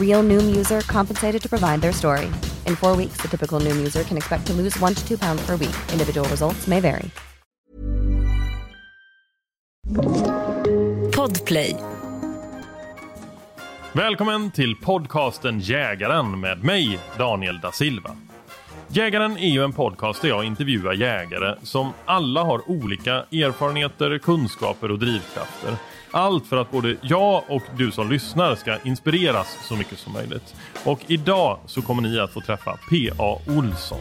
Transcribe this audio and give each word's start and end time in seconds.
Real 0.00 0.24
Noom 0.24 0.56
user 0.56 0.80
compensated 0.80 1.40
to 1.42 1.48
provide 1.48 1.80
their 1.80 1.92
story. 1.92 2.26
In 2.66 2.76
four 2.76 2.96
weeks, 2.96 3.22
the 3.22 3.28
typical 3.28 3.60
Noom 3.60 3.76
user 3.76 4.02
can 4.02 4.16
expect 4.16 4.46
to 4.46 4.52
lose 4.52 4.80
one 4.80 4.94
to 4.94 5.08
two 5.08 5.18
pounds 5.18 5.46
per 5.46 5.56
week. 5.56 5.76
Individual 5.92 6.28
results 6.28 6.66
may 6.66 6.80
vary. 6.80 7.10
Podplay. 11.16 11.76
Välkommen 13.92 14.50
till 14.50 14.76
podcasten 14.76 15.60
Jägaren 15.60 16.40
med 16.40 16.64
mig, 16.64 16.98
Daniel 17.18 17.60
da 17.60 17.72
Silva. 17.72 18.16
Jägaren 18.88 19.36
är 19.38 19.48
ju 19.48 19.64
en 19.64 19.72
podcast 19.72 20.22
där 20.22 20.28
jag 20.28 20.44
intervjuar 20.44 20.92
jägare 20.92 21.54
som 21.62 21.92
alla 22.04 22.42
har 22.42 22.70
olika 22.70 23.12
erfarenheter, 23.12 24.18
kunskaper 24.18 24.90
och 24.90 24.98
drivkrafter. 24.98 25.76
Allt 26.10 26.46
för 26.46 26.56
att 26.56 26.70
både 26.70 26.96
jag 27.02 27.42
och 27.48 27.62
du 27.76 27.90
som 27.90 28.10
lyssnar 28.10 28.54
ska 28.54 28.78
inspireras 28.84 29.58
så 29.68 29.76
mycket 29.76 29.98
som 29.98 30.12
möjligt. 30.12 30.54
Och 30.84 31.00
idag 31.06 31.58
så 31.66 31.82
kommer 31.82 32.02
ni 32.02 32.20
att 32.20 32.32
få 32.32 32.40
träffa 32.40 32.78
P.A. 32.90 33.38
Olsson. 33.46 34.00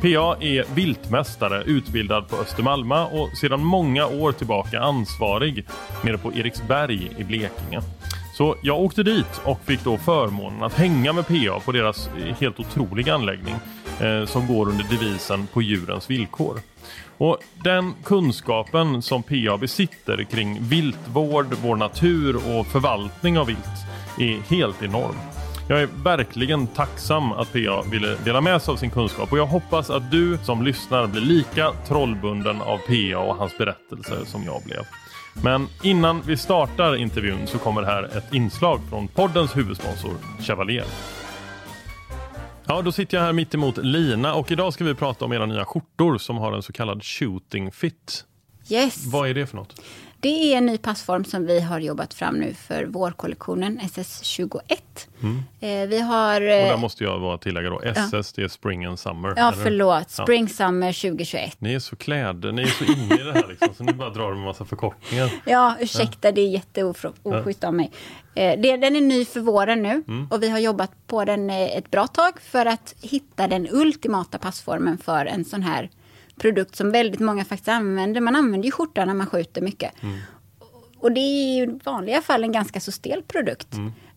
PA 0.00 0.36
är 0.40 0.74
viltmästare 0.74 1.62
utbildad 1.62 2.28
på 2.28 2.36
Östermalma 2.36 3.06
och 3.06 3.36
sedan 3.36 3.64
många 3.64 4.06
år 4.06 4.32
tillbaka 4.32 4.80
ansvarig 4.80 5.66
nere 6.04 6.18
på 6.18 6.32
Eriksberg 6.32 7.10
i 7.18 7.24
Blekinge. 7.24 7.80
Så 8.34 8.56
jag 8.62 8.80
åkte 8.80 9.02
dit 9.02 9.40
och 9.44 9.60
fick 9.64 9.84
då 9.84 9.98
förmånen 9.98 10.62
att 10.62 10.74
hänga 10.74 11.12
med 11.12 11.26
PA 11.26 11.60
på 11.64 11.72
deras 11.72 12.08
eh, 12.08 12.34
helt 12.40 12.60
otroliga 12.60 13.14
anläggning 13.14 13.54
eh, 14.00 14.24
som 14.24 14.46
går 14.46 14.68
under 14.68 14.84
devisen 14.84 15.46
på 15.46 15.62
djurens 15.62 16.10
villkor. 16.10 16.60
Och 17.18 17.38
Den 17.64 17.94
kunskapen 18.04 19.02
som 19.02 19.22
PA 19.22 19.56
besitter 19.60 20.24
kring 20.24 20.58
viltvård, 20.60 21.46
vår 21.62 21.76
natur 21.76 22.36
och 22.36 22.66
förvaltning 22.66 23.38
av 23.38 23.46
vilt 23.46 23.58
är 24.18 24.40
helt 24.40 24.82
enorm. 24.82 25.16
Jag 25.68 25.82
är 25.82 25.88
verkligen 26.04 26.66
tacksam 26.66 27.32
att 27.32 27.52
PA 27.52 27.82
ville 27.90 28.16
dela 28.24 28.40
med 28.40 28.62
sig 28.62 28.72
av 28.72 28.76
sin 28.76 28.90
kunskap 28.90 29.32
och 29.32 29.38
jag 29.38 29.46
hoppas 29.46 29.90
att 29.90 30.10
du 30.10 30.38
som 30.42 30.62
lyssnar 30.62 31.06
blir 31.06 31.22
lika 31.22 31.72
trollbunden 31.88 32.62
av 32.62 32.78
PA 32.78 33.18
och 33.18 33.36
hans 33.36 33.58
berättelser 33.58 34.24
som 34.24 34.44
jag 34.44 34.62
blev. 34.64 34.86
Men 35.42 35.68
innan 35.82 36.22
vi 36.26 36.36
startar 36.36 36.96
intervjun 36.96 37.46
så 37.46 37.58
kommer 37.58 37.82
här 37.82 38.02
ett 38.02 38.34
inslag 38.34 38.80
från 38.90 39.08
poddens 39.08 39.56
huvudsponsor 39.56 40.12
Chevalier. 40.40 40.84
Ja, 42.66 42.82
då 42.82 42.92
sitter 42.92 43.16
jag 43.16 43.24
här 43.24 43.32
mitt 43.32 43.54
emot 43.54 43.76
Lina 43.76 44.34
och 44.34 44.50
idag 44.50 44.72
ska 44.72 44.84
vi 44.84 44.94
prata 44.94 45.24
om 45.24 45.32
era 45.32 45.46
nya 45.46 45.64
skjortor 45.64 46.18
som 46.18 46.36
har 46.36 46.52
en 46.52 46.62
så 46.62 46.72
kallad 46.72 47.04
shooting 47.04 47.72
fit. 47.72 48.24
Yes. 48.68 49.06
Vad 49.06 49.28
är 49.28 49.34
det 49.34 49.46
för 49.46 49.56
något? 49.56 49.80
Det 50.22 50.52
är 50.54 50.58
en 50.58 50.66
ny 50.66 50.78
passform 50.78 51.24
som 51.24 51.46
vi 51.46 51.60
har 51.60 51.80
jobbat 51.80 52.14
fram 52.14 52.34
nu 52.36 52.54
för 52.54 52.84
vårkollektionen 52.84 53.80
SS21. 53.80 54.60
Mm. 55.22 55.42
Eh, 55.60 55.88
vi 55.88 56.00
har... 56.00 56.40
Och 56.40 56.46
Eh, 56.48 56.68
där 56.68 56.76
måste 56.76 57.04
jag 57.04 57.20
bara 57.20 57.38
tillägga 57.38 57.70
då, 57.70 57.80
SS 57.80 58.32
det 58.32 58.42
är 58.42 58.48
Spring 58.48 58.84
and 58.84 58.98
Summer. 58.98 59.34
ja, 59.36 59.52
eller? 59.52 59.62
förlåt. 59.62 60.14
Ja. 60.18 60.24
Spring 60.24 60.48
Summer 60.48 60.92
2021. 60.92 61.56
Ni 61.60 61.74
är 61.74 61.78
så 61.78 61.96
kläder, 61.96 62.52
ni 62.52 62.62
är 62.62 62.66
så 62.66 62.84
inne 62.84 63.14
i 63.14 63.22
det 63.24 63.32
här 63.32 63.46
liksom, 63.48 63.68
så 63.74 63.84
ni 63.84 63.92
bara 63.92 64.10
drar 64.10 64.34
med 64.34 64.44
massa 64.44 64.64
förkortningar. 64.64 65.30
Ja, 65.46 65.76
ursäkta, 65.80 66.32
det 66.32 66.40
är 66.40 66.48
jätteoschysst 66.48 67.64
av 67.64 67.74
mig. 67.74 67.90
Eh, 68.34 68.60
det, 68.60 68.76
den 68.76 68.96
är 68.96 69.00
ny 69.00 69.24
för 69.24 69.40
våren 69.40 69.82
nu 69.82 70.02
Mm. 70.08 70.26
och 70.30 70.42
vi 70.42 70.48
har 70.50 70.58
jobbat 70.58 71.06
på 71.06 71.24
den 71.24 71.50
eh, 71.50 71.76
ett 71.76 71.90
bra 71.90 72.06
tag 72.06 72.32
för 72.40 72.66
att 72.66 72.94
hitta 73.00 73.48
den 73.48 73.68
ultimata 73.70 74.38
passformen 74.38 74.98
för 74.98 75.26
en 75.26 75.44
sån 75.44 75.62
här 75.62 75.90
produkt 76.36 76.76
som 76.76 76.90
väldigt 76.90 77.20
många 77.20 77.44
faktiskt 77.44 77.68
använder. 77.68 78.20
Man 78.20 78.36
använder 78.36 78.66
ju 78.66 78.72
skjorta 78.72 79.04
när 79.04 79.14
man 79.14 79.26
skjuter 79.26 79.62
mycket. 79.62 79.92
Och 80.98 81.12
det 81.12 81.20
är 81.20 81.62
i 81.62 81.78
vanliga 81.84 82.22
fall 82.22 82.44
en 82.44 82.52
ganska 82.52 82.80
så 82.80 82.92
stel 82.92 83.22
produkt. 83.22 83.68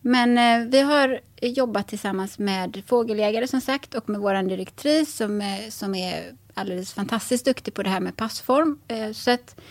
Men 0.02 0.38
eh, 0.38 0.70
vi 0.70 0.82
har 0.82 1.20
jobbat 1.42 1.88
tillsammans 1.88 2.40
med 2.40 2.84
fågeljägare 2.88 3.48
som 3.48 3.62
sagt 3.62 3.96
och 3.96 4.10
med 4.10 4.20
vår 4.22 4.50
direktris 4.50 5.16
som, 5.16 5.42
eh, 5.42 5.70
som 5.70 5.96
är 5.96 6.34
alldeles 6.54 6.94
fantastiskt 6.94 7.46
duktig 7.46 7.74
på 7.74 7.84
det 7.84 7.90
här 7.90 8.00
med 8.00 8.16
passform. 8.16 8.80
Eh, 8.88 9.12
så 9.12 9.32
att 9.32 9.62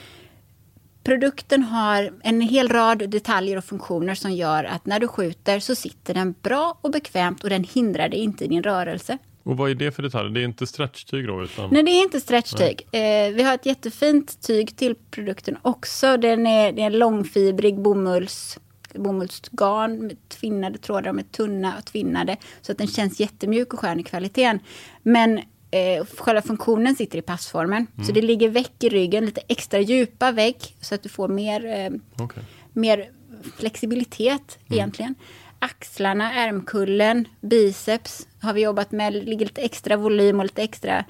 produkten 1.04 1.62
har 1.62 2.12
en 2.22 2.40
hel 2.40 2.68
rad 2.68 3.10
detaljer 3.10 3.56
och 3.56 3.64
funktioner 3.64 4.14
som 4.14 4.32
gör 4.32 4.64
att 4.64 4.86
när 4.86 5.00
du 5.00 5.08
skjuter 5.08 5.60
så 5.60 5.74
sitter 5.74 6.14
den 6.14 6.34
bra 6.42 6.78
och 6.80 6.90
bekvämt 6.90 7.44
och 7.44 7.50
den 7.50 7.64
hindrar 7.64 8.08
dig 8.08 8.18
inte 8.18 8.44
i 8.44 8.48
din 8.48 8.62
rörelse. 8.62 9.18
Och 9.44 9.56
vad 9.56 9.70
är 9.70 9.74
det 9.74 9.92
för 9.92 10.02
detaljer? 10.02 10.30
Det 10.30 10.40
är 10.40 10.44
inte 10.44 10.66
stretchtyg 10.66 11.26
då? 11.26 11.42
Utan... 11.42 11.70
Nej, 11.70 11.82
det 11.82 11.90
är 11.90 12.02
inte 12.02 12.20
stretchtyg. 12.20 12.86
Eh, 12.92 13.34
vi 13.34 13.42
har 13.42 13.54
ett 13.54 13.66
jättefint 13.66 14.40
tyg 14.46 14.76
till 14.76 14.94
produkten 15.10 15.56
också. 15.62 16.16
Den 16.16 16.46
är, 16.46 16.72
det 16.72 16.82
är 16.82 16.86
en 16.86 16.98
långfibrig 16.98 17.80
bomulls, 17.80 18.58
bomullsgarn 18.94 20.06
med 20.06 20.28
tvinnade 20.28 20.78
trådar, 20.78 21.12
med 21.12 21.32
tunna 21.32 21.74
och 21.78 21.84
tvinnade. 21.84 22.36
Så 22.62 22.72
att 22.72 22.78
den 22.78 22.86
känns 22.86 23.20
jättemjuk 23.20 23.72
och 23.72 23.80
skön 23.80 24.00
i 24.00 24.02
kvaliteten. 24.02 24.58
Men 25.02 25.38
eh, 25.70 26.06
själva 26.18 26.42
funktionen 26.42 26.96
sitter 26.96 27.18
i 27.18 27.22
passformen. 27.22 27.86
Så 28.06 28.12
det 28.12 28.22
ligger 28.22 28.48
väck 28.48 28.84
i 28.84 28.88
ryggen, 28.88 29.26
lite 29.26 29.40
extra 29.48 29.80
djupa 29.80 30.32
väck. 30.32 30.76
Så 30.80 30.94
att 30.94 31.02
du 31.02 31.08
får 31.08 31.28
mer, 31.28 31.64
eh, 31.66 31.90
Okej. 32.24 32.42
mer 32.72 33.10
flexibilitet 33.56 34.58
egentligen. 34.68 35.14
Axlarna, 35.58 36.32
ärmkullen, 36.32 37.28
biceps 37.40 38.26
har 38.44 38.52
vi 38.52 38.62
jobbat 38.62 38.92
med. 38.92 39.12
Lite 39.12 39.60
extra 39.62 39.96
volym 39.96 40.38
och 40.38 40.44
lite 40.44 40.62
extra... 40.62 41.04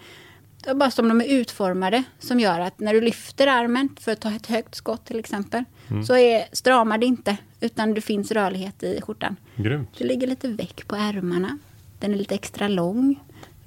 Bara 0.74 0.90
som 0.90 1.08
de 1.08 1.20
är 1.20 1.28
utformade 1.28 2.02
som 2.18 2.40
gör 2.40 2.60
att 2.60 2.80
när 2.80 2.94
du 2.94 3.00
lyfter 3.00 3.46
armen 3.46 3.88
för 4.00 4.12
att 4.12 4.20
ta 4.20 4.30
ett 4.30 4.46
högt 4.46 4.74
skott 4.74 5.04
till 5.04 5.18
exempel 5.18 5.64
så 6.06 6.16
är, 6.16 6.44
stramar 6.52 6.98
det 6.98 7.06
inte 7.06 7.36
utan 7.60 7.94
det 7.94 8.00
finns 8.00 8.32
rörlighet 8.32 8.82
i 8.82 9.00
skjortan. 9.00 9.36
Grymt. 9.56 9.88
Det 9.98 10.04
ligger 10.04 10.26
lite 10.26 10.48
väck 10.48 10.88
på 10.88 10.96
ärmarna. 10.96 11.58
Den 11.98 12.12
är 12.12 12.16
lite 12.16 12.34
extra 12.34 12.68
lång. 12.68 13.20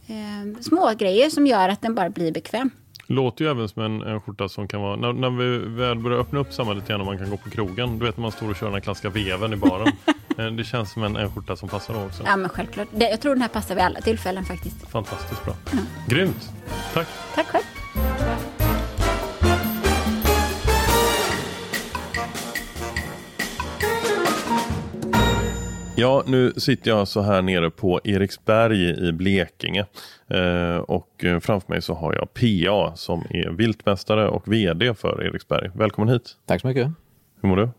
Eh, 0.07 0.61
små 0.61 0.93
grejer 0.97 1.29
som 1.29 1.47
gör 1.47 1.69
att 1.69 1.81
den 1.81 1.95
bara 1.95 2.09
blir 2.09 2.31
bekväm. 2.31 2.69
Låter 3.07 3.45
ju 3.45 3.51
även 3.51 3.69
som 3.69 3.81
en, 3.81 4.01
en 4.01 4.21
skjorta 4.21 4.49
som 4.49 4.67
kan 4.67 4.81
vara, 4.81 4.95
när, 4.95 5.13
när 5.13 5.29
vi 5.29 5.57
väl 5.57 5.99
börjar 5.99 6.19
öppna 6.19 6.39
upp 6.39 6.53
samhället 6.53 6.89
igen 6.89 7.01
och 7.01 7.07
man 7.07 7.17
kan 7.17 7.29
gå 7.29 7.37
på 7.37 7.49
krogen, 7.49 7.99
du 7.99 8.05
vet 8.05 8.17
när 8.17 8.21
man 8.21 8.31
står 8.31 8.49
och 8.49 8.55
kör 8.55 8.65
den 8.65 8.73
här 8.73 8.81
klassiska 8.81 9.09
veven 9.09 9.53
i 9.53 9.55
baren. 9.55 9.87
Eh, 10.37 10.45
det 10.45 10.63
känns 10.63 10.91
som 10.91 11.03
en, 11.03 11.15
en 11.15 11.31
skjorta 11.31 11.55
som 11.55 11.69
passar 11.69 11.93
då 11.93 11.99
också. 12.05 12.23
Ja 12.25 12.35
men 12.35 12.49
självklart. 12.49 12.87
Det, 12.91 13.09
jag 13.09 13.21
tror 13.21 13.33
den 13.33 13.41
här 13.41 13.49
passar 13.49 13.75
vid 13.75 13.83
alla 13.83 14.01
tillfällen 14.01 14.45
faktiskt. 14.45 14.87
Fantastiskt 14.87 15.45
bra. 15.45 15.55
Grymt. 16.07 16.51
Tack. 16.93 17.07
Tack 17.35 17.47
själv. 17.47 17.63
Ja, 25.99 26.23
nu 26.27 26.53
sitter 26.57 26.91
jag 26.91 27.07
så 27.07 27.21
här 27.21 27.41
nere 27.41 27.69
på 27.69 27.99
Eriksberg 28.03 29.07
i 29.07 29.11
Blekinge. 29.11 29.85
Eh, 30.27 30.77
och 30.77 31.23
eh, 31.23 31.39
framför 31.39 31.73
mig 31.73 31.81
så 31.81 31.93
har 31.93 32.13
jag 32.13 32.33
PA 32.33 32.95
som 32.95 33.23
är 33.29 33.49
viltmästare 33.49 34.27
och 34.29 34.53
VD 34.53 34.93
för 34.93 35.23
Eriksberg. 35.23 35.71
Välkommen 35.75 36.13
hit! 36.13 36.37
Tack 36.45 36.61
så 36.61 36.67
mycket. 36.67 36.87
Hur 37.41 37.49
mår 37.49 37.57
du? 37.57 37.69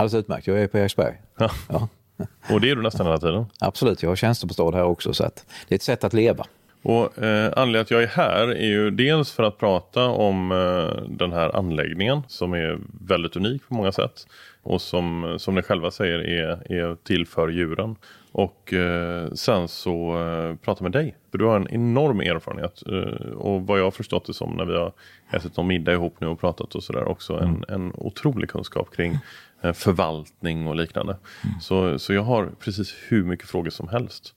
Alldeles 0.00 0.24
utmärkt. 0.24 0.46
Jag 0.46 0.62
är 0.62 0.66
på 0.66 0.78
Eriksberg. 0.78 1.14
Ja. 1.38 1.50
Ja, 1.68 1.88
Och 2.50 2.60
det 2.60 2.70
är 2.70 2.76
du 2.76 2.82
nästan 2.82 3.06
hela 3.06 3.18
tiden. 3.18 3.46
absolut, 3.60 4.02
jag 4.02 4.10
har 4.10 4.16
tjänstebostad 4.16 4.74
här 4.74 4.84
också 4.84 5.12
så 5.12 5.24
att 5.24 5.46
det 5.68 5.74
är 5.74 5.76
ett 5.76 5.82
sätt 5.82 6.04
att 6.04 6.12
leva. 6.12 6.46
Och 6.82 7.22
eh, 7.22 7.52
Anledningen 7.56 7.80
att 7.80 7.90
jag 7.90 8.02
är 8.02 8.06
här 8.06 8.48
är 8.48 8.66
ju 8.66 8.90
dels 8.90 9.32
för 9.32 9.42
att 9.42 9.58
prata 9.58 10.04
om 10.04 10.52
eh, 10.52 11.02
den 11.08 11.32
här 11.32 11.56
anläggningen 11.56 12.22
som 12.28 12.52
är 12.52 12.78
väldigt 13.08 13.36
unik 13.36 13.68
på 13.68 13.74
många 13.74 13.92
sätt. 13.92 14.26
Och 14.62 14.82
som, 14.82 15.36
som 15.38 15.54
ni 15.54 15.62
själva 15.62 15.90
säger 15.90 16.18
är, 16.18 16.72
är 16.72 16.94
till 16.94 17.26
för 17.26 17.48
djuren. 17.48 17.96
Och 18.32 18.72
eh, 18.72 19.30
sen 19.32 19.68
så 19.68 20.22
eh, 20.22 20.56
prata 20.56 20.82
med 20.82 20.92
dig. 20.92 21.16
För 21.30 21.38
du 21.38 21.44
har 21.44 21.56
en 21.56 21.68
enorm 21.70 22.20
erfarenhet. 22.20 22.82
Eh, 22.86 23.32
och 23.32 23.66
vad 23.66 23.78
jag 23.78 23.84
har 23.84 23.90
förstått 23.90 24.26
det 24.26 24.34
som 24.34 24.50
när 24.50 24.64
vi 24.64 24.76
har 24.76 24.92
ätit 25.32 25.56
någon 25.56 25.66
middag 25.66 25.92
ihop 25.92 26.20
nu 26.20 26.26
och 26.26 26.40
pratat 26.40 26.74
och 26.74 26.82
sådär 26.82 27.08
också. 27.08 27.38
En, 27.38 27.64
en 27.68 27.92
otrolig 27.94 28.50
kunskap 28.50 28.96
kring 28.96 29.18
eh, 29.62 29.72
förvaltning 29.72 30.68
och 30.68 30.76
liknande. 30.76 31.16
Så, 31.60 31.98
så 31.98 32.12
jag 32.12 32.22
har 32.22 32.50
precis 32.64 32.94
hur 33.08 33.24
mycket 33.24 33.48
frågor 33.48 33.70
som 33.70 33.88
helst. 33.88 34.34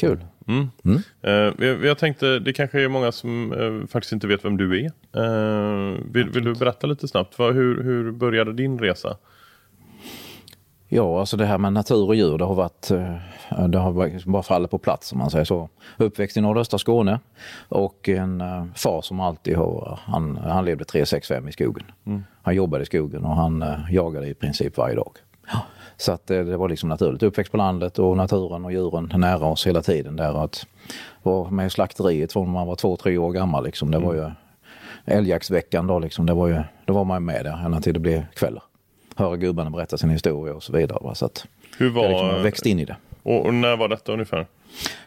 Kul. 0.00 0.24
Eh, 1.22 1.32
jag, 1.66 1.84
jag 1.84 1.98
tänkte, 1.98 2.38
det 2.38 2.52
kanske 2.52 2.80
är 2.80 2.88
många 2.88 3.12
som 3.12 3.52
eh, 3.52 3.88
faktiskt 3.88 4.12
inte 4.12 4.26
vet 4.26 4.44
vem 4.44 4.56
du 4.56 4.80
är. 4.80 4.90
Eh, 5.12 5.98
vill, 6.12 6.30
vill 6.30 6.44
du 6.44 6.54
berätta 6.54 6.86
lite 6.86 7.08
snabbt, 7.08 7.38
vad, 7.38 7.54
hur, 7.54 7.82
hur 7.82 8.12
började 8.12 8.52
din 8.52 8.78
resa? 8.78 9.16
Ja, 10.90 11.20
alltså 11.20 11.36
det 11.36 11.46
här 11.46 11.58
med 11.58 11.72
natur 11.72 12.06
och 12.06 12.14
djur, 12.14 12.38
det 12.38 12.44
har 12.44 12.54
varit, 12.54 12.90
eh, 12.90 13.66
det 13.68 13.78
har 13.78 14.28
bara 14.30 14.42
fallit 14.42 14.70
på 14.70 14.78
plats 14.78 15.12
om 15.12 15.18
man 15.18 15.30
säger 15.30 15.44
så. 15.44 15.68
Uppväxt 15.96 16.36
i 16.36 16.40
nordöstra 16.40 16.78
Skåne 16.78 17.20
och 17.68 18.08
en 18.08 18.40
eh, 18.40 18.64
far 18.74 19.02
som 19.02 19.20
alltid 19.20 19.56
har, 19.56 19.98
han, 20.02 20.36
han 20.36 20.64
levde 20.64 20.84
365 20.84 21.48
i 21.48 21.52
skogen. 21.52 21.84
Han 22.42 22.54
jobbade 22.54 22.82
i 22.82 22.86
skogen 22.86 23.24
och 23.24 23.36
han 23.36 23.62
eh, 23.62 23.78
jagade 23.90 24.28
i 24.28 24.34
princip 24.34 24.76
varje 24.76 24.94
dag. 24.94 25.12
Så 25.96 26.12
att 26.12 26.30
eh, 26.30 26.44
det 26.44 26.56
var 26.56 26.68
liksom 26.68 26.88
naturligt. 26.88 27.22
Uppväxt 27.22 27.52
på 27.52 27.58
landet 27.58 27.98
och 27.98 28.16
naturen 28.16 28.64
och 28.64 28.72
djuren 28.72 29.12
nära 29.14 29.46
oss 29.46 29.66
hela 29.66 29.82
tiden. 29.82 30.16
Där 30.16 30.44
att 30.44 30.66
vara 31.22 31.50
med 31.50 31.66
i 31.66 31.70
slakteriet 31.70 32.32
från 32.32 32.50
man 32.50 32.66
var 32.66 32.76
två, 32.76 32.96
tre 32.96 33.18
år 33.18 33.32
gammal. 33.32 33.64
Liksom. 33.64 33.90
Det 33.90 33.98
var 33.98 34.14
ju 34.14 34.30
älgjaktsveckan 35.04 35.86
då 35.86 35.98
liksom. 35.98 36.26
Det 36.26 36.34
var 36.34 36.48
ju, 36.48 36.62
då 36.84 36.92
var 36.92 37.04
man 37.04 37.24
med 37.24 37.44
där 37.44 37.64
ända 37.64 37.80
till 37.80 37.94
det 37.94 38.00
blev 38.00 38.26
kvällar. 38.34 38.62
Höra 39.18 39.36
gubbarna 39.36 39.70
berätta 39.70 39.98
sin 39.98 40.10
historia 40.10 40.54
och 40.54 40.62
så 40.62 40.72
vidare. 40.72 40.98
Va? 41.02 41.14
Så 41.14 41.24
att 41.24 41.46
Hur 41.78 41.90
var, 41.90 42.04
jag 42.04 42.10
liksom 42.10 42.42
växt 42.42 42.66
in 42.66 42.78
i 42.78 42.84
det. 42.84 42.96
och, 43.22 43.54
när 43.54 43.76
var 43.76 43.88
detta 43.88 44.12
ungefär? 44.12 44.46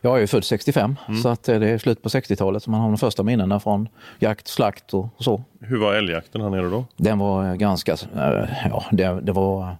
Jag 0.01 0.15
är 0.15 0.19
ju 0.21 0.27
född 0.27 0.43
65 0.43 0.95
så 1.23 1.29
att 1.29 1.49
eh, 1.49 1.59
det 1.59 1.69
är 1.69 1.77
slut 1.77 2.03
på 2.03 2.09
60-talet 2.09 2.63
så 2.63 2.71
man 2.71 2.81
har 2.81 2.87
de 2.87 2.97
första 2.97 3.23
minnena 3.23 3.59
från 3.59 3.89
jakt, 4.19 4.47
slakt 4.47 4.93
och 4.93 5.07
så. 5.19 5.43
Hur 5.59 5.77
var 5.77 5.93
älgjakten 5.93 6.41
här 6.41 6.49
nere 6.49 6.69
då? 6.69 6.85
Den 6.97 7.19
var 7.19 7.49
eh, 7.49 7.53
ganska, 7.55 7.91
eh, 7.91 8.49
ja 8.69 8.85
det, 8.91 9.21
det 9.21 9.31
var 9.31 9.75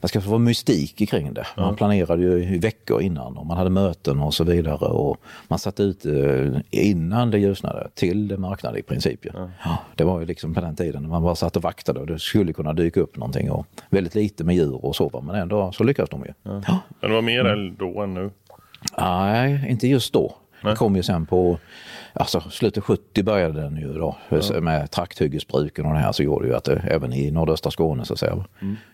jag 0.00 0.10
ska 0.10 0.20
säga, 0.20 0.26
det 0.26 0.32
var 0.32 0.38
mystik 0.38 1.10
kring 1.10 1.34
det. 1.34 1.46
Man 1.56 1.76
planerade 1.76 2.22
ju 2.22 2.54
i 2.54 2.58
veckor 2.58 3.02
innan 3.02 3.36
och 3.36 3.46
man 3.46 3.56
hade 3.56 3.70
möten 3.70 4.20
och 4.20 4.34
så 4.34 4.44
vidare. 4.44 4.86
Och 4.86 5.16
man 5.48 5.58
satt 5.58 5.80
ut 5.80 6.06
eh, 6.06 6.60
innan 6.70 7.30
det 7.30 7.38
ljusnade 7.38 7.88
till 7.94 8.28
det 8.28 8.36
mörknade 8.36 8.78
i 8.78 8.82
princip. 8.82 9.20
Ja, 9.64 9.78
det 9.94 10.04
var 10.04 10.20
ju 10.20 10.26
liksom 10.26 10.54
på 10.54 10.60
den 10.60 10.76
tiden 10.76 11.08
man 11.08 11.22
bara 11.22 11.34
satt 11.34 11.56
och 11.56 11.62
vaktade 11.62 12.00
och 12.00 12.06
det 12.06 12.18
skulle 12.18 12.52
kunna 12.52 12.72
dyka 12.72 13.00
upp 13.00 13.16
någonting. 13.16 13.50
Och 13.50 13.66
väldigt 13.90 14.14
lite 14.14 14.44
med 14.44 14.54
djur 14.54 14.84
och 14.84 14.96
så, 14.96 15.22
men 15.26 15.34
ändå 15.34 15.72
så 15.72 15.84
lyckades 15.84 16.10
de 16.10 16.24
ju. 16.24 16.32
Ja. 16.42 16.80
Men 17.00 17.10
det 17.10 17.14
var 17.14 17.22
mer 17.22 17.44
älg 17.44 17.72
då 17.78 18.02
än 18.02 18.14
nu? 18.14 18.30
Nej, 18.98 19.66
inte 19.68 19.88
just 19.88 20.12
då. 20.12 20.36
Det 20.62 20.76
kom 20.76 20.96
ju 20.96 21.02
sen 21.02 21.26
på, 21.26 21.58
alltså 22.12 22.40
slutet 22.40 22.84
70 22.84 23.22
började 23.22 23.60
den 23.60 23.76
ju 23.76 23.92
då 23.94 24.16
med 24.60 24.90
trakthyggesbruken 24.90 25.86
och 25.86 25.92
det 25.92 25.98
här 25.98 26.12
så 26.12 26.22
gjorde 26.22 26.48
ju 26.48 26.54
att 26.54 26.64
det, 26.64 26.76
även 26.90 27.12
i 27.12 27.30
nordöstra 27.30 27.70
Skåne 27.70 28.04
så 28.04 28.12
att 28.12 28.18
säga, 28.18 28.44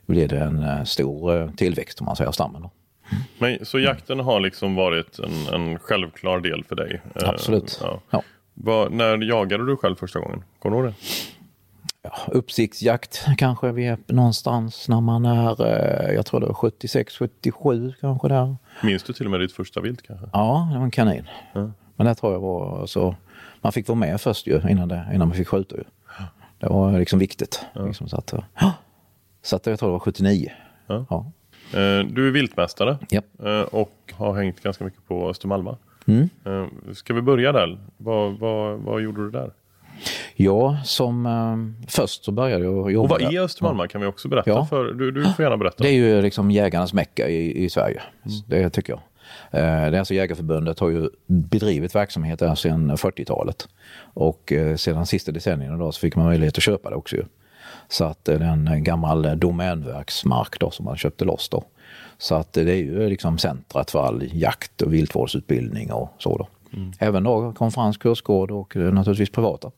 blev 0.06 0.28
det 0.28 0.38
en 0.38 0.62
eh, 0.62 0.84
stor 0.84 1.37
eh, 1.43 1.50
tillväxt 1.50 2.00
om 2.00 2.05
man 2.05 2.16
säger 2.16 2.28
av 2.28 2.32
stammen. 2.32 2.62
Då. 2.62 2.70
Men, 3.38 3.58
så 3.64 3.78
jakten 3.78 4.20
har 4.20 4.40
liksom 4.40 4.75
varit 4.75 5.19
en, 5.19 5.55
en 5.55 5.78
självklar 5.78 6.40
del 6.40 6.64
för 6.64 6.76
dig? 6.76 7.00
Eh, 7.14 7.28
Absolut. 7.28 7.81
Ja. 7.82 8.00
Ja. 8.11 8.22
Vad- 8.55 8.93
när 8.93 9.28
jagade 9.28 9.66
du 9.66 9.76
själv 9.76 9.96
första 9.96 10.19
gången? 10.20 10.43
Kommer 10.58 10.76
du 10.76 10.82
ihåg 10.82 10.90
det? 10.93 10.94
Ja, 12.02 12.12
uppsiktsjakt 12.26 13.26
kanske 13.38 13.72
vi 13.72 13.87
är 13.87 13.99
någonstans 14.06 14.88
när 14.88 15.00
man 15.00 15.25
är, 15.25 16.12
jag 16.12 16.26
tror 16.26 16.40
det 16.40 16.46
var 16.46 16.55
76, 16.55 17.16
77 17.16 17.93
kanske 18.00 18.28
där. 18.28 18.56
Minns 18.82 19.02
du 19.02 19.12
till 19.12 19.25
och 19.26 19.31
med 19.31 19.40
ditt 19.40 19.52
första 19.52 19.81
vilt 19.81 20.02
kanske? 20.02 20.26
Ja, 20.32 20.69
det 20.72 20.78
var 20.78 20.84
en 20.84 20.90
kanin. 20.90 21.26
Men 21.96 22.06
det 22.06 22.14
tror 22.14 22.32
jag 22.32 22.41
var, 22.41 22.81
alltså, 22.81 23.14
man 23.61 23.73
fick 23.73 23.88
vara 23.88 23.99
med 23.99 24.20
först 24.20 24.46
ju 24.46 24.61
innan, 24.70 24.88
det, 24.88 25.06
innan 25.14 25.29
man 25.29 25.37
fick 25.37 25.49
skjuta 25.49 25.76
ju. 25.76 25.85
Det 26.58 26.67
var 26.69 26.99
liksom 26.99 27.19
viktigt. 27.19 27.64
Liksom, 27.87 28.08
så 28.08 28.17
att, 28.17 28.32
eh, 28.32 28.44
så 29.43 29.56
att 29.56 29.67
jag 29.67 29.79
tror 29.79 29.88
det 29.88 29.93
var 29.93 29.99
79. 29.99 30.52
Ja. 30.87 31.06
Ja. 31.11 31.26
Eh, 31.79 32.06
Du 32.06 32.29
är 32.29 32.31
viltmästare 32.31 32.99
Japp. 33.11 33.25
eh, 33.44 33.61
och 33.61 34.12
har 34.12 34.35
hängt 34.35 34.61
ganska 34.62 34.85
mycket 34.85 35.08
på 35.08 35.29
Östermalma. 35.31 35.76
Mm. 36.06 36.29
Ska 36.94 37.14
vi 37.14 37.23
börja 37.23 37.52
där? 37.52 37.79
Vad, 37.97 38.38
vad, 38.38 38.79
vad 38.79 39.02
gjorde 39.02 39.25
du 39.25 39.31
där? 39.31 39.50
Ja, 40.35 40.79
som 40.85 41.26
eh, 41.26 41.87
först 41.90 42.25
så 42.25 42.32
började 42.32 42.64
jag 42.64 42.93
jobba 42.93 43.14
Och 43.14 43.20
vad 43.23 43.35
är 43.35 43.40
Östermalma 43.40 43.88
kan 43.88 44.00
vi 44.00 44.06
också 44.06 44.29
berätta. 44.29 44.50
Ja. 44.50 44.67
För, 44.67 44.85
du, 44.93 45.11
du 45.11 45.25
får 45.25 45.43
gärna 45.43 45.56
berätta. 45.56 45.82
Det 45.82 45.88
är 45.88 45.93
ju 45.93 46.23
liksom 46.23 46.50
jägarnas 46.50 46.93
mecka 46.93 47.29
i, 47.29 47.64
i 47.64 47.70
Sverige. 47.70 48.02
Det 48.47 48.70
tycker 48.70 48.93
jag. 48.93 49.00
Eh, 49.50 49.61
Det 49.61 49.97
är 49.97 49.99
alltså 49.99 50.15
Jägarförbundet 50.15 50.79
har 50.79 50.88
ju 50.88 51.09
bedrivit 51.26 51.94
verksamhet 51.94 52.38
där 52.38 52.55
sedan 52.55 52.97
40-talet. 52.97 53.69
Och 53.99 54.53
eh, 54.53 54.76
sedan 54.76 55.06
sista 55.06 55.32
decennierna 55.32 55.76
då 55.76 55.93
så 55.93 56.00
fick 56.00 56.17
man 56.17 56.26
möjlighet 56.26 56.56
att 56.59 56.65
köpa 56.65 56.91
det 56.91 56.97
också. 56.97 57.17
Så 57.88 58.05
att 58.05 58.29
eh, 58.29 58.38
det 58.38 58.44
är 58.44 58.50
en 58.50 58.85
gammal 58.85 59.38
domänverksmark 59.38 60.61
då 60.61 60.71
som 60.71 60.85
man 60.85 60.97
köpte 60.97 61.25
loss 61.25 61.49
då. 61.49 61.65
Så 62.19 62.35
att 62.35 62.53
det 62.53 62.71
är 62.73 62.76
ju 62.76 63.09
liksom 63.09 63.38
centrat 63.38 63.91
för 63.91 64.06
all 64.06 64.29
jakt 64.32 64.82
och 64.82 64.94
viltvårdsutbildning 64.94 65.93
och 65.93 66.11
så 66.19 66.38
då. 66.38 66.49
Även 66.99 67.23
då 67.23 67.53
konferens, 67.53 67.97
kursgård 67.99 68.50
och 68.50 68.76
naturligtvis 68.76 69.31
privata. 69.31 69.71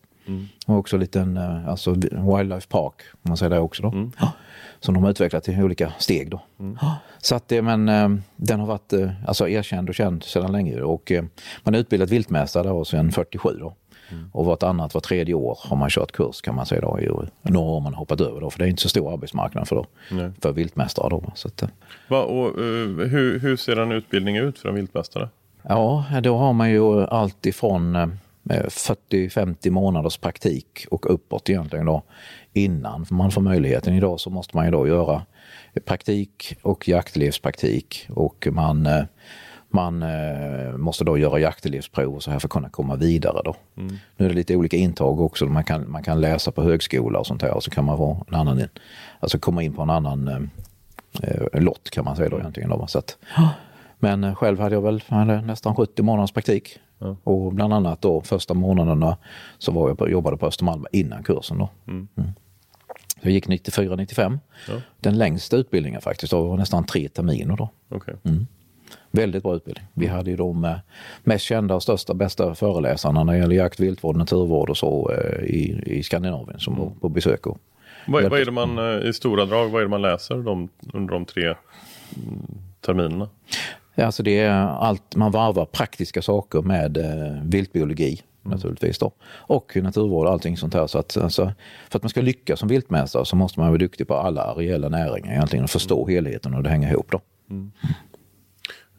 Och 0.67 0.77
också 0.77 0.97
en 0.97 1.01
liten 1.01 1.37
eh, 1.37 1.69
alltså 1.69 1.91
wildlife 2.11 2.69
park, 2.69 2.95
om 3.13 3.21
man 3.23 3.37
säger 3.37 3.51
det 3.51 3.59
också 3.59 3.83
då. 3.83 4.11
Ja, 4.21 4.33
som 4.81 4.95
de 4.95 5.03
har 5.03 5.11
utvecklat 5.11 5.49
i 5.49 5.63
olika 5.63 5.93
steg 5.99 6.31
då. 6.31 6.41
Ja, 6.81 6.97
Så 7.19 7.35
att 7.35 7.49
det, 7.49 7.63
men 7.63 7.89
eh, 7.89 8.09
den 8.37 8.61
har 8.61 8.67
varit 8.67 8.93
eh, 8.93 9.11
alltså 9.27 9.49
erkänd 9.49 9.89
och 9.89 9.95
känd 9.95 10.25
sedan 10.25 10.53
länge 10.53 10.81
och 10.81 11.13
eh, 11.13 11.25
man 11.63 11.75
är 11.75 11.79
utbildad 11.79 12.11
viltmästare 12.11 12.69
då 12.69 12.85
sedan 12.85 13.13
47 13.13 13.57
då. 13.61 13.75
Och 14.33 14.45
vartannat, 14.45 14.95
var 14.95 15.01
tredje 15.01 15.35
år 15.35 15.59
har 15.63 15.77
man 15.77 15.91
kört 15.91 16.13
kurs 16.13 16.41
kan 16.41 16.55
man 16.55 16.67
säga 16.67 16.81
då. 16.81 17.01
I 17.01 17.09
några 17.51 17.69
år 17.69 17.75
har 17.75 17.81
man 17.81 17.95
hoppat 17.95 18.21
över 18.21 18.41
då, 18.41 18.51
för 18.51 18.59
det 18.59 18.65
är 18.65 18.69
inte 18.69 18.83
så 18.83 18.89
stor 18.89 19.13
arbetsmarknad 19.13 19.69
för, 19.69 19.77
då, 19.77 19.87
Nej. 20.11 20.31
för 20.41 20.53
viltmästare 20.53 21.09
då. 21.11 21.33
Så 21.35 21.49
att, 21.49 21.63
eh, 21.63 21.69
Va, 22.09 22.23
och, 22.23 22.47
eh, 22.49 23.09
hur, 23.09 23.39
hur 23.39 23.57
ser 23.57 23.77
en 23.77 23.93
utbildning 23.93 24.37
ut 24.37 24.59
för 24.59 24.69
en 24.69 24.75
viltmästare? 24.75 25.29
Ja, 25.63 26.05
då 26.23 26.37
har 26.37 26.53
man 26.53 26.71
ju 26.71 27.05
allt 27.05 27.47
ifrån 27.47 27.97
eh, 27.97 28.07
40-50 28.49 29.71
månaders 29.71 30.19
praktik 30.19 30.87
och 30.91 31.15
uppåt 31.15 31.51
egentligen 31.51 31.87
då 31.87 32.03
innan 32.53 33.07
man 33.11 33.31
får 33.31 33.41
möjligheten. 33.41 33.95
Idag 33.95 34.21
så 34.21 34.31
måste 34.31 34.57
man 34.57 34.65
ju 34.65 34.71
då 34.71 34.89
göra 34.89 35.23
praktik 35.85 36.57
och 36.63 36.89
jaktelivspraktik 36.89 38.07
och 38.11 38.49
man, 38.51 38.87
eh, 38.87 39.05
man 39.69 40.03
eh, 40.03 40.77
måste 40.77 41.05
då 41.05 41.19
göra 41.19 41.39
jaktelivsprov 41.39 42.15
och 42.15 42.23
så 42.23 42.31
här 42.31 42.39
för 42.39 42.49
att 42.49 42.53
kunna 42.53 42.69
komma 42.69 42.97
vidare 42.97 43.43
då. 43.45 43.57
Nu 44.17 44.25
är 44.25 44.29
det 44.29 44.35
lite 44.35 44.57
olika 44.57 44.77
intag 44.77 45.21
också. 45.21 45.47
Man 45.47 45.65
kan, 45.65 45.91
man 45.91 46.03
kan 46.03 46.21
läsa 46.21 46.53
på 46.53 46.63
högskola 46.63 47.19
och 47.19 47.27
sånt 47.27 47.43
här 47.43 47.55
och 47.55 47.63
så 47.63 47.71
kan 47.71 47.85
man 47.85 47.99
vara 47.99 48.19
en 48.29 48.35
annan, 48.35 48.69
alltså 49.21 49.39
komma 49.39 49.63
in 49.63 49.73
på 49.73 49.83
en 49.83 49.91
annan 49.91 50.29
eh, 50.29 50.43
eh, 51.53 51.61
lott 51.61 51.91
kan 51.91 52.05
man 52.05 52.17
säga 52.17 52.29
då 52.29 52.39
egentligen. 52.39 52.71
Då. 52.71 52.87
Så 52.87 52.99
att, 52.99 53.19
men 53.99 54.25
eh, 54.25 54.35
själv 54.35 54.61
hade 54.61 54.75
jag 54.75 54.83
väl 54.83 55.03
nästan 55.45 55.77
70 55.77 56.03
månaders 56.03 56.33
praktik. 56.33 56.79
Och 57.25 57.53
bland 57.53 57.73
annat 57.73 58.03
då 58.03 58.21
första 58.21 58.55
månaderna 58.55 59.17
så 59.59 59.73
var 59.73 59.89
jag 59.89 59.99
på, 59.99 60.09
jobbade 60.09 60.37
på 60.37 60.47
Östermalm 60.47 60.87
innan 60.93 61.23
kursen. 61.23 61.59
Då. 61.59 61.69
Mm. 61.87 62.09
Jag 63.21 63.33
gick 63.33 63.47
94-95. 63.49 64.39
Den 65.01 65.19
längsta 65.19 65.57
utbildningen 65.57 66.01
faktiskt, 66.01 66.31
då 66.31 66.43
var 66.43 66.57
nästan 66.57 66.85
tre 66.85 67.09
terminer. 67.09 67.57
Då. 67.57 67.69
Okej. 67.89 68.15
Väldigt 69.11 69.43
bra 69.43 69.57
utbildning. 69.57 69.87
Vi 69.95 70.07
hade 70.07 70.31
ju 70.31 70.37
de 70.37 70.65
eh, 70.65 70.77
mest 71.25 71.45
kända 71.45 71.75
och 71.75 71.83
största, 71.83 72.15
bästa 72.15 72.55
föreläsarna 72.55 73.25
när 73.25 73.33
det 73.33 73.39
gäller 73.39 73.57
jakt, 73.57 73.81
viltvård, 73.81 74.17
naturvård 74.17 74.71
och 74.71 74.77
så 74.77 75.11
eh, 75.13 75.45
i, 75.45 75.83
i 75.87 76.03
Skandinavien 76.03 76.61
som 76.61 76.79
var 76.79 76.91
på 77.01 77.09
besök. 77.09 77.47
Och, 77.47 77.59
Vad, 78.07 78.31
vad 78.31 78.41
är 78.41 78.45
det 78.45 78.53
man 78.53 79.03
i 79.03 79.13
stora 79.13 79.45
drag, 79.45 79.69
vad 79.69 79.81
är 79.81 79.85
det 79.85 79.91
man 79.91 80.03
läser 80.03 80.37
de, 80.37 80.69
under 80.93 81.15
de 81.15 81.25
tre 81.25 81.45
mm, 81.45 81.57
terminerna? 82.81 83.29
Ja, 83.99 84.07
Alltså 84.07 84.23
det 84.23 84.39
är 84.39 84.51
allt, 84.53 85.17
man 85.17 85.33
varvar 85.33 85.65
praktiska 85.67 86.23
saker 86.23 86.63
med 86.63 86.97
eh, 86.97 87.43
viltbiologi 87.43 88.23
naturligtvis 88.43 88.99
då. 88.99 89.13
Och 89.29 89.77
naturvård 89.77 90.27
och 90.27 90.33
allting 90.33 90.57
sånt 90.57 90.75
här. 90.75 90.87
Så 90.87 90.99
att, 90.99 91.17
alltså, 91.17 91.53
för 91.91 91.99
att 91.99 92.03
man 92.03 92.11
ska 92.11 92.21
lyckas 92.21 92.59
som 92.59 92.69
viltmästare 92.69 93.25
så 93.25 93.37
måste 93.37 93.61
man 93.61 93.69
vara 93.69 93.79
duktig 93.79 94.09
på 94.09 94.15
alla 94.15 94.43
areella 94.43 94.89
näringar 94.89 95.33
egentligen 95.33 95.65
och 95.65 95.71
förstå 95.71 96.07
helheten 96.07 96.55
och 96.55 96.63
det 96.63 96.71
hänger 96.71 96.91
ihop 96.91 97.11
då. 97.11 97.21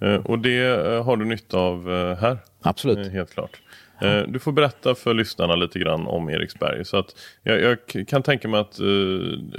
Eh, 0.01 0.15
och 0.15 0.39
det 0.39 0.65
eh, 0.65 1.03
har 1.03 1.17
du 1.17 1.25
nytta 1.25 1.57
av 1.57 1.91
eh, 1.93 2.17
här. 2.17 2.37
Absolut. 2.61 3.11
Helt 3.11 3.33
klart. 3.33 3.61
Eh, 4.01 4.21
Du 4.27 4.39
får 4.39 4.51
berätta 4.51 4.95
för 4.95 5.13
lyssnarna 5.13 5.55
lite 5.55 5.79
grann 5.79 6.07
om 6.07 6.29
Eriksberg. 6.29 6.85
Så 6.85 6.97
att 6.97 7.15
jag, 7.43 7.61
jag 7.61 7.77
kan 8.07 8.23
tänka 8.23 8.47
mig 8.47 8.59
att 8.59 8.79
eh, 8.79 8.85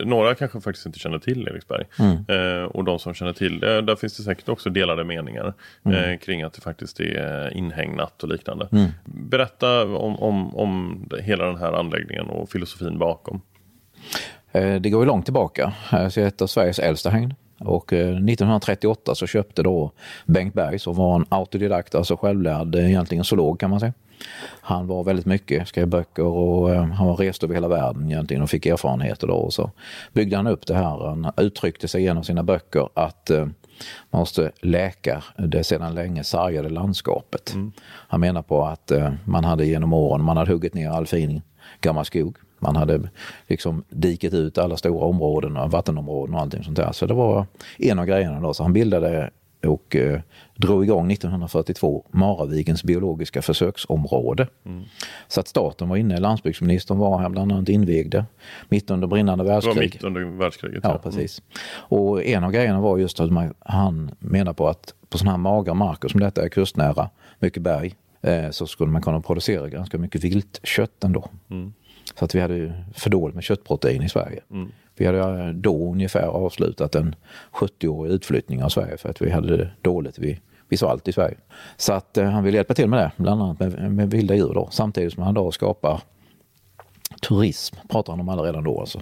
några 0.06 0.34
kanske 0.34 0.60
faktiskt 0.60 0.86
inte 0.86 0.98
känner 0.98 1.18
till 1.18 1.48
Eriksberg. 1.48 1.84
Eh, 2.28 2.62
och 2.64 2.84
de 2.84 2.98
som 2.98 3.14
känner 3.14 3.32
till 3.32 3.60
det, 3.60 3.80
där 3.80 3.96
finns 3.96 4.16
det 4.16 4.22
säkert 4.22 4.48
också 4.48 4.70
delade 4.70 5.04
meningar 5.04 5.54
eh, 5.84 6.18
kring 6.18 6.42
att 6.42 6.52
det 6.52 6.60
faktiskt 6.60 7.00
är 7.00 7.56
inhägnat 7.56 8.22
och 8.22 8.28
liknande. 8.28 8.68
Berätta 9.04 9.82
om, 9.84 10.16
om, 10.16 10.56
om 10.56 11.08
hela 11.22 11.44
den 11.46 11.56
här 11.56 11.72
anläggningen 11.72 12.26
och 12.26 12.50
filosofin 12.50 12.98
bakom. 12.98 13.40
Eh, 14.52 14.74
Det 14.80 14.90
går 14.90 15.02
ju 15.02 15.06
långt 15.06 15.24
tillbaka. 15.24 15.72
Eh, 15.92 16.08
Så 16.08 16.20
det 16.20 16.24
är 16.24 16.28
ett 16.28 16.42
av 16.42 16.46
Sveriges 16.46 16.78
äldsta 16.78 17.10
hägn. 17.10 17.34
Och 17.58 17.92
eh, 17.92 18.08
1938 18.08 19.14
så 19.14 19.26
köpte 19.26 19.62
då 19.62 19.90
Bengt 20.26 20.54
Berg 20.54 20.78
som 20.78 20.94
var 20.94 21.16
en 21.16 21.26
autodidakt, 21.28 21.94
alltså 21.94 22.16
självlärd 22.16 22.74
eh, 22.74 22.88
egentligen 22.88 23.24
zoolog 23.24 23.60
kan 23.60 23.70
man 23.70 23.80
säga. 23.80 23.92
Han 24.60 24.86
var 24.86 25.04
väldigt 25.04 25.26
mycket, 25.26 25.68
skrev 25.68 25.88
böcker 25.88 26.24
och 26.24 26.74
eh, 26.74 26.84
han 26.84 27.06
var 27.06 27.16
rest 27.16 27.44
över 27.44 27.54
hela 27.54 27.68
världen 27.68 28.10
egentligen 28.10 28.42
och 28.42 28.50
fick 28.50 28.66
erfarenheter 28.66 29.26
då. 29.26 29.34
Och 29.34 29.52
så 29.52 29.70
byggde 30.12 30.36
han 30.36 30.46
upp 30.46 30.66
det 30.66 30.74
här. 30.74 31.06
Han 31.06 31.32
uttryckte 31.36 31.88
sig 31.88 32.02
genom 32.02 32.24
sina 32.24 32.42
böcker 32.42 32.88
att 32.94 33.30
eh, 33.30 33.46
man 34.10 34.20
måste 34.20 34.50
läka 34.62 35.24
det 35.36 35.64
sedan 35.64 35.94
länge 35.94 36.24
sargade 36.24 36.68
landskapet. 36.68 37.54
Han 38.08 38.20
menar 38.20 38.42
på 38.42 38.64
att 38.64 38.90
eh, 38.90 39.12
man 39.24 39.44
hade 39.44 39.66
genom 39.66 39.92
åren, 39.92 40.24
man 40.24 40.36
hade 40.36 40.52
huggit 40.52 40.74
ner 40.74 40.90
all 40.90 41.06
fin 41.06 41.42
gammal 41.80 42.04
skog. 42.04 42.36
Man 42.58 42.76
hade 42.76 43.08
liksom 43.46 43.84
diket 43.88 44.34
ut 44.34 44.58
alla 44.58 44.76
stora 44.76 45.04
områden, 45.06 45.56
och 45.56 45.70
vattenområden 45.70 46.34
och 46.34 46.40
allting 46.40 46.64
sånt 46.64 46.76
där. 46.76 46.92
Så 46.92 47.06
det 47.06 47.14
var 47.14 47.46
en 47.78 47.98
av 47.98 48.06
grejerna 48.06 48.40
då. 48.40 48.54
Så 48.54 48.62
han 48.62 48.72
bildade 48.72 49.30
och 49.66 49.96
eh, 49.96 50.20
drog 50.54 50.84
igång 50.84 51.12
1942 51.12 52.04
Maravikens 52.10 52.84
biologiska 52.84 53.42
försöksområde. 53.42 54.46
Så 55.28 55.40
att 55.40 55.48
staten 55.48 55.88
var 55.88 55.96
inne, 55.96 56.20
landsbygdsministern 56.20 56.98
var 56.98 57.18
här 57.18 57.28
bland 57.28 57.52
annat 57.52 57.68
invigde 57.68 58.24
mitt 58.68 58.90
under 58.90 59.06
brinnande 59.08 59.44
Det 59.44 59.48
var 59.48 59.54
världskrig. 59.54 59.94
mitt 59.94 60.04
under 60.04 60.24
världskriget. 60.24 60.80
Ja, 60.82 60.98
precis. 61.02 61.42
Och 61.70 62.24
en 62.24 62.44
av 62.44 62.52
grejerna 62.52 62.80
var 62.80 62.98
just 62.98 63.20
att 63.20 63.32
man, 63.32 63.54
han 63.58 64.10
menar 64.18 64.52
på 64.52 64.68
att 64.68 64.94
på 65.08 65.18
sådana 65.18 65.30
här 65.30 65.38
magra 65.38 65.74
marker 65.74 66.08
som 66.08 66.20
detta 66.20 66.44
är 66.44 66.48
kustnära, 66.48 67.10
mycket 67.38 67.62
berg, 67.62 67.94
eh, 68.22 68.50
så 68.50 68.66
skulle 68.66 68.90
man 68.90 69.02
kunna 69.02 69.20
producera 69.20 69.68
ganska 69.68 69.98
mycket 69.98 70.24
viltkött 70.24 71.04
ändå. 71.04 71.28
Så 72.18 72.24
att 72.24 72.34
vi 72.34 72.40
hade 72.40 72.72
för 72.94 73.10
dåligt 73.10 73.34
med 73.34 73.44
köttprotein 73.44 74.02
i 74.02 74.08
Sverige. 74.08 74.40
Vi 74.96 75.06
hade 75.06 75.52
då 75.52 75.92
ungefär 75.92 76.26
avslutat 76.26 76.94
en 76.94 77.14
70-årig 77.52 78.12
utflyttning 78.12 78.64
av 78.64 78.68
Sverige 78.68 78.96
för 78.96 79.08
att 79.08 79.22
vi 79.22 79.30
hade 79.30 79.56
det 79.56 79.70
dåligt 79.82 80.18
vid, 80.18 80.38
vid 80.68 80.78
svalt 80.78 81.08
i 81.08 81.12
Sverige. 81.12 81.36
Så 81.76 81.92
att 81.92 82.16
eh, 82.18 82.24
han 82.24 82.44
ville 82.44 82.56
hjälpa 82.56 82.74
till 82.74 82.88
med 82.88 82.98
det, 82.98 83.12
bland 83.16 83.42
annat 83.42 83.60
med, 83.60 83.92
med 83.92 84.10
vilda 84.10 84.34
djur 84.34 84.54
då, 84.54 84.68
samtidigt 84.70 85.12
som 85.12 85.22
han 85.22 85.34
då 85.34 85.52
skapar 85.52 86.00
turism, 87.22 87.76
pratar 87.88 88.12
han 88.12 88.20
om 88.20 88.28
alla 88.28 88.42
redan 88.42 88.64
då 88.64 88.80
alltså. 88.80 89.00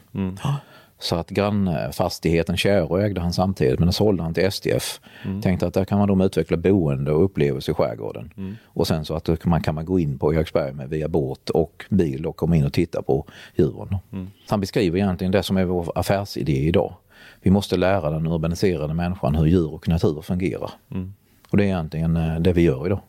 Så 0.99 1.17
att 1.17 1.31
grannfastigheten 1.31 2.57
Kärö 2.57 3.05
ägde 3.05 3.21
han 3.21 3.33
samtidigt, 3.33 3.79
men 3.79 3.87
den 3.87 3.93
sålde 3.93 4.23
han 4.23 4.35
till 4.35 4.53
STF. 4.53 5.01
Tänkte 5.43 5.67
att 5.67 5.75
där 5.75 5.85
kan 5.85 5.99
man 5.99 6.19
då 6.19 6.25
utveckla 6.25 6.57
boende 6.57 7.13
och 7.13 7.25
upplevelse 7.25 7.71
i 7.71 7.75
skärgården. 7.75 8.59
Och 8.65 8.87
sen 8.87 9.05
så 9.05 9.15
att 9.15 9.25
då 9.25 9.37
kan 9.37 9.51
man, 9.51 9.63
kan 9.63 9.75
man 9.75 9.85
gå 9.85 9.99
in 9.99 10.19
på 10.19 10.35
Eriksberg 10.35 10.73
med 10.73 10.89
via 10.89 11.09
båt 11.09 11.51
och 11.51 11.85
bil 11.91 12.27
och 12.27 12.37
komma 12.37 12.57
in 12.57 12.65
och 12.65 12.73
titta 12.73 13.03
på 13.03 13.27
djuren. 13.57 13.97
Så 14.47 14.53
han 14.53 14.61
beskriver 14.61 14.99
egentligen 14.99 15.33
det 15.33 15.43
som 15.43 15.57
är 15.57 15.65
vår 15.65 15.93
affärsidé 15.95 16.59
idag. 16.59 16.95
Vi 17.43 17.51
måste 17.51 17.77
lära 17.77 18.11
den 18.11 18.27
urbaniserade 18.27 18.95
människan 18.95 19.35
hur 19.35 19.47
djur 19.47 19.75
och 19.75 19.89
natur 19.89 20.23
fungerar. 20.23 20.71
Och 21.51 21.57
det 21.57 21.63
är 21.63 21.67
egentligen 21.67 22.17
eh, 22.17 22.41
det 22.41 22.53
vi 22.53 22.63
gör 22.63 22.87
idag. 22.87 23.01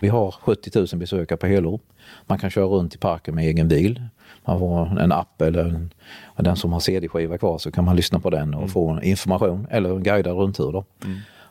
Vi 0.00 0.08
har 0.08 0.30
70 0.30 0.70
000 0.78 0.86
besökare 0.94 1.36
på 1.36 1.46
helår. 1.46 1.80
Man 2.26 2.38
kan 2.38 2.50
köra 2.50 2.64
runt 2.64 2.94
i 2.94 2.98
parken 2.98 3.34
med 3.34 3.44
egen 3.44 3.68
bil. 3.68 4.02
Man 4.44 4.58
får 4.58 5.00
en 5.00 5.12
app 5.12 5.42
eller 5.42 5.64
en, 5.64 5.92
den 6.36 6.56
som 6.56 6.72
har 6.72 6.80
CD-skiva 6.80 7.38
kvar 7.38 7.58
så 7.58 7.70
kan 7.70 7.84
man 7.84 7.96
lyssna 7.96 8.20
på 8.20 8.30
den 8.30 8.54
och 8.54 8.70
få 8.70 9.00
information 9.02 9.66
eller 9.70 9.90
en 9.90 10.02
guidad 10.02 10.36
rundtur. 10.36 10.72
Då. 10.72 10.84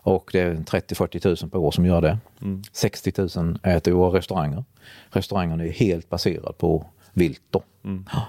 Och 0.05 0.29
det 0.33 0.39
är 0.39 0.55
30-40 0.55 1.43
000 1.43 1.51
per 1.51 1.59
år 1.59 1.71
som 1.71 1.85
gör 1.85 2.01
det. 2.01 2.17
60 2.71 3.13
000 3.37 3.59
äter 3.63 3.93
i 3.93 3.95
våra 3.95 4.17
restauranger. 4.17 4.63
Restaurangerna 5.09 5.63
är 5.65 5.71
helt 5.71 6.09
baserade 6.09 6.53
på 6.53 6.85
vilt. 7.13 7.41
Då. 7.49 7.63
Ja. 8.11 8.21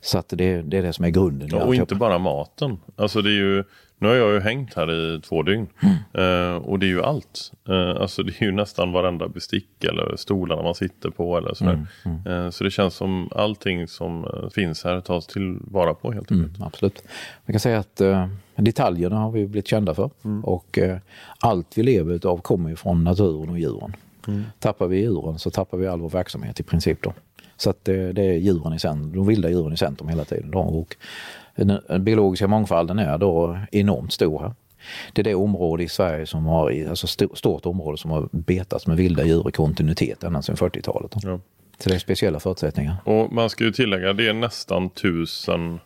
Så 0.00 0.18
att 0.18 0.28
det, 0.28 0.62
det 0.62 0.78
är 0.78 0.82
det 0.82 0.92
som 0.92 1.04
är 1.04 1.08
grunden. 1.10 1.48
och 1.62 1.74
inte 1.74 1.94
bara 1.94 2.18
maten. 2.18 2.78
Alltså 2.96 3.22
det 3.22 3.30
är 3.30 3.34
ju, 3.34 3.64
nu 4.00 4.08
har 4.08 4.14
jag 4.14 4.32
ju 4.32 4.40
hängt 4.40 4.74
här 4.74 4.92
i 4.92 5.20
två 5.20 5.42
dygn. 5.42 5.66
Eh, 6.12 6.54
och 6.54 6.78
det 6.78 6.86
är 6.86 6.88
ju 6.88 7.02
allt. 7.02 7.52
Eh, 7.68 8.00
alltså 8.00 8.22
det 8.22 8.42
är 8.42 8.44
ju 8.44 8.52
nästan 8.52 8.92
varenda 8.92 9.28
bestick 9.28 9.84
eller 9.84 10.16
stolarna 10.16 10.62
man 10.62 10.74
sitter 10.74 11.10
på 11.10 11.38
eller 11.38 11.54
sådär. 11.54 11.86
Eh, 12.26 12.50
så 12.50 12.64
det 12.64 12.70
känns 12.70 12.94
som 12.94 13.28
allting 13.34 13.88
som 13.88 14.24
eh, 14.24 14.50
finns 14.50 14.84
här 14.84 15.00
tas 15.00 15.26
tillvara 15.26 15.94
på 15.94 16.12
helt 16.12 16.32
enkelt. 16.32 16.56
Mm, 16.56 16.66
absolut. 16.66 17.02
Man 17.46 17.52
kan 17.52 17.60
säga 17.60 17.78
att 17.78 18.00
eh, 18.00 18.28
detaljerna 18.56 19.16
har 19.16 19.30
vi 19.30 19.46
blivit 19.46 19.68
kända 19.68 19.94
för. 19.94 20.10
Och 20.42 20.78
eh, 20.78 20.98
allt 21.38 21.78
vi 21.78 21.82
lever 21.82 22.14
utav 22.14 22.40
kommer 22.40 22.70
ju 22.70 22.76
från 22.76 23.04
naturen 23.04 23.50
och 23.50 23.58
djuren. 23.58 23.96
Tappar 24.58 24.86
vi 24.86 25.00
djuren 25.00 25.38
så 25.38 25.50
tappar 25.50 25.78
vi 25.78 25.86
all 25.86 26.00
vår 26.00 26.08
verksamhet 26.08 26.60
i 26.60 26.62
princip. 26.62 27.02
Då. 27.02 27.12
Så 27.56 27.70
att 27.70 27.84
det, 27.84 28.12
det 28.12 28.22
är 28.22 28.32
djuren 28.32 28.72
i 28.72 28.78
centrum, 28.78 29.12
de 29.12 29.26
vilda 29.26 29.50
djuren 29.50 29.72
i 29.72 29.76
centrum 29.76 30.08
hela 30.08 30.24
tiden. 30.24 30.50
Då. 30.50 30.58
Och 30.58 30.96
den, 31.56 32.04
biologiska 32.04 32.48
mångfalden 32.48 32.98
är 32.98 33.18
då 33.18 33.58
enormt 33.72 34.12
stor 34.12 34.40
här. 34.40 34.52
Det 35.12 35.22
är 35.22 35.24
det 35.24 35.34
område 35.34 35.82
i 35.82 35.88
Sverige 35.88 36.26
som 36.26 36.46
har, 36.46 36.86
alltså 36.88 37.04
st- 37.04 37.28
stort 37.34 37.66
område 37.66 37.98
som 37.98 38.10
har 38.10 38.28
betats 38.32 38.86
med 38.86 38.96
vilda 38.96 39.24
djur 39.24 39.48
i 39.48 39.52
kontinuitet 39.52 40.24
ända 40.24 40.42
sedan 40.42 40.56
40-talet. 40.56 41.10
då. 41.10 41.20
Ja. 41.22 41.40
Så 41.78 41.88
det 41.88 41.94
är 41.94 41.98
speciella 41.98 42.40
förutsättningar. 42.40 42.96
Och 43.04 43.32
man 43.32 43.50
ska 43.50 43.64
ju 43.64 43.72
tillägga, 43.72 44.12
det 44.12 44.28
är 44.28 44.32
nästan 44.32 44.90
tusen 44.90 45.80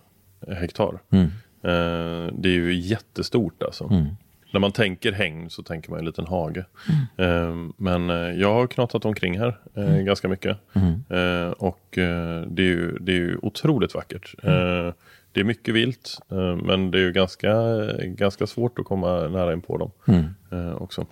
hektar. 0.61 0.99
Mm. 1.11 1.25
Eh, 1.63 2.33
det 2.39 2.49
är 2.49 2.53
ju 2.55 2.75
jättestort 2.75 3.63
alltså. 3.63 3.89
När 4.53 4.61
man 4.61 4.73
tänker 4.73 5.13
hägn 5.13 5.51
så 5.51 5.63
tänker 5.63 5.91
man 5.91 5.99
en 5.99 6.05
liten 6.05 6.27
hage. 6.27 6.65
Eh, 7.19 7.55
men 7.77 8.11
eh, 8.11 8.17
jag 8.17 8.55
har 8.55 8.67
knatat 8.67 9.05
omkring 9.05 9.39
här 9.39 9.59
eh, 9.75 9.97
ganska 9.97 10.29
mycket. 10.29 10.57
Eh, 11.11 11.51
och 11.51 11.99
eh, 11.99 12.41
det, 12.47 12.63
är 12.63 12.67
ju, 12.67 12.99
det 13.01 13.13
är 13.13 13.17
ju 13.17 13.39
otroligt 13.43 13.95
vackert. 13.95 14.35
Det 15.35 15.41
är 15.41 15.45
mycket 15.45 15.75
vilt 15.75 16.19
eh, 16.31 16.57
men 16.57 16.91
det 16.91 16.99
är 16.99 17.03
ju 17.03 17.13
ganska, 17.13 17.53
ganska 18.05 18.47
svårt 18.47 18.79
att 18.79 18.85
komma 18.85 19.29
nära 19.29 19.53
in 19.53 19.61
på 19.61 19.77
dem 19.79 19.91
eh, 20.51 20.83
också. 20.83 21.07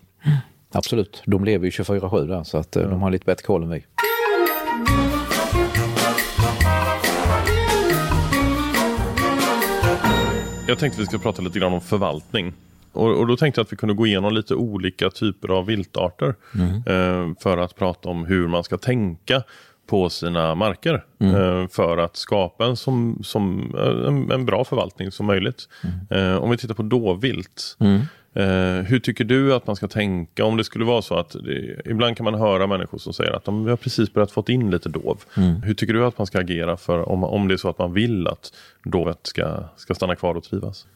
Absolut, 0.73 1.23
de 1.27 1.45
lever 1.45 1.65
ju 1.65 1.71
24-7 1.71 2.27
där 2.27 2.43
så 2.45 2.59
att 2.59 2.77
eh, 2.77 2.91
de 2.91 3.03
har 3.03 3.11
lite 3.11 3.25
bättre 3.25 3.43
koll 3.43 3.63
än 3.63 3.71
vi. 3.71 3.85
Jag 10.69 10.79
tänkte 10.79 11.01
vi 11.01 11.07
ska 11.07 11.19
prata 11.19 11.43
lite 11.43 11.59
grann 11.59 11.73
om 11.73 11.81
förvaltning. 11.81 12.53
Och, 12.93 13.19
och 13.19 13.27
då 13.27 13.37
tänkte 13.37 13.59
jag 13.59 13.65
att 13.65 13.73
vi 13.73 13.77
kunde 13.77 13.95
gå 13.95 14.07
igenom 14.07 14.35
lite 14.35 14.55
olika 14.55 15.11
typer 15.11 15.49
av 15.49 15.67
viltarter. 15.67 16.35
Eh, 16.87 17.35
för 17.41 17.59
att 17.59 17.77
prata 17.77 18.09
om 18.09 18.25
hur 18.25 18.49
man 18.49 18.65
ska 18.65 18.79
tänka 18.79 19.43
på 19.87 20.11
sina 20.11 20.55
marker. 20.55 21.05
Eh, 21.21 21.69
för 21.69 21.99
att 21.99 22.17
skapa 22.17 22.67
en, 22.67 22.77
som, 22.77 23.19
som, 23.25 23.75
eh, 23.79 24.09
en, 24.09 24.31
en 24.31 24.47
bra 24.47 24.65
förvaltning 24.65 25.11
som 25.11 25.27
möjligt. 25.27 25.69
Eh, 26.11 26.37
om 26.37 26.51
vi 26.51 26.57
tittar 26.57 26.75
på 26.75 26.83
dåvilt. 26.83 27.77
Eh, 28.35 28.85
hur 28.85 28.99
tycker 28.99 29.25
du 29.25 29.55
att 29.55 29.67
man 29.67 29.77
ska 29.77 29.89
tänka 29.89 30.45
om 30.45 30.57
det 30.57 30.65
skulle 30.65 30.85
vara 30.85 31.03
så 31.03 31.15
att 31.15 31.37
det, 31.45 31.81
ibland 31.85 32.17
kan 32.17 32.25
man 32.25 32.35
höra 32.35 32.67
människor 32.67 32.99
som 32.99 33.13
säger 33.13 33.33
att 33.33 33.45
de, 33.45 33.67
har 33.67 33.77
precis 33.77 34.13
börjat 34.13 34.31
fått 34.31 34.49
in 34.49 34.71
lite 34.71 34.89
dov. 34.89 35.23
Hur 35.65 35.75
tycker 35.75 35.95
du 35.95 36.05
att 36.05 36.19
man 36.19 36.27
ska 36.27 36.41
agera 36.41 36.77
för 36.77 37.09
om, 37.09 37.25
om 37.25 37.49
det 37.49 37.55
är 37.55 37.57
så 37.57 37.69
att 37.69 37.79
man 37.79 37.93
vill 37.93 38.29
att 38.29 38.53
dovet 38.85 39.19
ska, 39.23 39.65
ska 39.77 39.95
stanna 39.95 40.17
kvar 40.17 40.35
och 40.35 40.45
trivas? 40.45 40.87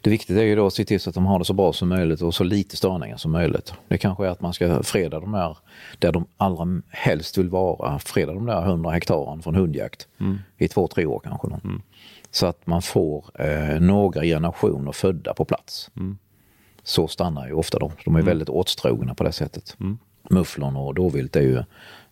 Det 0.00 0.10
viktiga 0.10 0.42
är 0.42 0.46
ju 0.46 0.56
då 0.56 0.66
att 0.66 0.72
se 0.72 0.84
till 0.84 1.00
så 1.00 1.10
att 1.10 1.14
de 1.14 1.26
har 1.26 1.38
det 1.38 1.44
så 1.44 1.52
bra 1.52 1.72
som 1.72 1.88
möjligt 1.88 2.22
och 2.22 2.34
så 2.34 2.44
lite 2.44 2.76
störningar 2.76 3.16
som 3.16 3.32
möjligt. 3.32 3.74
Det 3.88 3.98
kanske 3.98 4.26
är 4.26 4.30
att 4.30 4.40
man 4.40 4.52
ska 4.52 4.82
freda 4.82 5.20
de 5.20 5.34
här 5.34 5.56
där 5.98 6.12
de 6.12 6.26
allra 6.36 6.82
helst 6.88 7.38
vill 7.38 7.48
vara. 7.48 7.98
Freda 7.98 8.32
de 8.32 8.46
där 8.46 8.62
100 8.62 8.90
hektaren 8.90 9.42
från 9.42 9.54
hundjakt 9.54 10.08
i 10.58 10.68
två, 10.68 10.88
tre 10.88 11.06
år 11.06 11.20
kanske. 11.24 11.48
Då. 11.48 11.60
Så 12.30 12.46
att 12.46 12.66
man 12.66 12.82
får 12.82 13.24
eh, 13.34 13.80
några 13.80 14.22
generationer 14.22 14.92
födda 14.92 15.34
på 15.34 15.44
plats. 15.44 15.90
Så 16.86 17.08
stannar 17.08 17.46
ju 17.46 17.52
ofta 17.52 17.78
de. 17.78 17.90
De 18.04 18.16
är 18.16 18.22
väldigt 18.22 18.48
åtstrogna 18.48 19.14
på 19.14 19.24
det 19.24 19.32
sättet. 19.32 19.76
Mufflon 20.30 20.76
och 20.76 20.94
dåvilt 20.94 21.36
är 21.36 21.40
ju 21.40 21.62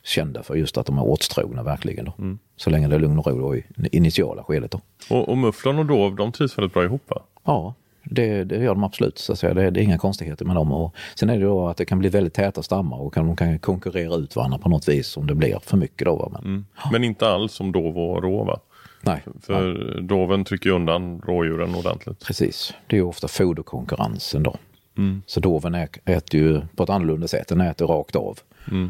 kända 0.02 0.43
för 0.43 0.54
just 0.54 0.78
att 0.78 0.87
de 0.87 0.99
är 0.99 1.09
åtstrogna 1.09 1.62
verkligen. 1.62 2.04
Då. 2.04 2.12
Så 2.57 2.71
länge 2.71 2.88
det 2.88 2.95
är 2.95 2.99
lugn 2.99 3.19
och 3.19 3.26
ro 3.26 3.38
då 3.38 3.57
i 3.57 3.64
initiala 3.93 4.45
skedet. 4.45 4.71
Då. 4.71 4.81
Och, 5.11 5.28
och 5.28 5.38
mufflon 5.38 5.78
och 5.78 5.87
dov, 5.87 6.16
de 6.16 6.33
trivs 6.33 6.59
väldigt 6.59 6.75
bra 6.75 6.85
ihop 6.85 7.02
va? 7.09 7.23
Ja, 7.45 7.75
det, 8.04 8.45
det 8.45 8.57
gör 8.57 8.75
de 8.75 8.85
absolut. 8.85 9.19
Så 9.19 9.33
att 9.33 9.38
säga. 9.38 9.54
Det, 9.54 9.71
det 9.71 9.81
är 9.81 9.83
inga 9.83 9.99
konstigheter 9.99 10.45
med 10.45 10.57
dem. 10.57 10.73
Och 10.73 10.95
sen 11.14 11.31
är 11.31 11.38
det 11.38 11.45
då 11.45 11.69
att 11.69 11.76
det 11.76 11.85
kan 11.85 11.99
bli 11.99 12.09
väldigt 12.09 12.35
täta 12.35 12.62
stammar 12.62 13.00
och 13.00 13.14
kan, 13.14 13.26
de 13.26 13.37
kan 13.37 13.59
konkurrera 13.59 14.14
ut 14.14 14.37
varandra 14.37 14.59
på 14.59 14.69
något 14.69 14.88
vis 14.88 15.16
om 15.16 15.26
det 15.26 15.35
blir 15.35 15.59
för 15.62 15.76
mycket. 15.76 16.07
Då, 16.07 16.16
va? 16.16 16.40
Men, 16.43 16.66
Men 16.93 17.04
inte 17.04 17.28
alls 17.28 17.52
som 17.52 17.73
dov 17.73 17.99
och 17.99 18.23
rå 18.23 18.45
va? 18.45 18.61
Nej, 19.07 19.23
För 19.43 19.75
doven 20.01 20.45
trycker 20.45 20.71
undan 20.71 21.21
rådjuren 21.27 21.75
ordentligt. 21.75 22.25
precis. 22.27 22.75
Det 22.87 22.97
är 22.97 23.01
ju 23.01 23.07
ofta 23.07 23.29
foderkonkurrensen 23.29 24.43
då. 24.43 24.57
Så 25.27 25.41
doven 25.41 25.75
äter 26.05 26.41
ju 26.41 26.61
på 26.77 26.83
ett 26.83 26.91
annorlunda 26.91 27.29
sätt, 27.29 27.49
den 27.49 27.61
äter 27.61 27.87
rakt 27.87 28.17
av. 28.17 28.39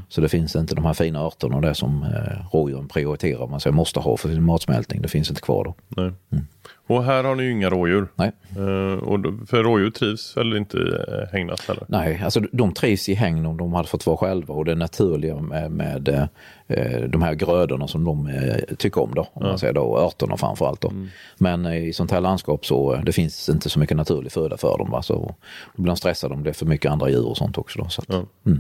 Så 0.08 0.20
det 0.20 0.28
finns 0.28 0.56
inte 0.56 0.74
de 0.74 0.84
här 0.84 0.94
fina 0.94 1.20
örterna 1.20 1.56
och 1.56 1.62
det 1.62 1.74
som 1.74 2.02
eh, 2.02 2.56
rådjuren 2.56 2.88
prioriterar, 2.88 3.46
man 3.46 3.60
säger 3.60 3.74
måste 3.74 4.00
ha 4.00 4.16
för 4.16 4.28
sin 4.28 4.42
matsmältning, 4.42 5.02
det 5.02 5.08
finns 5.08 5.30
inte 5.30 5.40
kvar 5.42 5.64
då. 5.64 5.74
Nej. 5.88 6.12
Och 6.86 7.04
här 7.04 7.24
har 7.24 7.34
ni 7.34 7.42
ju 7.42 7.50
inga 7.52 7.70
rådjur. 7.70 8.06
Nej. 8.14 8.32
Eh, 8.56 8.98
och 8.98 9.20
för 9.48 9.62
rådjur 9.62 9.90
trivs 9.90 10.36
väl 10.36 10.56
inte 10.56 10.76
i 10.76 10.80
eh, 10.80 11.28
hägnas 11.32 11.68
heller? 11.68 11.84
Nej, 11.88 12.20
alltså 12.24 12.40
de 12.52 12.72
trivs 12.74 13.08
i 13.08 13.14
hägn 13.14 13.46
om 13.46 13.56
de 13.56 13.72
hade 13.72 13.88
fått 13.88 14.06
vara 14.06 14.16
själva 14.16 14.54
och 14.54 14.64
det 14.64 14.74
naturliga 14.74 15.36
med, 15.36 15.70
med 15.70 16.08
eh, 16.66 17.00
de 17.08 17.22
här 17.22 17.34
grödorna 17.34 17.88
som 17.88 18.04
de 18.04 18.26
eh, 18.26 18.76
tycker 18.76 19.02
om 19.02 19.14
då, 19.14 19.28
om 19.32 19.46
man 19.46 19.58
säger 19.58 19.72
då, 19.72 19.98
örterna 19.98 20.36
framför 20.36 20.66
allt 20.66 20.80
då. 20.80 20.92
Men 21.38 21.66
eh, 21.66 21.84
i 21.88 21.92
sånt 21.92 22.10
här 22.10 22.20
landskap 22.20 22.66
så 22.66 22.94
eh, 22.94 23.00
det 23.04 23.12
finns 23.12 23.48
inte 23.48 23.70
så 23.70 23.78
mycket 23.78 23.96
naturlig 23.96 24.32
föda 24.32 24.56
för 24.56 24.78
dem. 24.78 24.90
Va? 24.90 25.02
Så 25.02 25.34
då 25.76 25.82
blir 25.82 25.86
de 25.86 25.96
stressade 25.96 26.34
om 26.34 26.42
det 26.44 26.52
för 26.52 26.66
mycket 26.66 26.90
andra 26.92 27.10
djur 27.10 27.26
och 27.26 27.36
sånt 27.36 27.58
också. 27.58 27.78
Då, 27.78 27.88
så 27.88 28.00
att, 28.00 28.08
Ja. 28.08 28.52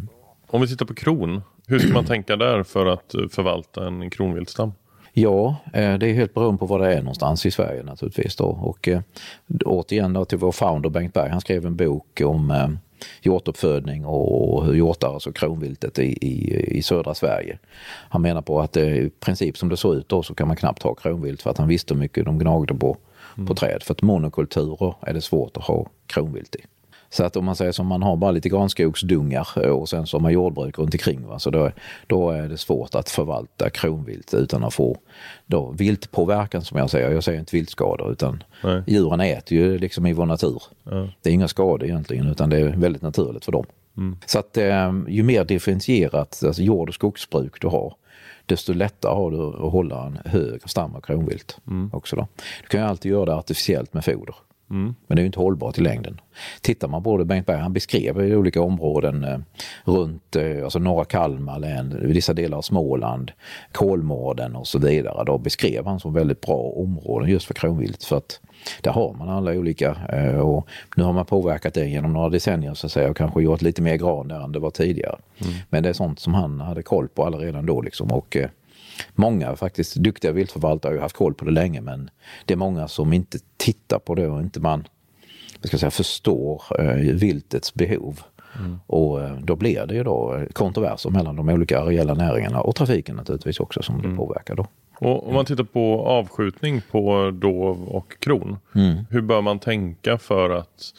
Om 0.46 0.60
vi 0.60 0.68
tittar 0.68 0.86
på 0.86 0.94
kron, 0.94 1.42
hur 1.66 1.78
ska 1.78 1.92
man 1.92 2.04
tänka 2.04 2.36
där 2.36 2.62
för 2.62 2.86
att 2.86 3.14
eh, 3.14 3.28
förvalta 3.30 3.86
en 3.86 4.10
kronviltstam? 4.10 4.72
Ja, 5.12 5.56
eh, 5.72 5.94
det 5.98 6.06
är 6.06 6.14
helt 6.14 6.34
beroende 6.34 6.58
på 6.58 6.66
var 6.66 6.78
det 6.78 6.94
är 6.94 6.98
någonstans 6.98 7.46
i 7.46 7.50
Sverige 7.50 7.82
naturligtvis. 7.82 8.36
Då. 8.36 8.44
Och 8.44 8.88
eh, 8.88 9.00
återigen 9.64 10.12
då 10.12 10.24
till 10.24 10.38
vår 10.38 10.52
founder 10.52 10.90
Bengt 10.90 11.14
Berg, 11.14 11.30
han 11.30 11.40
skrev 11.40 11.66
en 11.66 11.76
bok 11.76 12.20
om 12.24 12.76
hjortuppfödning 13.22 14.04
och 14.04 14.66
hur 14.66 14.74
hjortar, 14.74 15.14
alltså 15.14 15.32
kronviltet 15.32 15.98
i, 15.98 16.02
i, 16.02 16.64
i 16.78 16.82
södra 16.82 17.14
Sverige. 17.14 17.58
Han 18.08 18.22
menar 18.22 18.42
på 18.42 18.60
att 18.60 18.76
eh, 18.76 18.96
i 18.96 19.10
princip 19.20 19.56
som 19.56 19.68
det 19.68 19.76
såg 19.76 19.94
ut 19.94 20.08
då 20.08 20.22
så 20.22 20.34
kan 20.34 20.48
man 20.48 20.56
knappt 20.56 20.82
ha 20.82 20.94
kronvilt 20.94 21.42
för 21.42 21.50
att 21.50 21.58
han 21.58 21.68
visste 21.68 21.94
hur 21.94 22.00
mycket 22.00 22.24
de 22.24 22.38
gnagde 22.38 22.74
på, 22.74 22.96
på 23.46 23.54
träd. 23.54 23.82
För 23.82 23.94
att 23.94 24.02
monokulturer 24.02 24.94
är 25.00 25.14
det 25.14 25.20
svårt 25.20 25.56
att 25.56 25.64
ha 25.64 25.86
kronvilt 26.06 26.56
i. 26.56 26.64
Så 27.14 27.24
att 27.24 27.36
om 27.36 27.44
man 27.44 27.56
säger 27.56 27.72
som 27.72 27.86
man 27.86 28.02
har 28.02 28.16
bara 28.16 28.30
lite 28.30 28.48
granskogsdungar 28.48 29.70
och 29.70 29.88
sen 29.88 30.06
så 30.06 30.16
har 30.16 30.22
man 30.22 30.32
jordbruk 30.32 30.78
runt 30.78 30.94
omkring. 30.94 31.26
Va? 31.26 31.38
Så 31.38 31.50
då, 31.50 31.70
då 32.06 32.30
är 32.30 32.48
det 32.48 32.58
svårt 32.58 32.94
att 32.94 33.10
förvalta 33.10 33.70
kronvilt 33.70 34.34
utan 34.34 34.64
att 34.64 34.74
få 34.74 34.96
då 35.46 35.70
viltpåverkan 35.70 36.64
som 36.64 36.78
jag 36.78 36.90
säger. 36.90 37.10
Jag 37.10 37.24
säger 37.24 37.38
inte 37.40 37.56
viltskador 37.56 38.12
utan 38.12 38.42
Nej. 38.64 38.82
djuren 38.86 39.20
äter 39.20 39.58
ju 39.58 39.78
liksom 39.78 40.06
i 40.06 40.12
vår 40.12 40.26
natur. 40.26 40.62
Det 41.22 41.30
är 41.30 41.34
inga 41.34 41.48
skador 41.48 41.84
egentligen 41.84 42.26
utan 42.26 42.50
det 42.50 42.58
är 42.58 42.76
väldigt 42.76 43.02
naturligt 43.02 43.44
för 43.44 43.52
dem. 43.52 43.66
Så 44.26 44.38
att 44.38 44.56
eh, 44.56 44.92
ju 45.08 45.22
mer 45.22 45.44
differentierat 45.44 46.42
alltså 46.44 46.62
jord 46.62 46.88
och 46.88 46.94
skogsbruk 46.94 47.60
du 47.60 47.68
har 47.68 47.94
desto 48.46 48.72
lättare 48.72 49.14
har 49.14 49.30
du 49.30 49.66
att 49.66 49.72
hålla 49.72 50.06
en 50.06 50.18
högre 50.24 50.68
stam 50.68 50.94
av 50.94 51.00
kronvilt 51.00 51.58
också. 51.92 52.16
Då. 52.16 52.28
Du 52.62 52.68
kan 52.68 52.80
ju 52.80 52.86
alltid 52.86 53.12
göra 53.12 53.24
det 53.24 53.34
artificiellt 53.34 53.94
med 53.94 54.04
foder. 54.04 54.34
Men 54.66 54.94
det 55.06 55.14
är 55.14 55.22
ju 55.22 55.26
inte 55.26 55.38
hållbart 55.38 55.78
i 55.78 55.80
längden. 55.80 56.20
Tittar 56.60 56.88
man 56.88 57.02
på 57.02 57.16
det, 57.16 57.24
Bengt 57.24 57.46
Berg 57.46 57.58
han 57.58 57.72
beskrev 57.72 58.18
olika 58.18 58.62
områden 58.62 59.24
eh, 59.24 59.38
runt 59.84 60.36
eh, 60.36 60.64
alltså 60.64 60.78
norra 60.78 61.04
Kalmar 61.04 61.58
län, 61.58 62.00
vissa 62.02 62.32
delar 62.32 62.58
av 62.58 62.62
Småland, 62.62 63.32
Kolmården 63.72 64.56
och 64.56 64.66
så 64.66 64.78
vidare. 64.78 65.24
Då 65.24 65.38
beskrev 65.38 65.86
han 65.86 66.00
som 66.00 66.14
väldigt 66.14 66.40
bra 66.40 66.56
områden 66.76 67.30
just 67.30 67.46
för 67.46 67.54
kronvilt. 67.54 68.04
För 68.04 68.16
att 68.16 68.40
där 68.80 68.90
har 68.90 69.14
man 69.14 69.28
alla 69.28 69.52
olika 69.52 69.96
eh, 70.12 70.38
och 70.38 70.68
nu 70.96 71.02
har 71.02 71.12
man 71.12 71.26
påverkat 71.26 71.74
det 71.74 71.86
genom 71.86 72.12
några 72.12 72.28
decennier 72.28 72.74
så 72.74 72.86
att 72.86 72.92
säga 72.92 73.10
och 73.10 73.16
kanske 73.16 73.42
gjort 73.42 73.62
lite 73.62 73.82
mer 73.82 73.96
gran 73.96 74.28
där 74.28 74.44
än 74.44 74.52
det 74.52 74.58
var 74.58 74.70
tidigare. 74.70 75.16
Men 75.70 75.82
det 75.82 75.88
är 75.88 75.92
sånt 75.92 76.18
som 76.20 76.34
han 76.34 76.60
hade 76.60 76.82
koll 76.82 77.08
på 77.08 77.24
alla 77.24 77.38
redan 77.38 77.66
då 77.66 77.82
liksom. 77.82 78.12
Och, 78.12 78.36
eh, 78.36 78.48
Många 79.14 79.56
faktiskt 79.56 79.94
duktiga 79.94 80.32
viltförvaltare 80.32 80.90
har 80.90 80.94
ju 80.94 81.00
haft 81.00 81.16
koll 81.16 81.34
på 81.34 81.44
det 81.44 81.50
länge 81.50 81.80
men 81.80 82.10
det 82.44 82.54
är 82.54 82.58
många 82.58 82.88
som 82.88 83.12
inte 83.12 83.38
tittar 83.56 83.98
på 83.98 84.14
det 84.14 84.28
och 84.28 84.40
inte 84.40 84.60
man 84.60 84.88
vad 85.60 85.68
ska 85.68 85.74
jag 85.74 85.80
säga, 85.80 85.90
förstår 85.90 86.62
eh, 86.78 87.14
viltets 87.14 87.74
behov. 87.74 88.20
Och 88.86 89.22
eh, 89.22 89.38
då 89.42 89.56
blir 89.56 89.86
det 89.86 89.94
ju 89.94 90.04
då 90.04 90.34
eh, 90.34 90.46
kontroverser 90.46 91.10
mellan 91.10 91.36
de 91.36 91.48
olika 91.48 91.80
areella 91.80 92.14
näringarna 92.14 92.60
och 92.60 92.76
trafiken 92.76 93.16
naturligtvis 93.16 93.60
också 93.60 93.82
som 93.82 94.02
det 94.02 94.16
påverkar 94.16 94.54
då. 94.54 94.66
Och 94.98 95.28
om 95.28 95.34
man 95.34 95.44
tittar 95.44 95.64
på 95.64 96.06
avskjutning 96.06 96.82
på 96.90 97.30
dov 97.30 97.84
och 97.88 98.20
kron. 98.20 98.56
Hur 99.10 99.20
bör 99.20 99.40
man 99.40 99.58
tänka 99.58 100.18
för 100.18 100.50
att 100.50 100.94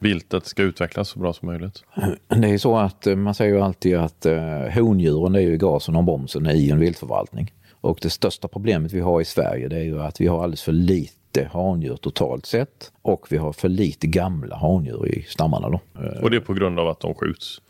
viltet 0.00 0.46
ska 0.46 0.62
utvecklas 0.62 1.08
så 1.08 1.18
bra 1.18 1.32
som 1.32 1.48
möjligt? 1.48 1.84
Det 2.28 2.48
är 2.48 2.52
ju 2.52 2.58
så 2.58 2.76
att 2.76 3.06
eh, 3.06 3.16
man 3.16 3.34
säger 3.34 3.54
ju 3.54 3.60
alltid 3.60 3.96
att 3.96 4.26
eh, 4.26 4.38
hondjuren 4.74 5.34
är 5.34 5.40
ju 5.40 5.56
gasen 5.56 5.96
och 5.96 6.04
bromsen 6.04 6.46
i 6.50 6.70
en 6.70 6.78
viltförvaltning. 6.78 7.52
Och 7.80 7.98
det 8.02 8.10
största 8.10 8.48
problemet 8.48 8.92
vi 8.92 9.00
har 9.00 9.20
i 9.20 9.24
Sverige 9.24 9.68
det 9.68 9.76
är 9.76 9.84
ju 9.84 10.02
att 10.02 10.20
vi 10.20 10.26
har 10.26 10.42
alldeles 10.42 10.62
för 10.62 10.72
lite 10.72 11.50
handjur 11.52 11.96
totalt 11.96 12.46
sett 12.46 12.92
och 13.02 13.26
vi 13.30 13.36
har 13.36 13.52
för 13.52 13.68
lite 13.68 14.06
gamla 14.06 14.56
handjur 14.56 15.08
i 15.08 15.22
stammarna 15.22 15.68
då. 15.68 15.80
Eh, 16.00 16.22
Och 16.22 16.30
det 16.30 16.36
är 16.36 16.40
på 16.40 16.54
grund 16.54 16.80
av 16.80 16.88
att 16.88 17.00
de 17.00 17.14
skjuts? 17.14 17.60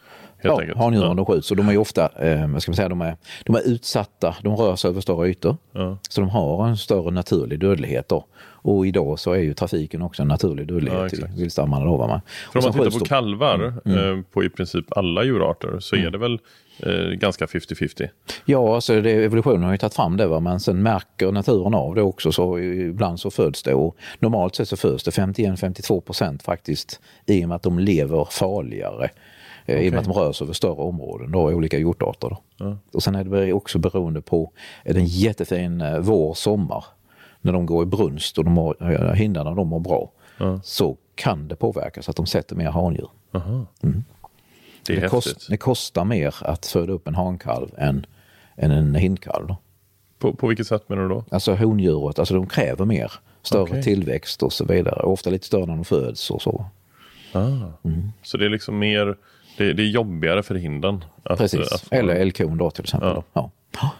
Helt 0.43 0.55
ja, 0.55 0.61
enkelt. 0.61 0.79
handjuren 0.79 1.16
de 1.16 1.27
skjuts 1.27 1.51
och 1.51 1.57
de 1.57 1.69
är 1.69 1.73
ju 1.73 1.79
ofta, 1.79 2.03
eh, 2.27 2.57
ska 2.59 2.71
man 2.71 2.77
säga, 2.77 2.88
de 2.88 3.01
är, 3.01 3.16
de 3.45 3.57
är 3.57 3.69
utsatta, 3.69 4.37
de 4.43 4.57
rör 4.57 4.77
sig 4.77 4.88
över 4.90 5.01
större 5.01 5.29
ytor. 5.29 5.57
Ja. 5.73 5.99
Så 6.11 6.21
de 6.21 6.31
har 6.31 6.69
en 6.69 6.77
större 6.77 7.11
naturlig 7.11 7.61
dödlighet 7.61 8.09
då. 8.09 8.25
Och 8.62 8.87
idag 8.87 9.18
så 9.18 9.33
är 9.33 9.38
ju 9.38 9.55
trafiken 9.55 10.03
också 10.03 10.23
en 10.23 10.29
naturlig 10.29 10.62
Ja, 10.70 10.75
dödlighet 10.75 11.11
till 11.11 11.27
viltstammarna 11.37 11.85
då. 11.85 11.96
Va? 11.96 12.07
man. 12.07 12.20
För 12.53 12.59
Och 12.59 12.64
om 12.64 12.73
man 12.79 12.85
tittar 12.90 12.99
på 12.99 13.05
kalvar 13.05 13.73
Mm. 13.85 14.18
eh, 14.18 14.25
på 14.33 14.44
i 14.44 14.49
princip 14.51 14.96
alla 14.96 15.25
djurarter 15.25 15.77
så 15.81 15.96
är 15.96 16.11
det 16.11 16.18
väl 16.18 16.38
eh, 16.79 16.92
ganska 17.18 17.46
50-50? 17.46 18.09
Ja, 18.44 18.75
alltså 18.75 19.01
det, 19.01 19.11
evolutionen 19.11 19.62
har 19.62 19.73
ju 19.73 19.79
tagit 19.79 19.94
fram 19.94 20.16
det, 20.16 20.27
va? 20.27 20.40
men 20.40 20.61
sen 20.61 20.83
märker 20.83 21.33
naturen 21.33 21.75
av 21.75 21.94
det 21.94 22.03
också. 22.03 22.33
Så 22.33 22.59
ibland 22.59 23.20
så 23.20 23.31
föds 23.31 23.62
det 23.62 23.75
och 23.75 23.96
normalt 24.18 24.55
sett 24.55 24.68
så 24.68 24.77
föds 24.77 25.05
det 25.05 25.11
51-52 25.11 26.01
procent 26.01 26.42
faktiskt 26.42 27.01
i 27.27 27.44
och 27.44 27.49
med 27.49 27.57
att 27.57 27.62
de 27.62 27.79
lever 27.79 28.29
farligare. 28.31 29.09
eh, 29.66 29.79
I 29.81 29.88
och 29.88 29.92
med 29.92 30.01
att 30.01 30.07
de 30.07 30.12
rör 30.14 30.33
sig 30.33 30.44
över 30.44 30.55
större 30.55 30.73
områden, 30.83 31.33
då, 31.33 31.40
olika 31.42 31.79
hjortarter. 31.79 32.37
Då. 32.59 32.77
Och 32.92 33.03
sen 33.03 33.14
är 33.14 33.25
det 33.25 33.53
också 33.53 33.79
beroende 33.79 34.20
på, 34.20 34.53
är 34.85 34.94
det 34.94 35.01
en 35.01 35.07
jättefin 35.07 35.81
eh, 35.81 35.99
vår, 35.99 36.35
sommar, 36.35 36.85
när 37.40 37.53
de 37.53 37.66
går 37.66 37.83
i 37.83 37.87
brunst 37.87 38.38
och 38.38 38.44
de 38.44 38.57
har, 38.57 39.14
hindarna 39.14 39.55
de 39.55 39.68
mår 39.68 39.81
bra, 39.81 40.11
så 40.62 40.96
kan 41.14 41.48
det 41.48 41.57
påverka 41.57 42.03
så 42.03 42.11
att 42.11 42.16
de 42.16 42.26
sätter 42.26 42.57
mer 42.57 42.70
handjur. 42.70 43.09
Det 44.87 44.96
är 44.96 45.00
Det, 45.00 45.09
kost, 45.09 45.46
det 45.50 45.57
kostar 45.57 46.05
mer 46.05 46.35
att 46.40 46.66
föda 46.66 46.92
upp 46.92 47.09
en 47.09 47.14
hankalv 47.14 47.68
än, 47.79 48.07
än 48.57 48.70
en 48.70 48.94
hindkalv. 48.94 49.46
Då. 49.46 49.57
På, 50.18 50.33
på 50.35 50.46
vilket 50.46 50.66
sätt 50.66 50.88
menar 50.88 51.03
du 51.03 51.09
då? 51.09 51.24
Alltså 51.31 51.55
hondjuret, 51.55 52.18
alltså 52.18 52.35
de 52.35 52.46
kräver 52.46 52.85
mer. 52.85 53.12
Större 53.42 53.62
Okej. 53.62 53.83
tillväxt 53.83 54.42
och 54.42 54.53
så 54.53 54.64
vidare. 54.64 55.03
Ofta 55.03 55.31
lite 55.31 55.46
större 55.46 55.66
när 55.66 55.74
de 55.76 55.85
föds 55.85 56.31
och 56.31 56.42
så. 56.42 56.64
Ah. 57.33 57.46
Mm. 57.85 58.12
Så 58.22 58.37
det 58.37 58.44
är 58.44 58.48
liksom 58.48 58.79
mer, 58.79 59.16
det, 59.59 59.72
det 59.72 59.83
är 59.83 59.87
jobbigare 59.87 60.42
för 60.42 60.55
hinden? 60.55 61.05
Att, 61.22 61.38
Precis. 61.38 61.72
att 61.72 61.81
få- 61.81 61.94
Eller 61.94 62.14
älgkon 62.14 62.59
då 62.59 62.70
till 62.70 62.85
exempel. 62.85 63.09
Ja. 63.14 63.22
Ja. 63.33 63.50
Ja. 63.81 63.90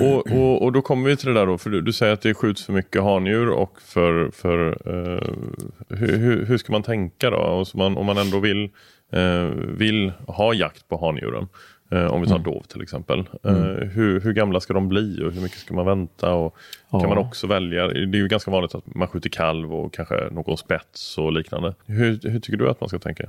Och, 0.00 0.32
och, 0.32 0.62
och 0.62 0.72
då 0.72 0.82
kommer 0.82 1.08
vi 1.08 1.16
till 1.16 1.28
det 1.28 1.34
där 1.34 1.46
då, 1.46 1.58
för 1.58 1.70
du, 1.70 1.80
du 1.80 1.92
säger 1.92 2.12
att 2.12 2.20
det 2.20 2.34
skjuts 2.34 2.64
för 2.64 2.72
mycket 2.72 3.02
handjur 3.02 3.50
och 3.50 3.82
för, 3.82 4.30
för 4.30 4.68
eh, 4.86 5.28
hur, 5.88 6.44
hur, 6.46 6.58
ska 6.58 6.72
man 6.72 6.82
tänka 6.82 7.30
då? 7.30 7.36
Och 7.36 7.66
man, 7.74 7.96
om 7.96 8.06
man 8.06 8.18
ändå 8.18 8.40
vill, 8.40 8.70
eh, 9.12 9.44
vill 9.78 10.12
ha 10.26 10.54
jakt 10.54 10.88
på 10.88 11.06
handjuren, 11.06 11.48
eh, 11.90 12.06
om 12.06 12.20
vi 12.20 12.26
tar 12.26 12.38
dov 12.38 12.62
till 12.62 12.82
exempel. 12.82 13.18
Eh, 13.42 13.54
hur, 13.92 14.20
hur 14.20 14.32
gamla 14.32 14.60
ska 14.60 14.74
de 14.74 14.88
bli 14.88 15.22
och 15.22 15.32
hur 15.32 15.40
mycket 15.42 15.58
ska 15.58 15.74
man 15.74 15.86
vänta? 15.86 16.34
Och 16.34 16.56
Ja. 16.94 17.00
Kan 17.00 17.08
man 17.08 17.18
också 17.18 17.46
välja, 17.46 17.88
det 17.88 18.18
är 18.18 18.20
ju 18.20 18.28
ganska 18.28 18.50
vanligt 18.50 18.74
att 18.74 18.94
man 18.94 19.08
skjuter 19.08 19.30
kalv 19.30 19.74
och 19.74 19.94
kanske 19.94 20.28
någon 20.30 20.56
spets 20.56 21.18
och 21.18 21.32
liknande. 21.32 21.74
Hur, 21.86 22.20
hur 22.22 22.40
tycker 22.40 22.56
du 22.56 22.70
att 22.70 22.80
man 22.80 22.88
ska 22.88 22.98
tänka? 22.98 23.28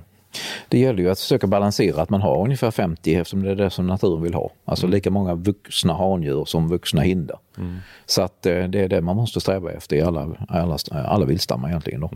Det 0.70 0.80
gäller 0.80 1.04
ju 1.04 1.10
att 1.10 1.20
försöka 1.20 1.48
balansera 1.48 2.02
att 2.02 2.10
man 2.10 2.22
har 2.22 2.44
ungefär 2.44 2.72
50 2.72 3.16
eftersom 3.16 3.44
det 3.44 3.52
är 3.52 3.56
det 3.56 3.70
som 3.70 3.88
naturen 3.88 4.22
vill 4.22 4.34
ha. 4.34 4.50
Alltså 4.66 4.88
lika 4.88 5.12
många 5.12 5.36
vuxna 5.36 5.94
handjur 5.94 6.46
som 6.46 6.68
vuxna 6.70 7.02
hindar. 7.02 7.40
Så 8.06 8.22
att 8.22 8.46
eh, 8.46 8.64
det 8.64 8.80
är 8.80 8.88
det 8.88 9.02
man 9.02 9.16
måste 9.16 9.42
sträva 9.42 9.72
efter 9.72 9.96
i 9.96 10.02
alla, 10.02 10.30
alla, 10.50 10.78
alla 10.92 11.26
viltstammar 11.26 11.70
egentligen. 11.70 12.02
Då. 12.02 12.10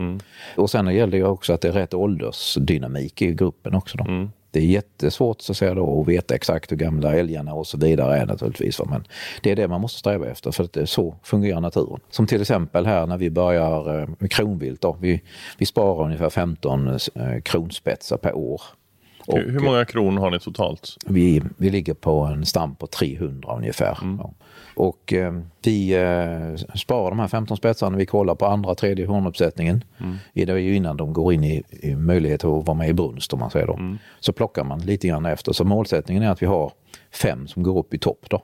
Och 0.56 0.70
sen 0.70 0.94
gäller 0.94 1.10
det 1.10 1.16
ju 1.16 1.26
också 1.26 1.52
att 1.52 1.60
det 1.60 1.68
är 1.68 1.72
rätt 1.72 1.94
åldersdynamik 1.94 3.22
i 3.22 3.34
gruppen 3.34 3.74
också. 3.74 3.98
Då. 3.98 4.04
Det 4.50 4.58
är 4.58 4.64
jättesvårt 4.64 5.40
så 5.40 5.52
att, 5.52 5.56
säga 5.56 5.74
då, 5.74 6.00
att 6.00 6.08
veta 6.08 6.34
exakt 6.34 6.72
hur 6.72 6.76
gamla 6.76 7.16
älgarna 7.16 7.54
och 7.54 7.66
så 7.66 7.78
vidare 7.78 8.18
är 8.18 8.26
naturligtvis. 8.26 8.80
Men 8.84 9.04
det 9.42 9.50
är 9.50 9.56
det 9.56 9.68
man 9.68 9.80
måste 9.80 9.98
sträva 9.98 10.26
efter 10.26 10.50
för 10.50 10.64
att 10.64 10.72
det 10.72 10.80
är 10.80 10.86
så 10.86 11.14
fungerar 11.22 11.60
naturen. 11.60 12.00
Som 12.10 12.26
till 12.26 12.40
exempel 12.40 12.86
här 12.86 13.06
när 13.06 13.18
vi 13.18 13.30
börjar 13.30 14.00
eh, 14.00 14.08
med 14.18 14.30
kronvilt. 14.30 14.80
Då. 14.80 14.96
Vi, 15.00 15.22
vi 15.58 15.66
sparar 15.66 16.04
ungefär 16.04 16.30
15 16.30 16.88
eh, 16.88 16.96
kronspetsar 17.42 18.16
per 18.16 18.36
år. 18.36 18.62
Och 19.26 19.38
hur, 19.38 19.60
många 19.60 19.84
kron 19.84 20.18
har 20.18 20.30
ni 20.30 20.40
totalt? 20.40 20.96
vi, 21.06 21.42
vi 21.56 21.70
ligger 21.70 21.94
på 21.94 22.20
en 22.20 22.46
stam 22.46 22.74
på 22.74 22.86
300 22.86 23.56
ungefär. 23.56 23.98
Ja. 24.18 24.32
Och 24.76 25.12
eh, 25.12 25.32
vi 25.62 25.94
eh, 25.94 26.74
sparar 26.74 27.10
de 27.10 27.18
här 27.18 27.28
15 27.28 27.56
spetsarna. 27.56 27.96
Vi 27.96 28.06
kollar 28.06 28.34
på 28.34 28.46
andra, 28.46 28.74
tredje 28.74 29.06
hornuppsättningen. 29.06 29.84
Det 30.32 30.42
är 30.42 30.56
ju 30.56 30.74
innan 30.74 30.96
de 30.96 31.12
går 31.12 31.32
in 31.32 31.44
i, 31.44 31.62
i 31.70 31.94
möjlighet 31.94 32.44
att 32.44 32.66
vara 32.66 32.74
med 32.74 32.88
i 32.88 32.92
brunst 32.92 33.32
om 33.32 33.38
man 33.38 33.50
säger 33.50 33.66
då. 33.66 33.96
Så 34.20 34.32
plockar 34.32 34.64
man 34.64 34.80
lite 34.80 35.08
grann 35.08 35.26
efter. 35.26 35.52
Så 35.52 35.64
målsättningen 35.64 36.22
är 36.22 36.30
att 36.30 36.42
vi 36.42 36.46
har 36.46 36.72
fem 37.12 37.46
som 37.46 37.62
går 37.62 37.78
upp 37.78 37.94
i 37.94 37.98
topp 37.98 38.26
då. 38.28 38.42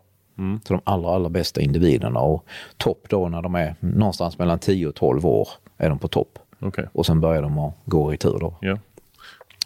Så 0.64 0.74
de 0.74 0.80
allra, 0.84 1.10
allra 1.14 1.28
bästa 1.28 1.60
individerna. 1.60 2.20
Och 2.20 2.44
topp 2.76 3.06
då 3.08 3.28
när 3.28 3.42
de 3.42 3.54
är 3.54 3.74
någonstans 3.80 4.38
mellan 4.38 4.58
10 4.58 4.86
och 4.86 4.94
12 4.94 5.26
år 5.26 5.48
är 5.76 5.88
de 5.88 5.98
på 5.98 6.08
topp. 6.08 6.38
Okej. 6.60 6.88
Och 6.92 7.06
sen 7.06 7.20
börjar 7.20 7.42
de 7.42 7.58
att 7.58 7.74
gå 7.84 8.14
i 8.14 8.16
tur 8.16 8.38
då. 8.40 8.54
Ja. 8.60 8.78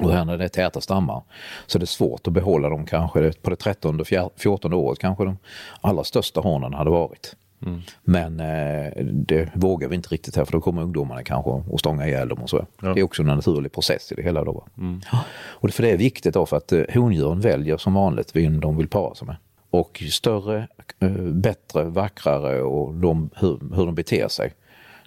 Och 0.00 0.12
här 0.12 0.24
när 0.24 0.38
det 0.38 0.44
är 0.44 0.48
täta 0.48 0.80
stammar 0.80 1.22
så 1.66 1.78
är 1.78 1.80
det 1.80 1.86
svårt 1.86 2.26
att 2.26 2.32
behålla 2.32 2.68
dem 2.68 2.86
kanske 2.86 3.32
på 3.32 3.50
det 3.50 3.56
13 3.56 4.04
14 4.36 4.72
året 4.72 4.98
kanske 4.98 5.24
de 5.24 5.38
allra 5.80 6.04
största 6.04 6.40
hornen 6.40 6.74
hade 6.74 6.90
varit. 6.90 7.36
Mm. 7.66 7.80
Men 8.02 8.40
eh, 8.40 9.04
det 9.04 9.48
vågar 9.54 9.88
vi 9.88 9.96
inte 9.96 10.08
riktigt 10.08 10.36
här 10.36 10.44
för 10.44 10.52
då 10.52 10.60
kommer 10.60 10.82
ungdomarna 10.82 11.22
kanske 11.22 11.50
och 11.50 11.80
stånga 11.80 12.06
ihjäl 12.06 12.28
dem 12.28 12.38
och 12.38 12.50
så. 12.50 12.66
Ja. 12.82 12.94
Det 12.94 13.00
är 13.00 13.04
också 13.04 13.22
en 13.22 13.28
naturlig 13.28 13.72
process 13.72 14.12
i 14.12 14.14
det 14.14 14.22
hela 14.22 14.44
då. 14.44 14.66
Mm. 14.78 15.00
Och 15.32 15.70
för 15.70 15.82
det 15.82 15.90
är 15.90 15.96
viktigt 15.96 16.34
då 16.34 16.46
för 16.46 16.56
att 16.56 16.72
eh, 16.72 16.82
hondjuren 16.94 17.40
väljer 17.40 17.76
som 17.76 17.94
vanligt 17.94 18.36
vem 18.36 18.60
de 18.60 18.76
vill 18.76 18.88
para 18.88 19.14
sig 19.14 19.26
med. 19.26 19.36
Och 19.70 20.02
större, 20.10 20.68
eh, 21.00 21.10
bättre, 21.20 21.84
vackrare 21.84 22.62
och 22.62 22.94
de, 22.94 23.30
hur, 23.36 23.58
hur 23.74 23.86
de 23.86 23.94
beter 23.94 24.28
sig, 24.28 24.52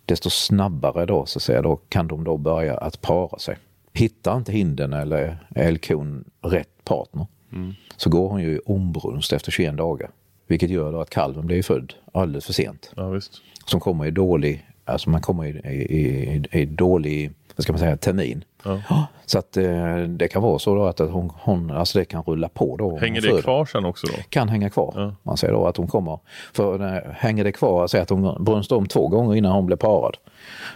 desto 0.06 0.30
snabbare 0.30 1.06
då, 1.06 1.26
så 1.26 1.40
att 1.40 1.44
säga, 1.44 1.62
då 1.62 1.76
kan 1.76 2.08
de 2.08 2.24
då 2.24 2.38
börja 2.38 2.78
att 2.78 3.02
para 3.02 3.40
sig. 3.40 3.58
Hittar 3.94 4.38
inte 4.38 4.52
hinden 4.52 4.94
eller 4.94 5.38
älgkon 5.56 6.24
rätt 6.42 6.84
partner 6.86 7.28
mm. 7.52 7.74
så 7.98 8.10
går 8.10 8.30
hon 8.30 8.42
ju 8.42 8.56
i 8.56 8.60
ombrunst 8.66 9.34
efter 9.34 9.52
21 9.52 9.78
dagar. 9.78 10.10
Vilket 10.48 10.70
gör 10.70 10.92
då 10.92 11.02
att 11.02 11.10
kalven 11.10 11.46
blir 11.46 11.64
född 11.64 11.94
alldeles 12.14 12.46
för 12.46 12.54
sent. 12.54 12.92
Ja, 12.96 13.10
visst. 13.10 13.42
Som 13.66 13.80
kommer 13.80 14.06
i 14.06 14.12
dålig, 14.12 14.68
alltså 14.86 15.10
man 15.10 15.22
kommer 15.22 15.46
i, 15.46 15.70
i, 15.70 15.98
i, 16.36 16.62
i 16.62 16.66
dålig, 16.66 17.32
vad 17.56 17.64
ska 17.64 17.74
man 17.74 17.80
säga, 17.80 17.98
termin. 17.98 18.44
Ja. 18.64 19.08
Så 19.26 19.40
att 19.40 19.58
eh, 19.58 19.98
det 19.98 20.28
kan 20.28 20.42
vara 20.42 20.60
så 20.60 20.86
att 20.86 21.00
hon, 21.00 21.32
hon, 21.36 21.72
alltså 21.72 22.00
det 22.00 22.06
kan 22.06 22.24
rulla 22.24 22.50
på 22.50 22.78
då. 22.78 22.98
Hänger 22.98 23.22
det 23.22 23.42
kvar 23.42 23.66
sen 23.66 23.86
också 23.86 24.08
då? 24.08 24.14
Kan 24.30 24.50
hänga 24.50 24.70
kvar. 24.70 24.94
Ja. 24.96 25.16
Man 25.24 25.38
säger 25.38 25.54
då 25.54 25.68
att 25.68 25.78
hon 25.78 25.88
kommer, 25.88 26.20
för 26.54 26.78
när, 26.78 27.16
hänger 27.20 27.44
det 27.44 27.52
kvar, 27.52 27.88
säg 27.88 28.02
att 28.02 28.10
hon 28.10 28.44
brunstar 28.44 28.76
om 28.76 28.88
två 28.88 29.08
gånger 29.08 29.36
innan 29.36 29.52
hon 29.52 29.66
blir 29.66 29.78
parad. 29.78 30.18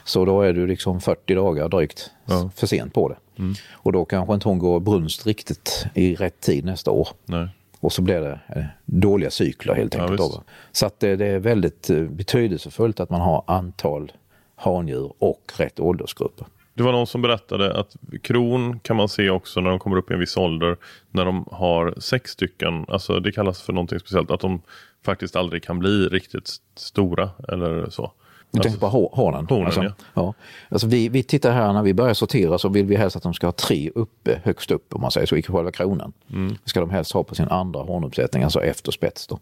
Så 0.04 0.26
då 0.26 0.41
är 0.41 0.54
du 0.54 0.67
liksom 0.67 1.02
40 1.02 1.36
dagar 1.36 1.69
drygt 1.69 2.12
ja. 2.26 2.50
för 2.56 2.67
sent 2.67 2.93
på 2.93 3.10
det. 3.10 3.15
Mm. 3.39 3.54
Och 3.71 3.91
då 3.91 4.06
kanske 4.06 4.34
inte 4.34 4.47
hon 4.47 4.60
går 4.60 4.80
brunst 4.80 5.26
riktigt 5.26 5.86
i 5.93 6.15
rätt 6.15 6.39
tid 6.39 6.65
nästa 6.65 6.91
år. 6.91 7.08
Nej. 7.26 7.47
Och 7.80 7.93
så 7.93 8.02
blir 8.02 8.21
det 8.21 8.39
eh, 8.47 8.63
dåliga 8.86 9.32
cykler 9.32 9.73
helt 9.73 9.95
enkelt. 9.95 10.19
Ja, 10.19 10.43
så 10.71 10.86
att 10.86 11.00
det, 11.00 11.15
det, 11.15 11.26
är 11.26 11.39
väldigt 11.39 11.89
eh, 11.89 12.02
betydelsefullt 12.02 13.00
att 13.00 13.10
man 13.10 13.21
har 13.21 13.43
antal 13.47 14.12
handjur 14.56 15.13
och 15.19 15.52
rätt 15.58 15.80
åldersgrupper. 15.80 16.47
Det 16.77 16.83
var 16.83 16.91
någon 16.91 17.07
som 17.07 17.21
berättade 17.21 17.79
att 17.79 17.95
kron 18.21 18.79
kan 18.79 18.95
man 18.95 19.09
se 19.09 19.29
också 19.29 19.61
när 19.61 19.69
de 19.69 19.79
kommer 19.79 19.97
upp 19.97 20.11
i 20.11 20.13
en 20.13 20.19
viss 20.19 20.37
ålder. 20.37 20.77
När 21.11 21.25
de 21.25 21.45
har 21.51 21.93
sex 21.97 22.31
stycken, 22.31 22.85
alltså 22.87 23.19
det 23.19 23.31
kallas 23.31 23.61
för 23.61 23.73
någonting 23.73 23.99
speciellt, 23.99 24.31
att 24.31 24.39
de 24.39 24.61
faktiskt 25.05 25.35
aldrig 25.35 25.63
kan 25.63 25.79
bli 25.79 26.07
riktigt 26.07 26.49
stora 26.75 27.29
eller 27.47 27.89
så. 27.89 28.11
Du 28.51 28.59
tänker 28.59 28.79
på 28.79 28.87
hornen? 28.87 29.47
hornen 29.49 29.65
alltså, 29.65 29.83
ja. 29.83 29.91
ja. 30.13 30.33
Alltså 30.69 30.87
vi, 30.87 31.09
vi 31.09 31.23
tittar 31.23 31.51
här 31.51 31.73
när 31.73 31.83
vi 31.83 31.93
börjar 31.93 32.13
sortera 32.13 32.57
så 32.57 32.69
vill 32.69 32.85
vi 32.85 32.95
helst 32.95 33.15
att 33.15 33.23
de 33.23 33.33
ska 33.33 33.47
ha 33.47 33.51
tre 33.51 33.89
uppe, 33.95 34.41
högst 34.43 34.71
upp 34.71 34.95
om 34.95 35.01
man 35.01 35.11
säger 35.11 35.27
så, 35.27 35.35
i 35.35 35.43
själva 35.43 35.71
kronan. 35.71 36.13
Mm. 36.33 36.55
Ska 36.65 36.79
de 36.79 36.89
helst 36.89 37.11
ha 37.11 37.23
på 37.23 37.35
sin 37.35 37.47
andra 37.47 37.79
hornuppsättning, 37.79 38.43
alltså 38.43 38.63
efter 38.63 38.91
spets 38.91 39.27
då. 39.27 39.39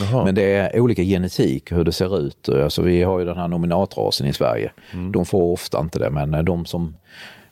Jaha. 0.00 0.24
Men 0.24 0.34
det 0.34 0.54
är 0.54 0.80
olika 0.80 1.02
genetik 1.02 1.72
hur 1.72 1.84
det 1.84 1.92
ser 1.92 2.18
ut. 2.18 2.48
Alltså 2.48 2.82
vi 2.82 3.02
har 3.02 3.18
ju 3.18 3.24
den 3.24 3.36
här 3.36 3.48
nominatrasen 3.48 4.26
i 4.26 4.32
Sverige. 4.32 4.72
Mm. 4.92 5.12
De 5.12 5.26
får 5.26 5.52
ofta 5.52 5.80
inte 5.80 5.98
det 5.98 6.10
men 6.10 6.44
de 6.44 6.64
som 6.64 6.96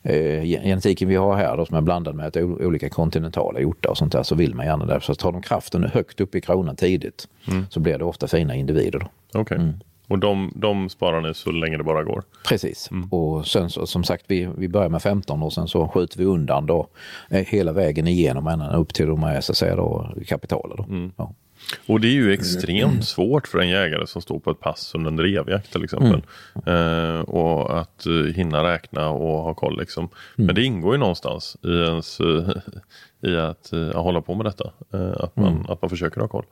eh, 0.03 0.43
genetiken 0.43 1.09
vi 1.09 1.15
har 1.15 1.35
här 1.35 1.57
då, 1.57 1.65
som 1.65 1.77
är 1.77 1.81
blandad 1.81 2.15
med 2.15 2.37
olika 2.37 2.89
kontinentala 2.89 3.59
hjortar 3.59 3.89
och 3.89 3.97
sånt 3.97 4.11
där 4.11 4.23
så 4.23 4.35
vill 4.35 4.55
man 4.55 4.65
gärna 4.65 4.85
det. 4.85 5.01
Så 5.01 5.15
tar 5.15 5.31
de 5.31 5.41
kraften 5.41 5.83
högt 5.83 6.21
upp 6.21 6.35
i 6.35 6.41
kronan 6.41 6.75
tidigt 6.75 7.27
mm. 7.47 7.65
så 7.69 7.79
blir 7.79 7.97
det 7.97 8.05
ofta 8.05 8.27
fina 8.27 8.55
individer. 8.55 9.07
Okay. 9.33 9.57
Mm. 9.57 9.73
Och 10.07 10.19
de, 10.19 10.51
de 10.55 10.89
sparar 10.89 11.21
ni 11.21 11.33
så 11.33 11.51
länge 11.51 11.77
det 11.77 11.83
bara 11.83 12.03
går? 12.03 12.23
Precis. 12.49 12.91
Mm. 12.91 13.09
Och 13.09 13.47
sen 13.47 13.69
så, 13.69 13.87
som 13.87 14.03
sagt, 14.03 14.25
vi, 14.27 14.49
vi 14.57 14.67
börjar 14.69 14.89
med 14.89 15.01
15 15.01 15.43
och 15.43 15.53
sen 15.53 15.67
så 15.67 15.87
skjuter 15.87 16.17
vi 16.17 16.25
undan 16.25 16.65
då 16.65 16.87
eh, 17.29 17.45
hela 17.45 17.71
vägen 17.71 18.07
igenom 18.07 18.47
ända 18.47 18.75
upp 18.75 18.93
till 18.93 19.07
de 19.07 19.23
här 19.23 19.41
så 19.41 19.51
att 19.51 19.57
säga 19.57 19.75
då, 19.75 20.13
kapitalet. 20.27 20.77
Då. 20.77 20.83
Mm. 20.83 21.11
Ja. 21.17 21.33
Och 21.87 21.99
det 21.99 22.07
är 22.07 22.11
ju 22.11 22.33
extremt 22.33 22.91
mm. 22.91 23.01
svårt 23.01 23.47
för 23.47 23.59
en 23.59 23.69
jägare 23.69 24.07
som 24.07 24.21
står 24.21 24.39
på 24.39 24.51
ett 24.51 24.59
pass 24.59 24.95
under 24.95 25.11
en 25.11 25.15
drevjakt 25.15 25.71
till 25.71 25.83
exempel. 25.83 26.23
Mm. 26.65 27.15
Eh, 27.15 27.19
och 27.19 27.79
att 27.79 28.07
uh, 28.07 28.33
hinna 28.33 28.63
räkna 28.63 29.09
och 29.09 29.43
ha 29.43 29.53
koll 29.53 29.79
liksom. 29.79 30.03
Mm. 30.37 30.45
Men 30.45 30.55
det 30.55 30.63
ingår 30.63 30.93
ju 30.93 30.99
någonstans 30.99 31.57
i 31.61 31.67
ens 31.67 32.21
uh, 32.21 32.49
i 33.21 33.35
att 33.37 33.69
uh, 33.73 33.93
hålla 33.93 34.21
på 34.21 34.35
med 34.35 34.45
detta. 34.45 34.71
att, 35.17 35.35
man, 35.35 35.47
mm. 35.47 35.65
att 35.69 35.81
man 35.81 35.89
försöker 35.89 36.21
ha 36.21 36.27
koll. 36.27 36.45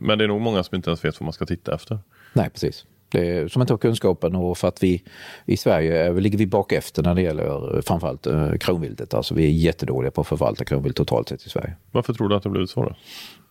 men 0.00 0.18
det 0.18 0.24
är 0.24 0.28
nog 0.28 0.40
många 0.40 0.62
som 0.62 0.76
inte 0.76 0.90
ens 0.90 1.04
vet 1.04 1.20
vad 1.20 1.24
man 1.24 1.32
ska 1.32 1.46
titta 1.46 1.74
efter. 1.74 1.98
Nej, 2.32 2.50
precis. 2.50 2.84
Det 3.08 3.30
är, 3.30 3.48
som 3.48 3.62
inte 3.62 3.72
har 3.72 3.78
kunskapen 3.78 4.36
och 4.36 4.58
för 4.58 4.68
att 4.68 4.82
vi 4.82 5.02
i 5.46 5.56
Sverige 5.56 6.12
ligger 6.12 6.38
vi 6.38 6.46
bak 6.46 6.72
efter 6.72 7.02
när 7.02 7.14
det 7.14 7.22
gäller 7.22 7.82
framförallt 7.82 8.26
eh, 8.26 8.52
kronviltet. 8.52 9.14
Alltså 9.14 9.34
vi 9.34 9.44
är 9.44 9.50
jättedåliga 9.50 10.10
på 10.10 10.20
att 10.20 10.26
förvalta 10.26 10.64
kronvilt 10.64 10.96
totalt 10.96 11.28
sett 11.28 11.46
i 11.46 11.48
Sverige. 11.48 11.76
Varför 11.90 12.12
tror 12.12 12.28
du 12.28 12.36
att 12.36 12.42
det 12.42 12.48
har 12.48 12.52
blivit 12.52 12.70
så? 12.70 12.82
Då? 12.82 12.94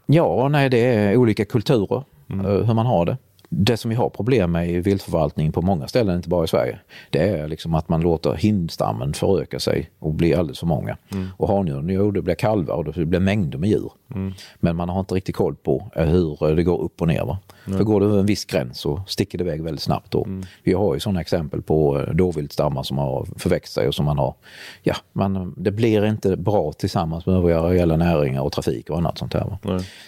Ja, 0.06 0.48
nej 0.50 0.70
det 0.70 0.78
är 0.78 1.18
olika 1.18 1.46
kulturer, 1.46 2.04
mm. 2.30 2.46
hur 2.46 2.74
man 2.74 2.86
har 2.86 3.06
det 3.06 3.18
det 3.50 3.78
som 3.78 3.90
vi 3.90 3.96
har 3.96 4.10
problem 4.10 4.52
med 4.52 4.70
i 4.70 4.80
viltförvaltning 4.80 5.52
på 5.52 5.62
många 5.62 5.88
ställen, 5.88 6.16
inte 6.16 6.30
bara 6.30 6.44
i 6.44 6.48
Sverige, 6.48 6.80
det 7.10 7.20
är 7.20 7.48
liksom 7.48 7.76
att 7.76 7.90
man 7.90 8.02
låter 8.02 8.34
hindstammen 8.34 9.14
föröka 9.14 9.60
sig 9.60 9.90
och 10.00 10.14
bli 10.14 10.34
alldeles 10.34 10.60
för 10.60 10.68
många. 10.68 10.98
Mm. 11.12 11.28
Och 11.38 11.48
handjuren, 11.48 11.90
jo 11.90 12.12
det 12.12 12.22
blir 12.22 12.36
kalvar 12.36 12.76
och 12.76 12.94
det 12.94 13.06
blir 13.06 13.20
mängder 13.20 13.58
med 13.58 13.70
djur. 13.70 13.92
Mm. 14.16 14.34
Men 14.60 14.76
man 14.76 14.90
har 14.90 15.00
inte 15.00 15.16
riktigt 15.16 15.36
koll 15.36 15.56
på 15.56 15.92
eh, 15.96 16.06
hur 16.06 16.56
det 16.56 16.64
går 16.64 16.82
upp 16.82 17.02
och 17.02 17.08
ner. 17.08 17.26
Va? 17.26 17.40
Mm. 17.66 17.78
För 17.78 17.86
går 17.86 18.00
det 18.00 18.06
över 18.06 18.20
en 18.20 18.26
viss 18.26 18.46
gräns 18.46 18.80
så 18.80 19.02
sticker 19.08 19.38
det 19.38 19.44
iväg 19.44 19.64
väldigt 19.64 19.84
snabbt. 19.84 20.12
Då. 20.12 20.24
Mm. 20.24 20.44
Vi 20.64 20.74
har 20.74 20.94
ju 20.94 21.00
sådana 21.00 21.22
exempel 21.22 21.62
på 21.62 22.00
eh, 22.00 22.14
dåviltstammar 22.14 22.84
som 22.84 22.98
har 22.98 23.28
förväxt 23.38 23.74
sig 23.74 23.88
och 23.88 23.96
som 23.96 24.06
man 24.06 24.18
har, 24.18 24.36
ja, 24.84 24.96
man, 25.14 25.54
det 25.58 25.72
blir 25.72 26.06
inte 26.06 26.38
bra 26.38 26.74
tillsammans 26.74 27.26
med 27.26 27.36
övriga 27.36 27.60
areella 27.60 27.96
näringar 27.96 28.42
och 28.42 28.52
trafik 28.52 28.90
och 28.90 28.98
annat 28.98 29.18
sånt 29.18 29.34
här. 29.34 29.58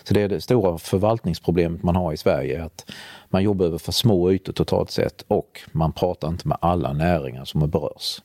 Så 0.03 0.13
det 0.13 0.21
är 0.21 0.27
det 0.27 0.41
stora 0.41 0.77
förvaltningsproblemet 0.77 1.83
man 1.83 1.95
har 1.95 2.13
i 2.13 2.17
Sverige, 2.17 2.63
att 2.63 2.85
man 3.29 3.43
jobbar 3.43 3.65
över 3.65 3.77
för 3.77 3.91
små 3.91 4.31
ytor 4.31 4.53
totalt 4.53 4.91
sett 4.91 5.25
och 5.27 5.61
man 5.71 5.91
pratar 5.91 6.27
inte 6.27 6.47
med 6.47 6.57
alla 6.61 6.93
näringar 6.93 7.45
som 7.45 7.69
berörs. 7.69 8.21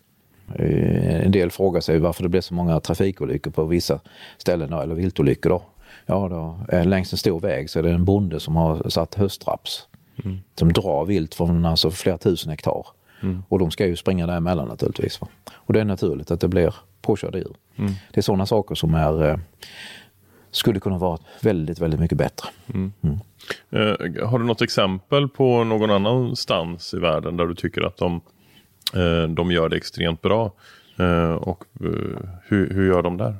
Eh, 0.55 1.25
en 1.25 1.33
del 1.33 1.51
frågar 1.51 1.81
sig 1.81 1.99
varför 1.99 2.23
det 2.23 2.29
blir 2.29 2.41
så 2.41 2.55
många 2.55 2.81
trafikolyckor 2.81 3.51
på 3.51 3.65
vissa 3.65 4.01
ställen, 4.39 4.73
eller 4.73 4.95
viltolyckor. 4.95 5.51
Då. 5.51 5.63
Ja, 6.07 6.29
då, 6.29 6.59
längs 6.85 7.13
en 7.13 7.19
stor 7.19 7.41
väg 7.41 7.71
så 7.71 7.79
är 7.79 7.83
det 7.83 7.91
en 7.91 8.05
bonde 8.05 8.41
som 8.41 8.57
har 8.57 8.89
satt 8.89 9.15
höstraps 9.15 9.87
mm. 10.25 10.39
som 10.59 10.73
drar 10.73 11.05
vilt 11.05 11.35
från 11.35 11.65
alltså, 11.65 11.91
flera 11.91 12.19
tusen 12.19 12.51
hektar. 12.51 12.87
Mm. 13.23 13.43
Och 13.49 13.59
de 13.59 13.71
ska 13.71 13.87
ju 13.87 13.97
springa 13.97 14.27
däremellan 14.27 14.69
naturligtvis. 14.69 15.21
Va? 15.21 15.29
Och 15.55 15.73
det 15.73 15.81
är 15.81 15.85
naturligt 15.85 16.31
att 16.31 16.41
det 16.41 16.49
blir 16.49 16.75
påkörda 17.03 17.39
djur. 17.39 17.57
Mm. 17.77 17.93
Det 18.13 18.21
är 18.21 18.23
sådana 18.23 18.47
saker 18.47 18.75
som 18.75 18.95
är, 18.95 19.31
eh, 19.31 19.37
skulle 20.57 20.81
kunna 20.81 20.99
vara 20.99 21.19
väldigt, 21.41 21.79
väldigt 21.79 22.01
mycket 22.01 22.19
bättre. 22.19 22.49
Mm. 22.75 22.93
mm. 23.03 23.19
Eh, 23.71 24.29
har 24.29 24.39
du 24.39 24.45
något 24.45 24.63
exempel 24.63 25.29
på 25.29 25.65
någon 25.65 25.91
annanstans 25.91 26.95
i 26.95 26.99
världen 26.99 27.37
där 27.37 27.47
du 27.47 27.55
tycker 27.55 27.83
att 27.83 27.97
de, 27.97 28.21
eh, 28.95 29.29
de 29.29 29.51
gör 29.51 29.69
det 29.69 29.77
extremt 29.77 30.23
bra? 30.23 30.53
Eh, 30.99 31.35
och 31.35 31.65
eh, 31.81 32.29
hur, 32.45 32.75
hur 32.75 32.89
gör 32.89 33.03
de 33.03 33.17
där? 33.17 33.37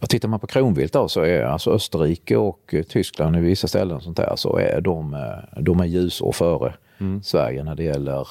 Ja, 0.00 0.06
tittar 0.06 0.28
man 0.28 0.40
på 0.40 0.46
kronvilt 0.46 0.92
då 0.92 1.08
så 1.08 1.20
är 1.20 1.42
alltså 1.42 1.70
Österrike 1.70 2.36
och 2.36 2.74
Tyskland 2.88 3.36
i 3.36 3.40
vissa 3.40 3.68
ställen 3.68 4.00
sånt 4.00 4.16
där 4.16 4.36
så 4.36 4.56
är 4.56 4.80
de, 4.80 5.14
eh, 5.14 5.62
de 5.62 5.80
är 5.80 5.84
ljusår 5.84 6.32
före 6.32 6.74
mm. 6.98 7.22
Sverige 7.22 7.64
när 7.64 7.74
det 7.74 7.84
gäller 7.84 8.28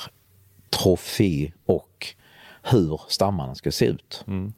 trofé 0.69 1.51
och 1.65 2.07
hur 2.63 3.01
stammarna 3.07 3.55
ska 3.55 3.71
se 3.71 3.85
ut. 3.85 4.23
Mm. 4.27 4.53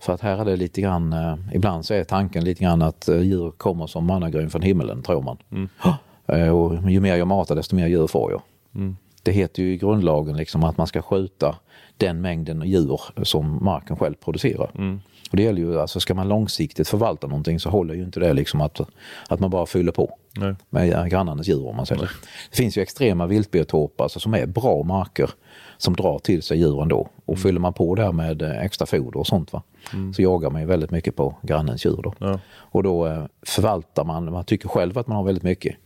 För 0.00 0.12
att 0.12 0.20
här 0.20 0.38
är 0.38 0.44
det 0.44 0.56
lite 0.56 0.80
grann, 0.80 1.12
eh, 1.12 1.36
ibland 1.54 1.86
så 1.86 1.94
är 1.94 2.04
tanken 2.04 2.44
lite 2.44 2.64
grann 2.64 2.82
att 2.82 3.08
eh, 3.08 3.20
djur 3.20 3.50
kommer 3.50 3.86
som 3.86 4.06
mannagryn 4.06 4.50
från 4.50 4.62
himlen, 4.62 5.02
tror 5.02 5.22
man. 5.22 5.36
Mm. 5.50 5.68
Eh, 6.32 6.48
och 6.48 6.90
ju 6.90 7.00
mer 7.00 7.16
jag 7.16 7.28
matar 7.28 7.54
desto 7.56 7.76
mer 7.76 7.86
djur 7.86 8.06
får 8.06 8.30
jag. 8.32 8.42
Mm. 8.74 8.96
Det 9.22 9.32
heter 9.32 9.62
ju 9.62 9.72
i 9.72 9.76
grundlagen 9.76 10.36
liksom 10.36 10.64
att 10.64 10.76
man 10.76 10.86
ska 10.86 11.02
skjuta 11.02 11.56
den 11.96 12.20
mängden 12.20 12.62
djur 12.62 13.00
som 13.22 13.64
marken 13.64 13.96
själv 13.96 14.14
producerar. 14.14 14.70
Mm. 14.74 15.00
Och 15.30 15.36
det 15.36 15.42
gäller 15.42 15.60
ju, 15.60 15.80
alltså 15.80 16.00
ska 16.00 16.14
man 16.14 16.28
långsiktigt 16.28 16.88
förvalta 16.88 17.26
någonting 17.26 17.60
så 17.60 17.70
håller 17.70 17.94
ju 17.94 18.02
inte 18.02 18.20
det 18.20 18.32
liksom 18.32 18.60
att, 18.60 18.80
att 19.28 19.40
man 19.40 19.50
bara 19.50 19.66
fyller 19.66 19.92
på 19.92 20.18
Nej. 20.36 20.54
med 20.70 21.10
grannarnas 21.10 21.48
djur 21.48 21.68
om 21.68 21.76
man 21.76 21.86
säger. 21.86 22.10
Det 22.50 22.56
finns 22.56 22.78
ju 22.78 22.82
extrema 22.82 23.26
viltbiotoper 23.26 24.04
alltså, 24.04 24.20
som 24.20 24.34
är 24.34 24.46
bra 24.46 24.82
marker 24.82 25.30
som 25.78 25.96
drar 25.96 26.18
till 26.18 26.42
sig 26.42 26.58
djuren 26.58 26.88
då. 26.88 27.08
Och 27.24 27.34
mm. 27.34 27.42
fyller 27.42 27.60
man 27.60 27.72
på 27.72 27.94
där 27.94 28.12
med 28.12 28.42
eh, 28.42 28.64
extra 28.64 28.86
foder 28.86 29.20
och 29.20 29.26
sånt 29.26 29.52
va, 29.52 29.62
mm. 29.92 30.14
så 30.14 30.22
jagar 30.22 30.50
man 30.50 30.60
ju 30.60 30.66
väldigt 30.66 30.90
mycket 30.90 31.16
på 31.16 31.34
grannens 31.42 31.86
djur. 31.86 32.00
Då. 32.02 32.14
Ja. 32.18 32.38
Och 32.54 32.82
då 32.82 33.06
eh, 33.06 33.24
förvaltar 33.42 34.04
man, 34.04 34.32
man 34.32 34.44
tycker 34.44 34.68
själv 34.68 34.98
att 34.98 35.06
man 35.06 35.16
har 35.16 35.24
väldigt 35.24 35.44
mycket. 35.44 35.76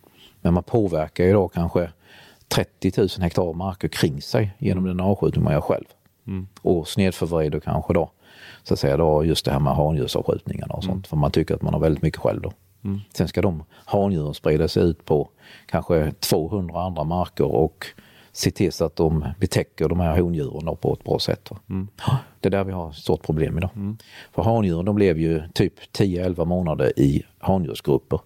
Men 0.41 0.55
man 0.55 0.63
påverkar 0.63 1.25
ju 1.25 1.33
då 1.33 1.49
kanske 1.49 1.91
30 2.49 2.93
000 2.97 3.09
hektar 3.21 3.53
marker 3.53 3.89
kring 3.89 4.23
sig 4.23 4.57
genom 4.59 4.85
den 4.85 5.01
avskjutning 5.01 5.45
man 5.45 5.53
gör 5.53 5.61
själv. 5.61 5.85
Mm. 6.27 6.47
Och 6.63 6.89
snedförvrider 6.89 7.61
kanske 7.61 7.95
då, 7.95 8.11
så 8.63 8.75
att 8.75 8.81
säga 8.81 8.97
då 8.97 9.25
just 9.25 9.45
det 9.45 9.51
här 9.51 9.61
med 9.61 9.75
handjursavskjutningarna 9.75 10.75
och 10.75 10.85
sånt. 10.85 10.95
Mm. 10.95 11.03
För 11.03 11.17
man 11.17 11.31
tycker 11.31 11.55
att 11.55 11.63
man 11.63 11.75
har 11.75 11.81
väldigt 11.81 12.03
mycket 12.03 12.21
själv 12.21 12.41
då. 12.41 12.53
Mm. 12.85 13.01
Sen 13.15 13.29
ska 13.29 13.43
de 13.43 13.65
handjuren 13.85 14.35
sprida 14.35 14.69
sig 14.69 14.83
ut 14.83 15.05
på 15.05 15.29
kanske 15.67 16.13
200 16.13 16.81
andra 16.81 17.05
marker 17.05 17.45
och 17.45 17.87
se 18.33 18.51
till 18.51 18.73
så 18.73 18.85
att 18.85 18.97
de 18.97 19.25
betäcker 19.41 19.89
de 19.89 20.01
här 20.01 20.21
hondjuren 20.21 20.77
på 20.77 20.95
ett 20.95 21.05
bra 21.05 21.19
sätt. 21.19 21.51
Va? 21.51 21.59
Det 22.41 22.49
är 22.49 22.51
där 22.51 22.65
vi 22.65 22.73
har 22.73 22.91
ett 22.91 22.97
stort 22.97 23.23
problem 23.23 23.59
idag. 23.59 23.71
För 24.33 24.43
handjuren 24.43 24.85
de 24.85 24.99
lever 24.99 25.21
ju 25.21 25.43
typ 25.55 25.75
10-11 25.99 26.45
månader 26.45 26.99
i 26.99 27.23
handjursgrupper. 27.39 28.21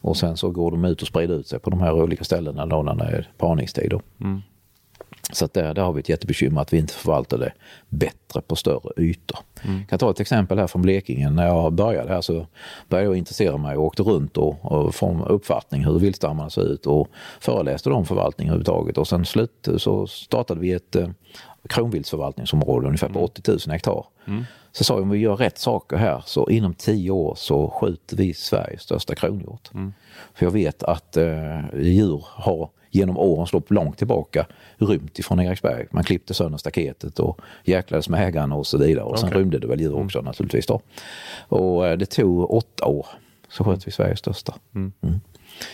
Och 0.00 0.16
sen 0.16 0.36
så 0.36 0.50
går 0.50 0.70
de 0.70 0.84
ut 0.84 1.02
och 1.02 1.08
sprider 1.08 1.34
ut 1.34 1.46
sig 1.46 1.58
på 1.58 1.70
de 1.70 1.80
här 1.80 1.92
olika 1.92 2.24
ställena 2.24 2.66
då 2.66 2.82
när 2.82 2.94
det 2.94 3.04
är 3.04 3.30
parningstid. 3.38 3.90
Då. 3.90 4.00
Så 5.32 5.44
att 5.44 5.54
där, 5.54 5.74
där 5.74 5.82
har 5.82 5.92
vi 5.92 6.00
ett 6.00 6.08
jättebekymmer 6.08 6.60
att 6.60 6.72
vi 6.72 6.78
inte 6.78 6.94
förvaltar 6.94 7.38
det 7.38 7.52
bättre 7.88 8.40
på 8.40 8.56
större 8.56 8.90
ytor. 8.96 9.38
Jag 9.62 9.88
kan 9.88 9.98
ta 9.98 10.10
ett 10.10 10.20
exempel 10.20 10.58
här 10.58 10.66
från 10.66 10.82
Blekinge. 10.82 11.30
När 11.30 11.46
jag 11.46 11.72
började 11.72 12.08
här 12.08 12.20
så 12.20 12.46
började 12.88 13.08
jag 13.08 13.16
intressera 13.16 13.56
mig 13.56 13.76
och 13.76 13.84
åkte 13.84 14.02
runt 14.02 14.36
och, 14.36 14.64
och 14.64 15.02
en 15.02 15.20
uppfattning 15.20 15.84
hur 15.84 15.98
viltstammarna 15.98 16.50
ser 16.50 16.72
ut 16.72 16.86
och 16.86 17.08
föreläste 17.40 17.90
om 17.90 18.06
förvaltning 18.06 18.48
överhuvudtaget. 18.48 18.98
Och 18.98 19.08
sen 19.08 19.24
slut 19.24 19.68
så 19.76 20.06
startade 20.06 20.60
vi 20.60 20.72
ett 20.72 20.96
eh, 20.96 21.08
kronviltsförvaltningsområde 21.68 22.86
ungefär 22.86 23.08
på 23.08 23.24
80 23.24 23.50
000 23.50 23.58
hektar. 23.70 24.04
Så 24.72 24.84
sa 24.84 24.94
jag 24.94 25.02
om 25.02 25.10
vi 25.10 25.18
gör 25.18 25.36
rätt 25.36 25.58
saker 25.58 25.96
här 25.96 26.22
så 26.26 26.50
inom 26.50 26.74
tio 26.74 27.10
år 27.10 27.34
så 27.36 27.68
skjuter 27.70 28.16
vi 28.16 28.34
Sveriges 28.34 28.82
största 28.82 29.14
kronhjort. 29.14 29.70
För 30.34 30.46
jag 30.46 30.50
vet 30.50 30.82
att 30.82 31.16
eh, 31.16 31.60
djur 31.74 32.24
har 32.30 32.70
genom 32.94 33.18
årens 33.18 33.52
lopp 33.52 33.70
långt 33.70 33.98
tillbaka 33.98 34.46
rymt 34.76 35.18
ifrån 35.18 35.40
Eriksberg. 35.40 35.86
Man 35.90 36.04
klippte 36.04 36.34
sönder 36.34 36.58
staketet 36.58 37.18
och 37.18 37.40
jäklades 37.64 38.08
med 38.08 38.28
ägarna 38.28 38.54
och 38.54 38.66
så 38.66 38.78
vidare. 38.78 39.04
Och 39.04 39.18
sen 39.18 39.30
rymde 39.30 39.58
det 39.58 39.66
väl 39.66 39.80
djur 39.80 39.94
också 39.94 40.20
naturligtvis. 40.20 40.66
Då. 40.66 40.80
Och 41.48 41.86
eh, 41.86 41.96
det 41.96 42.06
tog 42.06 42.50
åtta 42.50 42.86
år 42.86 43.06
så 43.48 43.64
sköt 43.64 43.86
vi 43.86 43.92
Sveriges 43.92 44.18
största. 44.18 44.54
Mm. 44.74 44.92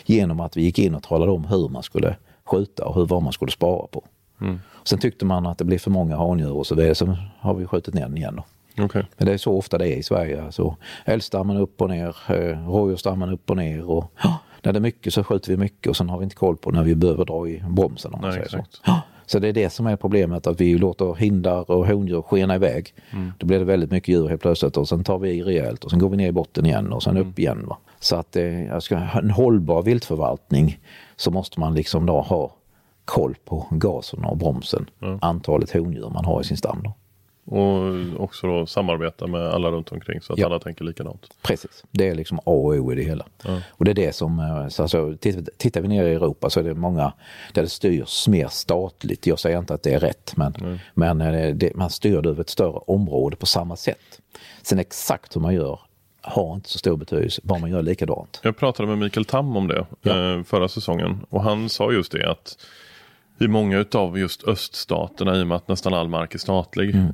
Genom 0.06 0.40
att 0.40 0.56
vi 0.56 0.62
gick 0.62 0.78
in 0.78 0.94
och 0.94 1.02
talade 1.02 1.32
om 1.32 1.44
hur 1.44 1.68
man 1.68 1.82
skulle 1.82 2.16
skjuta 2.44 2.84
och 2.84 2.94
hur, 2.94 3.06
vad 3.06 3.22
man 3.22 3.32
skulle 3.32 3.52
spara 3.52 3.86
på. 3.86 4.04
Sen 4.84 4.98
tyckte 4.98 5.24
man 5.24 5.46
att 5.46 5.58
det 5.58 5.64
blev 5.64 5.78
för 5.78 5.90
många 5.90 6.16
handjur 6.16 6.52
och 6.52 6.66
så 6.66 6.74
vidare. 6.74 6.94
Så 6.94 7.16
har 7.38 7.54
vi 7.54 7.66
skjutit 7.66 7.94
ner 7.94 8.02
den 8.02 8.16
igen. 8.16 8.36
Då. 8.36 8.44
Okej. 8.84 9.04
Men 9.16 9.26
det 9.26 9.32
är 9.32 9.38
så 9.38 9.58
ofta 9.58 9.78
det 9.78 9.88
är 9.88 9.96
i 9.96 10.02
Sverige. 10.02 10.44
Alltså, 10.44 10.76
älgstammen 11.04 11.56
upp 11.56 11.82
och 11.82 11.90
ner, 11.90 12.16
eh, 12.28 12.68
rådjursstammen 12.68 13.30
upp 13.30 13.50
och 13.50 13.56
ner. 13.56 13.90
Och, 13.90 14.12
när 14.62 14.72
det 14.72 14.78
är 14.78 14.80
mycket 14.80 15.14
så 15.14 15.24
skjuter 15.24 15.50
vi 15.50 15.56
mycket 15.56 15.90
och 15.90 15.96
sen 15.96 16.08
har 16.08 16.18
vi 16.18 16.24
inte 16.24 16.36
koll 16.36 16.56
på 16.56 16.70
när 16.70 16.82
vi 16.82 16.94
behöver 16.94 17.24
dra 17.24 17.48
i 17.48 17.62
bromsen. 17.68 18.14
Om 18.14 18.20
man 18.20 18.30
Nej, 18.30 18.48
säger 18.50 18.64
så. 18.84 18.94
så 19.26 19.38
det 19.38 19.48
är 19.48 19.52
det 19.52 19.70
som 19.70 19.86
är 19.86 19.96
problemet, 19.96 20.46
att 20.46 20.60
vi 20.60 20.78
låter 20.78 21.14
hindar 21.14 21.70
och 21.70 21.86
hondjur 21.86 22.22
skena 22.22 22.54
iväg. 22.54 22.94
Då 23.38 23.46
blir 23.46 23.58
det 23.58 23.64
väldigt 23.64 23.90
mycket 23.90 24.08
djur 24.08 24.28
helt 24.28 24.42
plötsligt 24.42 24.76
och 24.76 24.88
sen 24.88 25.04
tar 25.04 25.18
vi 25.18 25.30
i 25.30 25.42
rejält 25.42 25.84
och 25.84 25.90
sen 25.90 25.98
går 25.98 26.08
vi 26.08 26.16
ner 26.16 26.28
i 26.28 26.32
botten 26.32 26.66
igen 26.66 26.92
och 26.92 27.02
sen 27.02 27.16
upp 27.16 27.38
igen. 27.38 27.64
Va? 27.68 27.76
Så 28.00 28.16
att 28.16 28.36
eh, 28.36 28.78
ska 28.80 28.96
en 28.96 29.30
hållbar 29.30 29.82
viltförvaltning 29.82 30.78
så 31.16 31.30
måste 31.30 31.60
man 31.60 31.74
liksom 31.74 32.06
då 32.06 32.20
ha 32.20 32.54
koll 33.04 33.34
på 33.44 33.66
gasen 33.70 34.24
och 34.24 34.36
bromsen, 34.36 34.86
antalet 35.20 35.72
hondjur 35.72 36.10
man 36.10 36.24
har 36.24 36.40
i 36.40 36.44
sin 36.44 36.56
stam. 36.56 36.80
Då. 36.84 36.92
Och 37.52 38.22
också 38.22 38.46
då 38.46 38.66
samarbeta 38.66 39.26
med 39.26 39.40
alla 39.48 39.70
runt 39.70 39.92
omkring 39.92 40.20
så 40.20 40.32
att 40.32 40.38
Ja. 40.38 40.46
alla 40.46 40.58
tänker 40.58 40.84
likadant. 40.84 41.26
Precis, 41.42 41.84
det 41.90 42.08
är 42.08 42.14
liksom 42.14 42.38
A 42.38 42.42
och 42.44 42.64
O 42.74 42.92
i 42.92 42.94
det 42.94 43.02
hela. 43.02 43.26
Och 43.68 43.84
det 43.84 43.90
är 43.90 43.94
det 43.94 44.12
som, 44.12 44.38
eh, 44.38 44.68
så 44.68 44.82
alltså, 44.82 45.16
tittar, 45.20 45.44
tittar 45.56 45.80
vi 45.80 45.88
ner 45.88 46.04
i 46.04 46.14
Europa 46.14 46.50
så 46.50 46.60
är 46.60 46.64
det 46.64 46.74
många 46.74 47.12
där 47.54 47.62
det 47.62 47.68
styrs 47.68 48.28
mer 48.28 48.48
statligt. 48.48 49.26
Jag 49.26 49.38
säger 49.38 49.58
inte 49.58 49.74
att 49.74 49.82
det 49.82 49.94
är 49.94 50.00
rätt, 50.00 50.32
men, 50.36 50.78
men 50.94 51.20
eh, 51.20 51.54
det, 51.54 51.74
man 51.76 51.90
styr 51.90 52.22
det 52.22 52.28
över 52.28 52.40
ett 52.40 52.50
större 52.50 52.78
område 52.86 53.36
på 53.36 53.46
samma 53.46 53.76
sätt. 53.76 54.20
Sen 54.62 54.78
exakt 54.78 55.36
hur 55.36 55.40
man 55.40 55.54
gör 55.54 55.80
har 56.22 56.54
inte 56.54 56.68
så 56.68 56.78
stor 56.78 56.96
betydelse, 56.96 57.40
bara 57.44 57.58
man 57.58 57.70
gör 57.70 57.82
likadant. 57.82 58.40
Jag 58.42 58.56
pratade 58.56 58.88
med 58.88 58.98
Mikael 58.98 59.24
Tam 59.24 59.56
om 59.56 59.68
det 59.68 59.86
Ja. 60.02 60.34
eh, 60.36 60.42
förra 60.42 60.68
säsongen 60.68 61.26
och 61.30 61.42
han 61.42 61.68
sa 61.68 61.92
just 61.92 62.12
det 62.12 62.30
att 62.30 62.58
i 63.40 63.48
många 63.48 63.78
utav 63.78 64.18
just 64.18 64.48
öststaterna 64.48 65.36
i 65.36 65.42
och 65.42 65.46
med 65.46 65.56
att 65.56 65.68
nästan 65.68 65.94
all 65.94 66.08
mark 66.08 66.34
är 66.34 66.38
statlig 66.38 66.94
Mm. 66.94 67.06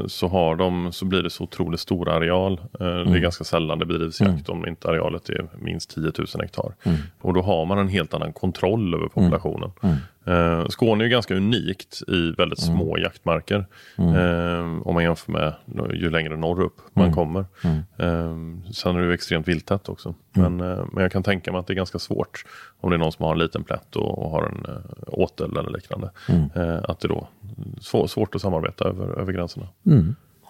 eh, 0.00 0.06
så 0.06 0.28
har 0.28 0.56
de 0.56 0.92
så 0.92 1.04
blir 1.04 1.22
det 1.22 1.30
så 1.30 1.44
otroligt 1.44 1.80
stor 1.80 2.08
areal. 2.08 2.52
Eh, 2.52 2.86
Det 2.86 3.00
Mm. 3.00 3.14
är 3.14 3.18
ganska 3.18 3.44
sällan 3.44 3.78
det 3.78 3.86
bedrivs 3.86 4.20
jakt 4.20 4.48
om 4.48 4.66
inte 4.66 4.88
arealet 4.88 5.28
är 5.28 5.46
minst 5.60 5.90
10 5.94 6.02
000 6.18 6.26
hektar. 6.40 6.74
Mm. 6.82 6.98
Och 7.20 7.34
då 7.34 7.42
har 7.42 7.64
man 7.66 7.78
en 7.78 7.88
helt 7.88 8.14
annan 8.14 8.32
kontroll 8.32 8.94
över 8.94 9.08
populationen. 9.08 9.70
Eh, 10.28 10.66
Skåne 10.68 11.02
är 11.02 11.06
ju 11.06 11.10
ganska 11.10 11.34
unikt 11.34 12.02
i 12.08 12.30
väldigt 12.38 12.62
Mm. 12.62 12.76
små 12.76 12.98
jaktmarker. 12.98 13.66
Eh, 13.98 14.86
om 14.88 14.94
man 14.94 15.02
jämför 15.02 15.32
med 15.32 15.54
ju 15.94 16.10
längre 16.10 16.36
norrut 16.36 16.72
Mm. 16.78 17.08
man 17.08 17.12
kommer. 17.14 17.44
Eh, 17.96 18.36
sen 18.72 18.96
är 18.96 19.00
det 19.00 19.06
ju 19.06 19.12
extremt 19.12 19.48
vilttätt 19.48 19.88
också. 19.88 20.14
Men, 20.32 20.60
eh, 20.60 20.84
men 20.92 21.02
jag 21.02 21.12
kan 21.12 21.22
tänka 21.22 21.52
mig 21.52 21.58
att 21.58 21.66
det 21.66 21.72
är 21.72 21.76
ganska 21.76 21.98
svårt 21.98 22.44
om 22.80 22.90
det 22.90 22.96
är 22.96 22.98
någon 22.98 23.12
som 23.12 23.24
har 23.24 23.32
en 23.32 23.38
liten 23.38 23.64
plätt 23.64 23.96
och, 23.96 24.18
och 24.24 24.30
har 24.30 24.42
en 24.42 24.64
eh, 24.74 24.82
åtel 25.06 25.56
eller 25.56 25.70
liknande. 25.70 26.10
Eh, 26.54 26.78
att 26.90 27.00
det 27.00 27.08
då 27.08 27.28
är 27.76 27.80
svår, 27.80 28.06
svårt 28.06 28.34
att 28.34 28.40
samarbeta 28.40 28.84
över, 28.84 29.18
över 29.20 29.32
gränserna. 29.32 29.66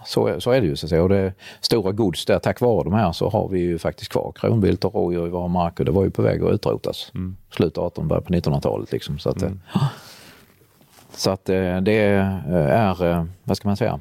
Så, 0.06 0.26
är- 0.26 0.38
så 0.38 0.50
är 0.50 0.60
det 0.60 0.66
ju 0.66 0.76
så 0.76 0.86
att 0.86 0.90
säga. 0.90 1.02
Och 1.02 1.08
det 1.08 1.32
stora 1.60 1.92
gods 1.92 2.24
där, 2.26 2.38
tack 2.38 2.60
vare 2.60 2.84
de 2.84 2.92
här 2.92 3.12
så 3.12 3.28
har 3.28 3.48
vi 3.48 3.60
ju 3.60 3.78
faktiskt 3.78 4.12
kvar 4.12 4.32
kronvilt 4.34 4.84
och 4.84 4.94
rådjur 4.94 5.26
i 5.26 5.30
våra 5.30 5.48
marker. 5.48 5.84
Det 5.84 5.90
var 5.90 6.04
ju 6.04 6.10
på 6.10 6.22
väg 6.22 6.42
att 6.44 6.52
utrotas. 6.52 7.12
Slutet 7.50 7.78
av 7.78 7.84
18 7.84 8.08
början 8.08 8.22
på 8.24 8.32
1900-talet 8.32 8.92
liksom. 8.92 9.18
Så 9.18 9.30
att, 9.30 9.42
eh, 9.42 9.50
så 11.12 11.30
att 11.30 11.48
eh, 11.48 11.80
det 11.80 11.92
är, 11.92 13.04
eh, 13.18 13.24
vad 13.44 13.56
ska 13.56 13.68
man 13.68 13.76
säga, 13.76 14.00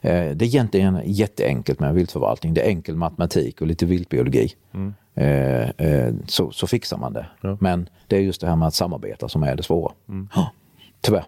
det 0.00 0.08
är 0.10 0.42
egentligen 0.42 0.98
jätteenkelt 1.04 1.80
med 1.80 1.94
viltförvaltning. 1.94 2.54
Det 2.54 2.60
är 2.60 2.68
enkel 2.68 2.96
matematik 2.96 3.60
och 3.60 3.66
lite 3.66 3.86
viltbiologi. 3.86 4.54
Eh, 5.14 5.68
eh, 5.70 6.14
Så, 6.26 6.50
så 6.50 6.66
fixar 6.66 6.96
man 6.98 7.12
det. 7.12 7.26
Men 7.60 7.88
det 8.06 8.16
är 8.16 8.20
just 8.20 8.40
det 8.40 8.46
här 8.48 8.56
med 8.56 8.68
att 8.68 8.74
samarbeta 8.74 9.28
som 9.28 9.42
är 9.42 9.56
det 9.56 9.62
svåra. 9.62 9.92
Ja, 10.34 10.50
tyvärr. 11.00 11.24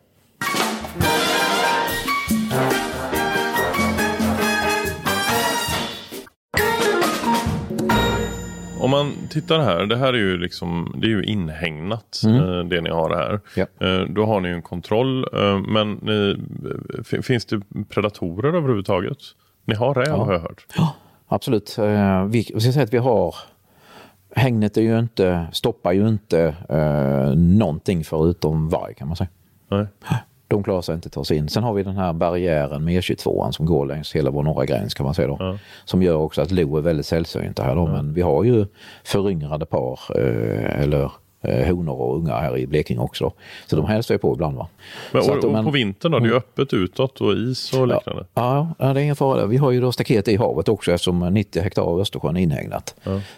Om 8.84 8.90
man 8.90 9.12
tittar 9.30 9.58
här, 9.58 9.86
det 9.86 9.96
här 9.96 10.12
är 10.12 10.18
ju 10.18 10.36
liksom 10.38 10.94
det 10.98 11.06
är 11.06 11.10
ju 11.10 11.24
inhägnat 11.24 12.22
eh, 12.24 12.58
det 12.58 12.80
ni 12.80 12.90
har 12.90 13.10
här. 13.10 13.40
Ja. 13.56 13.86
Eh, 13.86 14.00
då 14.08 14.26
har 14.26 14.40
ni 14.40 14.48
ju 14.48 14.54
en 14.54 14.62
kontroll 14.62 15.26
eh, 15.32 15.58
men 15.68 15.92
ni, 15.92 16.36
finns 17.22 17.44
det 17.44 17.60
predatorer 17.88 18.54
överhuvudtaget? 18.54 19.18
Ni 19.64 19.74
har 19.74 19.94
räv 19.94 20.14
har 20.14 20.32
jag 20.32 20.40
hört. 20.40 20.66
Absolut. 21.28 21.78
Eh, 21.78 22.24
Vi, 22.24 22.46
jag 22.52 22.62
ska 22.62 22.72
säga 22.72 22.84
att 22.84 22.94
vi 22.94 22.98
har 22.98 23.34
Hängnet 24.36 24.76
är 24.76 24.82
ju 24.82 24.98
inte, 24.98 25.46
stoppar 25.52 25.92
ju 25.92 26.08
inte 26.08 26.54
eh, 26.68 27.34
någonting 27.36 28.04
förutom 28.04 28.68
varg 28.68 28.94
kan 28.94 29.08
man 29.08 29.16
säga. 29.16 29.28
Nej. 29.68 29.86
De 30.54 30.62
klarar 30.64 30.82
sig 30.82 30.94
inte 30.94 31.06
att 31.06 31.12
ta 31.12 31.24
sig 31.24 31.36
in. 31.36 31.48
Sen 31.48 31.62
har 31.62 31.72
vi 31.74 31.82
den 31.82 31.96
här 31.96 32.12
barriären 32.12 32.84
med 32.84 32.94
E22 33.02 33.50
som 33.50 33.66
går 33.66 33.86
längs 33.86 34.14
hela 34.14 34.30
vår 34.30 34.42
norra 34.42 34.64
gräns 34.64 34.94
kan 34.94 35.04
man 35.04 35.14
säga 35.14 35.28
då. 35.28 35.58
Som 35.84 36.02
gör 36.02 36.16
också 36.16 36.42
att 36.42 36.50
lo 36.50 36.76
är 36.76 36.80
väldigt 36.82 37.06
sällsynta 37.06 37.62
här 37.62 37.74
då. 37.76 37.86
Men 37.86 38.14
vi 38.14 38.22
har 38.22 38.44
ju 38.44 38.66
föryngrade 39.04 39.66
par 39.66 40.00
eh, 40.18 40.80
eller 40.82 41.10
eh, 41.42 41.66
honor 41.76 42.00
och 42.00 42.16
unga 42.16 42.32
här 42.36 42.56
i 42.58 42.66
Blekinge 42.66 43.00
också. 43.00 43.24
Då. 43.24 43.32
Så 43.66 43.76
de 43.76 43.84
hälsar 43.86 44.14
ju 44.14 44.18
på 44.18 44.34
ibland 44.34 44.56
va. 44.56 44.68
Men, 45.12 45.22
och, 45.22 45.36
att- 45.38 45.44
och 45.44 45.52
men- 45.52 45.64
på 45.64 45.70
vintern 45.70 46.12
då, 46.12 46.18
det 46.18 46.26
är 46.26 46.30
ju 46.30 46.36
öppet 46.36 46.72
utåt 46.72 47.20
och 47.20 47.32
is 47.32 47.72
och 47.72 47.88
liknande. 47.88 48.24
Ja, 48.34 48.68
ja, 48.78 48.92
det 48.92 49.00
är 49.00 49.04
ingen 49.04 49.16
fara 49.16 49.38
där. 49.40 49.46
Vi 49.46 49.56
har 49.56 49.70
ju 49.70 49.80
då 49.80 49.92
staket 49.92 50.28
i 50.28 50.36
havet 50.36 50.68
också 50.68 50.92
eftersom 50.92 51.18
90 51.34 51.62
hektar 51.62 51.82
av 51.82 52.00
Östersjön 52.00 52.36
är 52.36 52.40
inhägnat. 52.40 52.94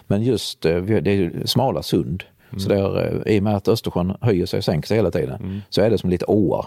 Men 0.07 0.23
just 0.23 0.65
eh, 0.65 0.77
det 0.81 1.11
är 1.11 1.31
smala 1.45 1.83
sund. 1.83 2.23
Så 2.57 2.69
där, 2.69 3.21
eh, 3.25 3.35
I 3.35 3.39
och 3.39 3.43
med 3.43 3.55
att 3.55 3.67
Östersjön 3.67 4.13
höjer 4.21 4.45
sig 4.45 4.57
och 4.57 4.63
sänker 4.63 4.87
sig 4.87 4.97
hela 4.97 5.11
tiden 5.11 5.61
så 5.69 5.81
är 5.81 5.89
det 5.89 5.97
som 5.97 6.09
lite 6.09 6.25
åar. 6.25 6.65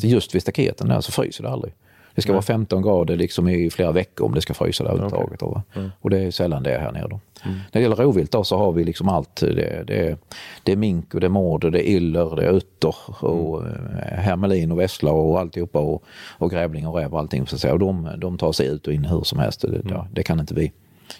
Så 0.00 0.06
just 0.06 0.34
vid 0.34 0.42
staketen 0.42 0.88
där 0.88 1.00
så 1.00 1.12
fryser 1.12 1.42
det 1.42 1.50
aldrig. 1.50 1.74
Det 2.16 2.22
ska 2.22 2.32
vara 2.32 2.42
15 2.42 2.82
grader 2.82 3.16
liksom 3.16 3.48
i 3.48 3.70
flera 3.70 3.92
veckor 3.92 4.26
om 4.26 4.34
det 4.34 4.40
ska 4.40 4.54
frysa 4.54 4.84
där 4.84 4.90
överhuvudtaget. 4.90 5.40
då, 5.40 5.46
va? 5.46 5.62
Och 6.00 6.10
det 6.10 6.18
är 6.18 6.30
sällan 6.30 6.62
det 6.62 6.74
är 6.74 6.80
här 6.80 6.92
nere. 6.92 7.08
Då. 7.08 7.20
När 7.44 7.60
det 7.72 7.80
gäller 7.80 7.96
rovvilt 7.96 8.32
då, 8.32 8.44
så 8.44 8.56
har 8.56 8.72
vi 8.72 8.84
liksom 8.84 9.08
allt. 9.08 9.36
Det, 9.36 9.84
det, 9.86 10.08
är, 10.08 10.16
det 10.62 10.72
är 10.72 10.76
mink 10.76 11.14
och 11.14 11.20
det 11.20 11.26
är 11.26 11.30
mårder, 11.30 11.70
det 11.70 11.88
är 11.88 11.96
iller, 11.96 12.36
det 12.36 12.46
är 12.46 12.52
utter 12.52 12.94
och 13.24 13.62
mm. 13.62 13.74
hermelin 14.00 14.72
och 14.72 14.80
vessla 14.80 15.12
och 15.12 15.40
alltihopa 15.40 15.78
och, 15.78 16.04
och 16.38 16.50
grävling 16.50 16.86
och 16.86 16.94
räv 16.94 17.12
och 17.12 17.18
allting. 17.18 17.46
Så 17.46 17.54
att 17.54 17.60
säga. 17.60 17.72
Och 17.72 17.78
de, 17.78 18.10
de 18.18 18.38
tar 18.38 18.52
sig 18.52 18.66
ut 18.66 18.86
och 18.86 18.92
in 18.92 19.04
hur 19.04 19.22
som 19.22 19.38
helst. 19.38 19.60
Det, 19.60 19.80
ja, 19.90 20.08
det 20.12 20.22
kan 20.22 20.40
inte 20.40 20.54
vi 20.54 20.72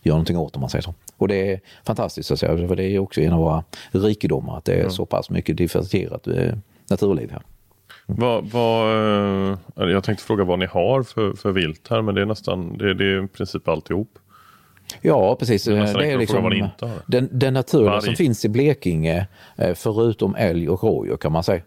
göra 0.03 0.15
någonting 0.15 0.37
åt 0.37 0.57
om 0.57 0.61
man 0.61 0.71
säger 0.71 0.83
så. 0.83 0.95
Och 1.17 1.29
det 1.29 1.53
är 1.53 1.61
fantastiskt 1.85 2.31
att 2.31 2.39
säga, 2.39 2.69
för 2.69 2.77
det 2.77 2.85
är 2.85 2.99
också 2.99 3.21
en 3.21 3.33
av 3.33 3.39
våra 3.39 3.65
rikedomar 3.91 4.59
att 4.59 4.65
det 4.65 4.75
är 4.75 4.89
så 4.89 5.07
pass 5.07 5.31
mycket 5.31 5.57
differentierat 5.57 6.27
eh, 6.27 6.53
naturliv 6.91 7.31
här. 7.31 7.43
Vad, 8.07 8.45
vad, 8.45 8.91
eh, 9.51 9.59
jag 9.75 10.05
tänkte 10.05 10.25
fråga 10.25 10.45
vad 10.45 10.59
ni 10.59 10.67
har 10.67 11.03
för, 11.03 11.33
för 11.33 11.53
vilt 11.53 11.89
här 11.91 12.03
men 12.03 12.15
det 12.15 12.21
är 12.21 12.27
nästan 12.27 12.79
det, 12.79 12.95
det 12.95 13.05
är 13.05 13.25
i 13.25 13.29
princip 13.29 13.69
alltihop. 13.69 14.19
Ja, 15.01 15.37
precis. 15.37 15.65
Det 15.65 15.79
är 15.79 15.99
Det 15.99 16.13
är 16.13 16.19
liksom 16.19 16.71
den, 17.07 17.29
den 17.33 17.55
naturliga 17.55 17.91
Varg. 17.91 18.03
som 18.03 18.15
finns 18.15 18.45
i 18.45 18.49
Blekinge, 18.49 19.27
eh, 19.57 19.75
förutom 19.75 20.35
älg 20.35 20.69
och 20.69 20.83
rådjur 20.83 21.17
kan 21.17 21.33
man 21.33 21.45
säga, 21.45 21.63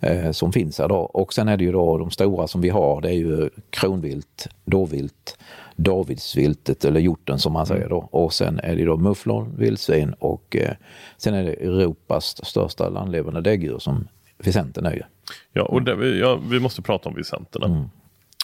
eh, 0.00 0.30
som 0.30 0.52
finns 0.52 0.78
här 0.78 0.88
då. 0.88 0.96
Och 0.96 1.34
sen 1.34 1.48
är 1.48 1.56
det 1.56 1.64
ju 1.64 1.72
då 1.72 1.98
de 1.98 2.10
stora 2.10 2.46
som 2.46 2.60
vi 2.60 2.68
har, 2.68 3.00
det 3.00 3.08
är 3.08 3.12
ju 3.12 3.50
kronvilt, 3.70 4.48
dåvilt, 4.64 5.38
davidsviltet 5.76 6.84
eller 6.84 7.00
hjorten 7.00 7.38
som 7.38 7.52
man 7.52 7.66
säger 7.66 7.88
då. 7.88 8.08
Och 8.10 8.32
sen 8.32 8.60
är 8.62 8.76
det 8.76 8.84
då 8.84 8.96
mufflon, 8.96 9.54
vildsvin 9.58 10.14
och 10.18 10.56
eh, 10.56 10.74
sen 11.16 11.34
är 11.34 11.44
det 11.44 11.52
Europas 11.52 12.46
största 12.46 12.88
landlevande 12.88 13.40
däggdjur 13.40 13.78
som 13.78 14.08
Vicenten 14.38 14.86
är 14.86 14.92
ju. 14.92 15.02
Ja, 15.52 15.62
och 15.62 15.82
det, 15.82 15.94
vi- 15.94 16.20
ja, 16.20 16.36
vi 16.50 16.60
måste 16.60 16.82
prata 16.82 17.08
om 17.08 17.14
Vicenterna. 17.14 17.66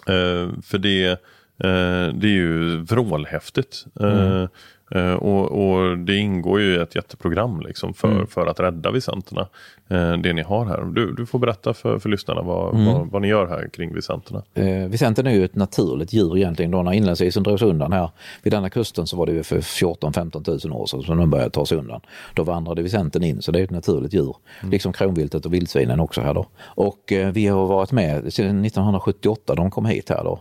Eh, 0.06 0.48
för 0.62 0.78
det, 0.78 1.04
eh, 1.06 2.14
det 2.14 2.26
är 2.26 2.32
ju 2.32 2.76
vrålhäftigt. 2.76 3.84
Eh, 4.00 4.46
eh, 4.90 5.14
och, 5.14 5.44
och 5.50 5.98
det 5.98 6.16
ingår 6.16 6.60
ju 6.60 6.74
i 6.74 6.78
ett 6.80 6.94
jätteprogram 6.94 7.60
liksom 7.60 7.94
för, 7.94 8.26
för 8.26 8.46
att 8.46 8.60
rädda 8.60 8.90
Vicenterna. 8.90 9.48
Eh, 9.88 10.12
det 10.12 10.32
ni 10.32 10.42
har 10.42 10.64
här. 10.64 10.84
Du, 10.84 11.12
du 11.12 11.26
får 11.26 11.38
berätta 11.38 11.74
för, 11.74 11.98
för 11.98 12.08
lyssnarna 12.08 12.42
vad, 12.42 12.74
vad, 12.84 13.10
vad 13.10 13.22
ni 13.22 13.28
gör 13.28 13.46
här 13.46 13.68
kring 13.68 13.94
Vicenterna. 13.94 14.42
Eh, 14.54 14.88
Vicenten 14.88 15.26
är 15.26 15.30
ju 15.30 15.44
ett 15.44 15.54
naturligt 15.54 16.12
djur 16.12 16.36
egentligen. 16.36 16.70
Då 16.70 16.82
när 16.82 16.92
inlandsisen 16.92 17.42
drogs 17.42 17.62
undan 17.62 17.92
här 17.92 18.10
vid 18.42 18.52
denna 18.52 18.70
kusten 18.70 19.06
så 19.06 19.16
var 19.16 19.26
det 19.26 19.32
ju 19.32 19.42
för 19.42 19.60
14-15 19.60 20.68
000 20.68 20.80
år 20.80 20.86
sedan 20.86 21.02
som 21.02 21.18
den 21.18 21.30
började 21.30 21.50
ta 21.50 21.66
sig 21.66 21.78
undan. 21.78 22.00
Då 22.34 22.42
vandrade 22.42 22.82
Vicenten 22.82 23.22
in 23.22 23.42
så 23.42 23.52
det 23.52 23.60
är 23.60 23.64
ett 23.64 23.70
naturligt 23.70 24.14
djur. 24.14 24.36
Liksom 24.70 24.92
kronviltet 24.92 25.46
och 25.46 25.54
vildsvinen 25.54 26.00
också 26.00 26.20
här 26.20 26.34
då. 26.34 26.46
Och 26.62 27.12
eh, 27.12 27.32
vi 27.32 27.46
har 27.46 27.66
varit 27.66 27.92
med 27.92 28.32
sedan 28.32 28.64
1978 28.64 29.54
de 29.54 29.70
kom 29.70 29.86
hit 29.86 30.08
här 30.08 30.24
då. 30.24 30.38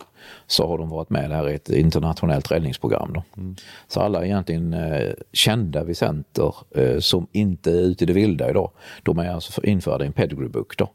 Så 0.47 0.67
har 0.67 0.77
de 0.77 0.89
varit 0.89 1.09
med 1.09 1.31
här 1.31 1.49
i 1.49 1.55
ett 1.55 1.69
internationellt 1.69 2.51
räddningsprogram 2.51 3.13
då. 3.13 3.23
Så 3.87 3.99
alla 3.99 4.25
egentligen 4.25 4.73
eh, 4.73 5.13
kända 5.33 5.83
vicenter 5.83 6.55
eh, 6.75 6.99
som 6.99 7.27
inte 7.31 7.71
är 7.71 7.81
ute 7.81 8.03
i 8.03 8.07
det 8.07 8.13
vilda 8.13 8.49
idag. 8.49 8.71
De 9.03 9.19
är 9.19 9.29
alltså 9.29 9.65
införda 9.65 10.03
i 10.03 10.07
en 10.07 10.13
pedigree 10.13 10.49
book 10.49 10.77
då. 10.77 10.89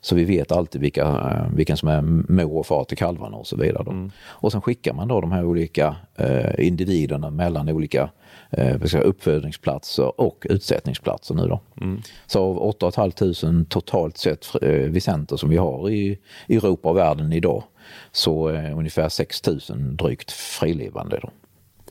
Så 0.00 0.14
vi 0.14 0.24
vet 0.24 0.52
alltid 0.52 0.80
vilka, 0.80 1.02
eh, 1.02 1.56
vilken 1.56 1.76
som 1.76 1.88
är 1.88 2.02
mor 2.32 2.58
och 2.58 2.66
far 2.66 2.84
till 2.84 2.98
kalvarna 2.98 3.36
och 3.36 3.46
så 3.46 3.56
vidare. 3.56 3.84
Då. 3.84 4.10
Och 4.24 4.52
sen 4.52 4.60
skickar 4.60 4.92
man 4.94 5.08
då 5.08 5.20
de 5.20 5.32
här 5.32 5.44
olika 5.44 5.96
eh, 6.16 6.66
individerna 6.66 7.30
mellan 7.30 7.68
olika 7.68 8.10
eh, 8.56 9.00
uppfödningsplatser 9.02 10.20
och 10.20 10.46
utsättningsplatser 10.50 11.34
nu 11.34 11.46
då. 11.46 11.60
Så 12.26 12.42
av 12.42 12.58
8 12.58 12.92
500 12.92 13.64
totalt 13.68 14.18
sett 14.18 14.46
eh, 14.62 14.70
vicenter 14.70 15.36
som 15.36 15.50
vi 15.50 15.56
har 15.56 15.90
i 15.90 16.18
Europa 16.48 16.88
och 16.88 16.96
världen 16.96 17.32
idag 17.32 17.62
så 18.12 18.48
är 18.48 18.72
ungefär 18.72 19.08
6 19.08 19.46
000 19.46 19.60
drygt 19.96 20.30
frilevande. 20.32 21.18
Då. 21.22 21.30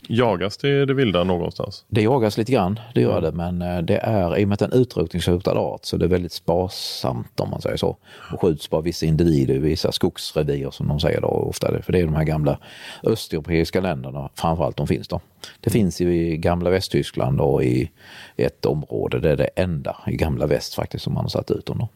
Jagas 0.10 0.58
det 0.58 0.82
i 0.82 0.86
det 0.86 0.94
vilda 0.94 1.24
någonstans? 1.24 1.86
Det 1.88 2.02
jagas 2.02 2.38
lite 2.38 2.52
grann, 2.52 2.80
det 2.94 3.02
gör 3.02 3.22
det, 3.22 3.32
men 3.32 3.62
eh, 3.62 3.82
det 3.82 3.98
är, 3.98 4.38
i 4.38 4.44
och 4.44 4.48
med 4.48 4.54
att 4.54 4.60
det 4.60 4.66
är 4.66 4.76
en 4.76 4.82
utrotningshotad 4.82 5.58
art 5.58 5.86
så 5.86 5.98
det 5.98 6.06
är 6.06 6.10
väldigt 6.10 6.32
sparsamt 6.32 7.40
om 7.40 7.50
man 7.50 7.62
säger 7.62 7.78
så. 7.78 7.98
Och 8.34 8.42
skjuts 8.42 8.70
bara 8.70 8.82
vissa 8.82 9.06
individer 9.06 9.54
i 9.54 9.60
vissa 9.60 9.92
skogsrevir 9.92 10.70
som 10.72 10.88
de 10.88 11.00
säger 11.00 11.22
då 11.22 11.28
ofta. 11.28 11.82
För 11.82 11.92
det 11.92 12.00
är 12.00 12.06
de 12.06 12.16
här 12.16 12.24
gamla 12.24 12.60
östeuropeiska 13.04 13.82
länderna 13.82 14.30
framförallt 14.36 14.78
de 14.78 14.88
finns 14.88 15.08
då. 15.08 15.22
Det 15.60 15.70
finns 15.70 16.02
i 16.02 16.38
gamla 16.38 16.70
Västtyskland 16.70 17.42
och 17.42 17.64
i 17.64 17.92
ett 18.38 18.66
område, 18.66 19.20
det 19.20 19.32
är 19.32 19.38
det 19.38 19.50
enda 19.56 19.96
i 20.08 20.16
gamla 20.16 20.48
väst 20.48 20.76
faktiskt 20.76 21.04
som 21.04 21.14
man 21.14 21.24
har 21.24 21.30
satt 21.30 21.52
ut 21.52 21.66
dem 21.66 21.78
då. 21.78 21.90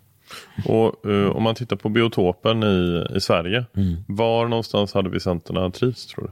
Och 0.73 1.11
eh, 1.11 1.29
om 1.29 1.43
man 1.43 1.55
tittar 1.55 1.75
på 1.75 1.89
biotopen 1.89 2.63
i, 2.63 3.05
i 3.15 3.21
Sverige. 3.21 3.65
Var 4.07 4.47
någonstans 4.47 4.93
hade 4.93 5.09
Vicenterna 5.09 5.71
trivts 5.71 6.05
tror 6.05 6.23
du? 6.23 6.31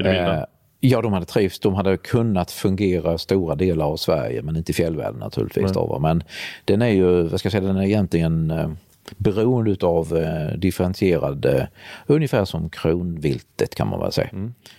I 0.00 0.04
det? 0.04 0.18
Eh, 0.18 0.44
Ja, 0.84 1.02
de 1.02 1.12
hade 1.12 1.26
trivts. 1.26 1.58
De 1.58 1.74
hade 1.74 1.96
kunnat 1.96 2.50
fungera 2.50 3.18
stora 3.18 3.54
delar 3.54 3.86
av 3.86 3.96
Sverige, 3.96 4.42
men 4.42 4.56
inte 4.56 4.72
i 4.72 4.74
fjällvärlden 4.74 5.20
naturligtvis. 5.20 5.72
Då, 5.72 5.86
va. 5.86 5.98
men 5.98 6.22
den 6.64 6.82
är 6.82 6.88
ju, 6.88 7.22
vad 7.22 7.40
ska 7.40 7.46
jag 7.46 7.52
säga, 7.52 7.64
den 7.64 7.76
är 7.76 7.82
egentligen 7.82 8.50
eh, 8.50 8.70
beroende 9.16 9.86
av 9.86 10.16
eh, 10.16 10.58
differentierad, 10.58 11.44
eh, 11.44 11.64
ungefär 12.06 12.44
som 12.44 12.70
kronviltet 12.70 13.74
kan 13.74 13.88
man 13.88 14.00
väl 14.00 14.12
säga. 14.12 14.28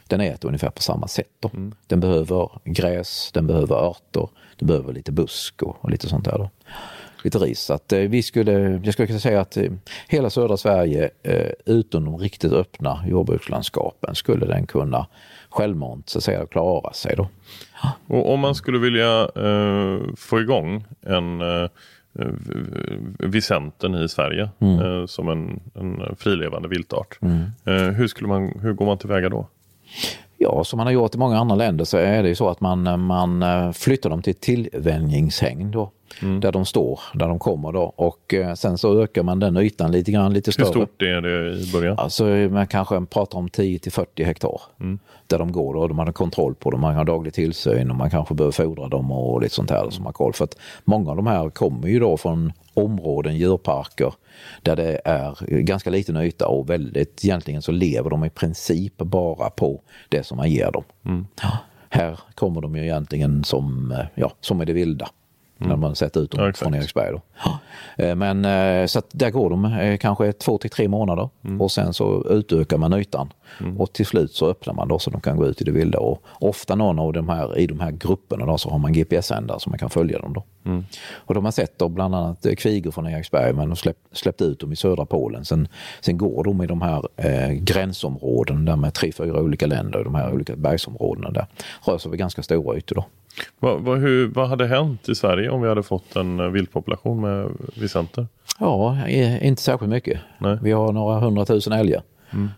Den 0.08 0.22
äter 0.22 0.48
ungefär 0.48 0.70
på 0.70 0.82
samma 0.82 1.08
sätt. 1.08 1.28
Då. 1.40 1.52
Den 1.88 2.00
behöver 2.00 2.50
gräs, 2.64 3.32
den 3.34 3.48
behöver 3.48 3.76
örter, 3.76 4.30
den 4.58 4.68
behöver 4.68 4.94
lite 4.94 5.12
busk 5.12 5.64
och, 5.64 5.78
och 5.82 5.90
lite 5.90 6.10
sånt 6.10 6.26
där. 6.26 6.38
Då. 6.38 6.50
Lite 7.24 7.38
ris. 7.38 7.62
Så 7.62 7.74
att, 7.74 7.94
eh, 7.94 8.00
vi 8.00 8.24
skulle, 8.24 8.52
jag 8.84 8.94
skulle 8.94 9.08
kunna 9.08 9.20
säga 9.20 9.42
att 9.42 9.58
eh, 9.58 9.72
hela 10.08 10.30
södra 10.30 10.58
Sverige, 10.58 11.10
eh, 11.24 11.52
utom 11.66 12.06
de 12.06 12.18
riktigt 12.18 12.52
öppna 12.52 13.04
jordbrukslandskapen, 13.08 14.16
skulle 14.16 14.46
den 14.46 14.68
kunna 14.68 15.08
självmant 15.54 16.10
så 16.10 16.18
att 16.18 16.24
säga, 16.24 16.46
klara 16.46 16.94
sig. 16.94 17.16
Då. 17.16 17.28
Och 18.08 18.34
om 18.34 18.40
man 18.40 18.56
skulle 18.56 18.80
vilja 18.80 19.22
eh, 19.22 20.00
få 20.18 20.42
igång 20.42 20.86
en 21.02 21.42
eh, 21.42 21.70
eh, 22.20 22.28
Vicenten 23.20 23.96
i 23.96 24.10
Sverige 24.10 24.50
eh, 24.60 25.06
som 25.06 25.30
en, 25.30 25.60
en 25.76 26.16
frilevande 26.16 26.68
viltart. 26.68 27.20
Eh, 27.66 27.74
hur, 27.74 28.08
skulle 28.08 28.28
man, 28.28 28.60
hur 28.62 28.74
går 28.74 28.86
man 28.86 28.98
tillväga 28.98 29.30
då? 29.30 29.48
Ja, 30.38 30.64
som 30.64 30.78
man 30.78 30.88
har 30.88 30.92
gjort 30.94 31.16
i 31.16 31.18
många 31.18 31.38
andra 31.38 31.56
länder 31.56 31.86
så 31.86 31.98
är 31.98 32.24
det 32.24 32.30
ju 32.30 32.36
så 32.36 32.50
att 32.50 32.62
man, 32.62 33.02
man 33.06 33.44
eh, 33.44 33.72
flyttar 33.72 34.10
dem 34.10 34.22
till 34.22 34.36
tillvänjningshägn 34.36 35.72
då. 35.72 35.92
Där 36.22 36.52
de 36.52 36.66
står, 36.66 37.00
där 37.14 37.28
de 37.28 37.40
kommer 37.40 37.72
då. 37.72 37.82
Och 37.82 38.34
eh, 38.34 38.54
sen 38.54 38.78
så 38.78 39.02
ökar 39.04 39.24
man 39.24 39.40
den 39.40 39.58
ytan 39.58 39.92
lite 39.92 40.12
grann, 40.12 40.34
lite 40.34 40.48
Hur 40.48 40.52
större. 40.52 40.68
stort 40.68 41.02
är 41.02 41.22
det 41.22 41.60
i 41.60 41.72
början? 41.74 42.00
Alltså 42.00 42.26
man 42.26 42.68
kanske 42.68 43.06
pratar 43.06 43.38
om 43.38 43.50
10 43.50 43.80
till 43.80 43.92
40 43.92 44.24
hektar. 44.24 44.62
Där 45.28 45.40
de 45.40 45.52
går 45.52 45.74
då, 45.74 45.88
de 45.88 46.00
har 46.00 46.12
kontroll 46.12 46.56
på 46.56 46.72
dem, 46.72 46.82
man 46.82 46.96
har 46.96 47.06
daglig 47.06 47.34
tillsyn 47.34 47.92
och 47.92 47.98
man 47.98 48.10
kanske 48.10 48.34
behöver 48.36 48.52
fodra 48.52 48.88
dem 48.88 49.12
och 49.12 49.42
lite 49.42 49.56
sånt 49.56 49.70
här 49.70 49.90
som 49.90 50.06
har 50.06 50.14
koll. 50.14 50.34
För 50.34 50.44
att 50.44 50.58
många 50.84 51.10
av 51.10 51.16
de 51.16 51.28
här 51.28 51.50
kommer 51.50 51.88
ju 51.88 52.00
då 52.00 52.18
från 52.18 52.54
områden, 52.74 53.38
djurparker, 53.38 54.14
där 54.62 54.76
det 54.76 55.02
är 55.06 55.46
ganska 55.62 55.90
liten 55.90 56.18
yta 56.18 56.48
och 56.48 56.70
väldigt, 56.70 57.26
egentligen 57.26 57.62
så 57.62 57.72
lever 57.72 58.10
de 58.10 58.26
i 58.26 58.30
princip 58.30 58.98
bara 58.98 59.50
på 59.50 59.82
det 60.10 60.24
som 60.24 60.38
man 60.38 60.50
ger 60.50 60.72
dem. 60.72 60.84
Ja, 61.42 61.58
här 61.90 62.20
kommer 62.36 62.62
de 62.62 62.76
ju 62.76 62.84
egentligen 62.84 63.44
som, 63.44 63.92
eh, 63.92 64.06
ja, 64.16 64.32
som 64.42 64.62
i 64.62 64.66
det 64.66 64.74
vilda. 64.74 65.08
När 65.68 65.76
man 65.76 65.96
sätter 65.96 66.22
ut 66.22 66.32
dem 66.32 66.46
Ja, 66.46 66.54
från 66.54 66.74
Eriksberg. 66.76 67.12
Då. 67.12 67.22
Eh, 68.04 68.16
Men 68.16 68.46
eh, 68.46 68.86
så 68.86 69.02
där 69.12 69.30
går 69.30 69.50
de 69.50 69.66
eh, 69.66 69.98
kanske 69.98 70.34
två 70.34 70.58
till 70.58 70.70
tre 70.70 70.88
månader 70.88 71.30
och 71.60 71.72
sen 71.72 71.94
så 71.94 72.26
utökar 72.30 72.78
man 72.78 72.94
ytan. 72.94 73.34
Och 73.78 73.94
till 73.94 74.06
slut 74.06 74.32
så 74.32 74.50
öppnar 74.50 74.74
man 74.74 74.88
då 74.88 75.00
så 75.00 75.10
de 75.10 75.22
kan 75.22 75.38
gå 75.38 75.46
ut 75.46 75.62
i 75.62 75.64
det 75.64 75.72
vilda. 75.72 76.00
Och 76.00 76.24
ofta 76.40 76.76
någon 76.76 77.00
av 77.00 77.14
de 77.14 77.30
här, 77.30 77.58
i 77.58 77.68
de 77.68 77.80
här 77.80 77.92
grupperna 77.92 78.46
då, 78.46 78.58
så 78.58 78.70
har 78.70 78.78
man 78.80 78.94
GPS-sändare 78.94 79.60
så 79.60 79.70
man 79.70 79.80
kan 79.80 79.90
följa 79.90 80.20
dem. 80.20 80.34
Då. 80.34 80.44
Och 81.14 81.34
de 81.34 81.46
har 81.46 81.52
sett 81.52 81.80
då 81.80 81.90
bland 81.90 82.16
annat 82.16 82.46
kvigor 82.58 82.92
från 82.92 83.08
Eriksberg 83.08 83.54
men 83.54 83.70
de 83.70 83.76
släpp, 83.76 83.98
släppt 84.12 84.42
ut 84.42 84.60
dem 84.60 84.72
i 84.74 84.76
södra 84.76 85.06
Polen. 85.06 85.46
Sen, 85.46 85.68
sen 86.02 86.18
går 86.18 86.44
de 86.44 86.62
i 86.64 86.68
de 86.68 86.82
här 86.82 87.04
eh, 87.18 87.52
gränsområden 87.52 88.66
där 88.66 88.76
med 88.76 88.94
tre, 88.94 89.12
fyra 89.12 89.42
olika 89.42 89.66
länder, 89.68 90.04
de 90.04 90.16
här 90.16 90.34
olika 90.34 90.56
bergsområdena 90.56 91.30
där. 91.32 91.46
Rör 91.86 91.98
sig 91.98 92.10
över 92.10 92.18
ganska 92.18 92.44
stora 92.44 92.78
ytor 92.78 92.96
då. 92.96 93.06
Vad, 93.60 93.82
vad, 93.82 94.00
hur, 94.00 94.28
vad 94.28 94.50
hade 94.50 94.68
hänt 94.68 95.10
i 95.10 95.16
Sverige 95.16 95.50
om 95.50 95.62
vi 95.62 95.70
hade 95.70 95.84
fått 95.84 96.16
en 96.16 96.40
eh, 96.40 96.48
viltpopulation 96.48 97.22
med 97.22 97.50
Vicenter? 97.76 98.28
Ja, 98.60 99.08
eh, 99.08 99.48
inte 99.48 99.62
särskilt 99.62 99.90
mycket. 99.92 100.20
Nej. 100.38 100.58
Vi 100.62 100.72
har 100.72 100.92
några 100.92 101.20
hundratusen 101.20 101.74
älgar. 101.74 102.02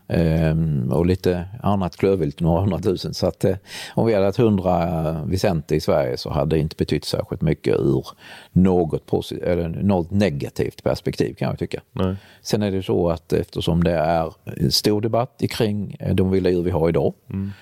Ehm, 0.08 0.92
och 0.92 1.06
lite 1.06 1.46
annat 1.64 1.98
klövvilt, 1.98 2.40
några 2.40 2.62
hundratusen. 2.62 3.14
Så 3.14 3.28
att 3.28 3.46
eh, 3.46 3.56
om 3.94 4.06
vi 4.06 4.14
hade 4.14 4.26
haft 4.26 4.38
hundra 4.38 5.24
Vicente 5.26 5.76
i 5.76 5.80
Sverige 5.80 6.18
så 6.18 6.30
hade 6.30 6.56
det 6.56 6.60
inte 6.60 6.76
betytt 6.76 7.06
särskilt 7.06 7.42
mycket 7.42 7.76
ur 7.80 8.08
något, 8.52 9.06
posit- 9.06 9.44
eller 9.44 9.70
något 9.70 10.12
negativt 10.12 10.84
perspektiv 10.84 11.34
kan 11.34 11.50
jag 11.50 11.60
tycka. 11.60 11.82
Nej. 11.92 12.16
Sen 12.42 12.62
är 12.62 12.72
det 12.72 12.84
så 12.84 13.10
att 13.10 13.34
eftersom 13.34 13.84
det 13.84 13.92
är 13.94 14.32
stor 14.70 15.02
debatt 15.02 15.42
kring 15.50 15.96
eh, 16.00 16.16
de 16.16 16.32
vilda 16.32 16.50
djur 16.50 16.64
vi 16.64 16.72
har 16.72 16.90
idag 16.90 17.14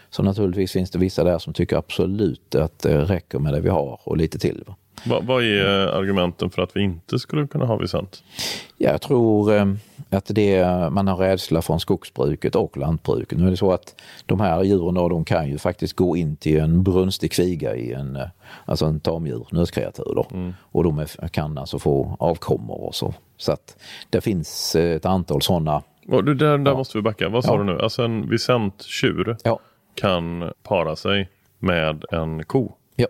så 0.10 0.23
naturligtvis 0.23 0.71
finns 0.71 0.91
det 0.91 0.99
vissa 0.99 1.23
där 1.23 1.39
som 1.39 1.54
tycker 1.54 1.78
absolut 1.78 2.56
att 2.56 2.80
det 2.80 3.04
räcker 3.04 3.39
med 3.39 3.54
det 3.54 3.60
vi 3.60 3.69
har 3.69 3.99
och 4.04 4.17
lite 4.17 4.39
till. 4.39 4.63
Va? 4.65 4.76
Vad, 5.06 5.43
är 5.43 5.88
eh, 5.88 5.95
argumenten 5.95 6.49
för 6.49 6.62
att 6.62 6.76
vi 6.76 6.82
inte 6.82 7.19
skulle 7.19 7.47
kunna 7.47 7.65
ha 7.65 7.78
Vicent? 7.78 8.23
Jag 8.78 9.02
tror 9.02 9.56
eh, 9.56 9.65
att 10.17 10.26
det 10.36 10.65
man 10.91 11.08
har 11.08 11.17
rädsla 11.17 11.62
från 11.62 11.80
skogsbruket 11.80 12.56
och 12.56 12.78
lantbruket. 12.78 13.38
Nu 13.38 13.47
är 13.47 13.52
det 13.52 13.58
så 13.58 13.71
att 13.71 13.95
de 14.26 14.39
här 14.39 14.63
djuren 14.63 14.93
då, 14.93 15.10
de 15.10 15.26
kan 15.26 15.47
ju 15.49 15.58
faktiskt 15.58 15.95
gå 15.95 16.17
in 16.17 16.36
till 16.36 16.60
en 16.60 16.84
brunstig 16.84 17.32
kviga 17.32 17.76
i 17.76 17.93
en, 17.93 18.19
alltså 18.65 18.86
en 18.86 18.99
tamdjur, 18.99 19.47
nötkreatur 19.52 20.13
då. 20.15 20.28
Och 20.62 20.84
de 20.84 20.99
är, 20.99 21.28
kan 21.28 21.58
alltså 21.58 21.80
få 21.80 22.15
avkommor 22.19 22.84
och 22.88 22.95
så. 22.95 23.13
Så 23.38 23.52
att 23.52 23.78
det 24.10 24.21
finns 24.21 24.76
eh, 24.76 24.95
ett 24.95 25.06
antal 25.06 25.41
sådana. 25.41 25.82
Och 26.08 26.23
där, 26.23 26.34
där 26.58 26.71
Ja. 26.71 26.78
måste 26.78 26.97
vi 26.97 27.02
backa. 27.02 27.30
Vad 27.30 27.43
sa 27.43 27.52
Ja. 27.54 27.58
du 27.58 27.63
nu? 27.63 27.80
Alltså 27.82 28.04
en 28.04 28.30
Vicent-tjur 28.30 29.38
Ja, 29.43 29.60
kan 29.95 30.52
para 30.63 30.95
sig 30.95 31.30
med 31.60 32.04
en 32.12 32.43
ko. 32.43 32.72
ja. 32.95 33.07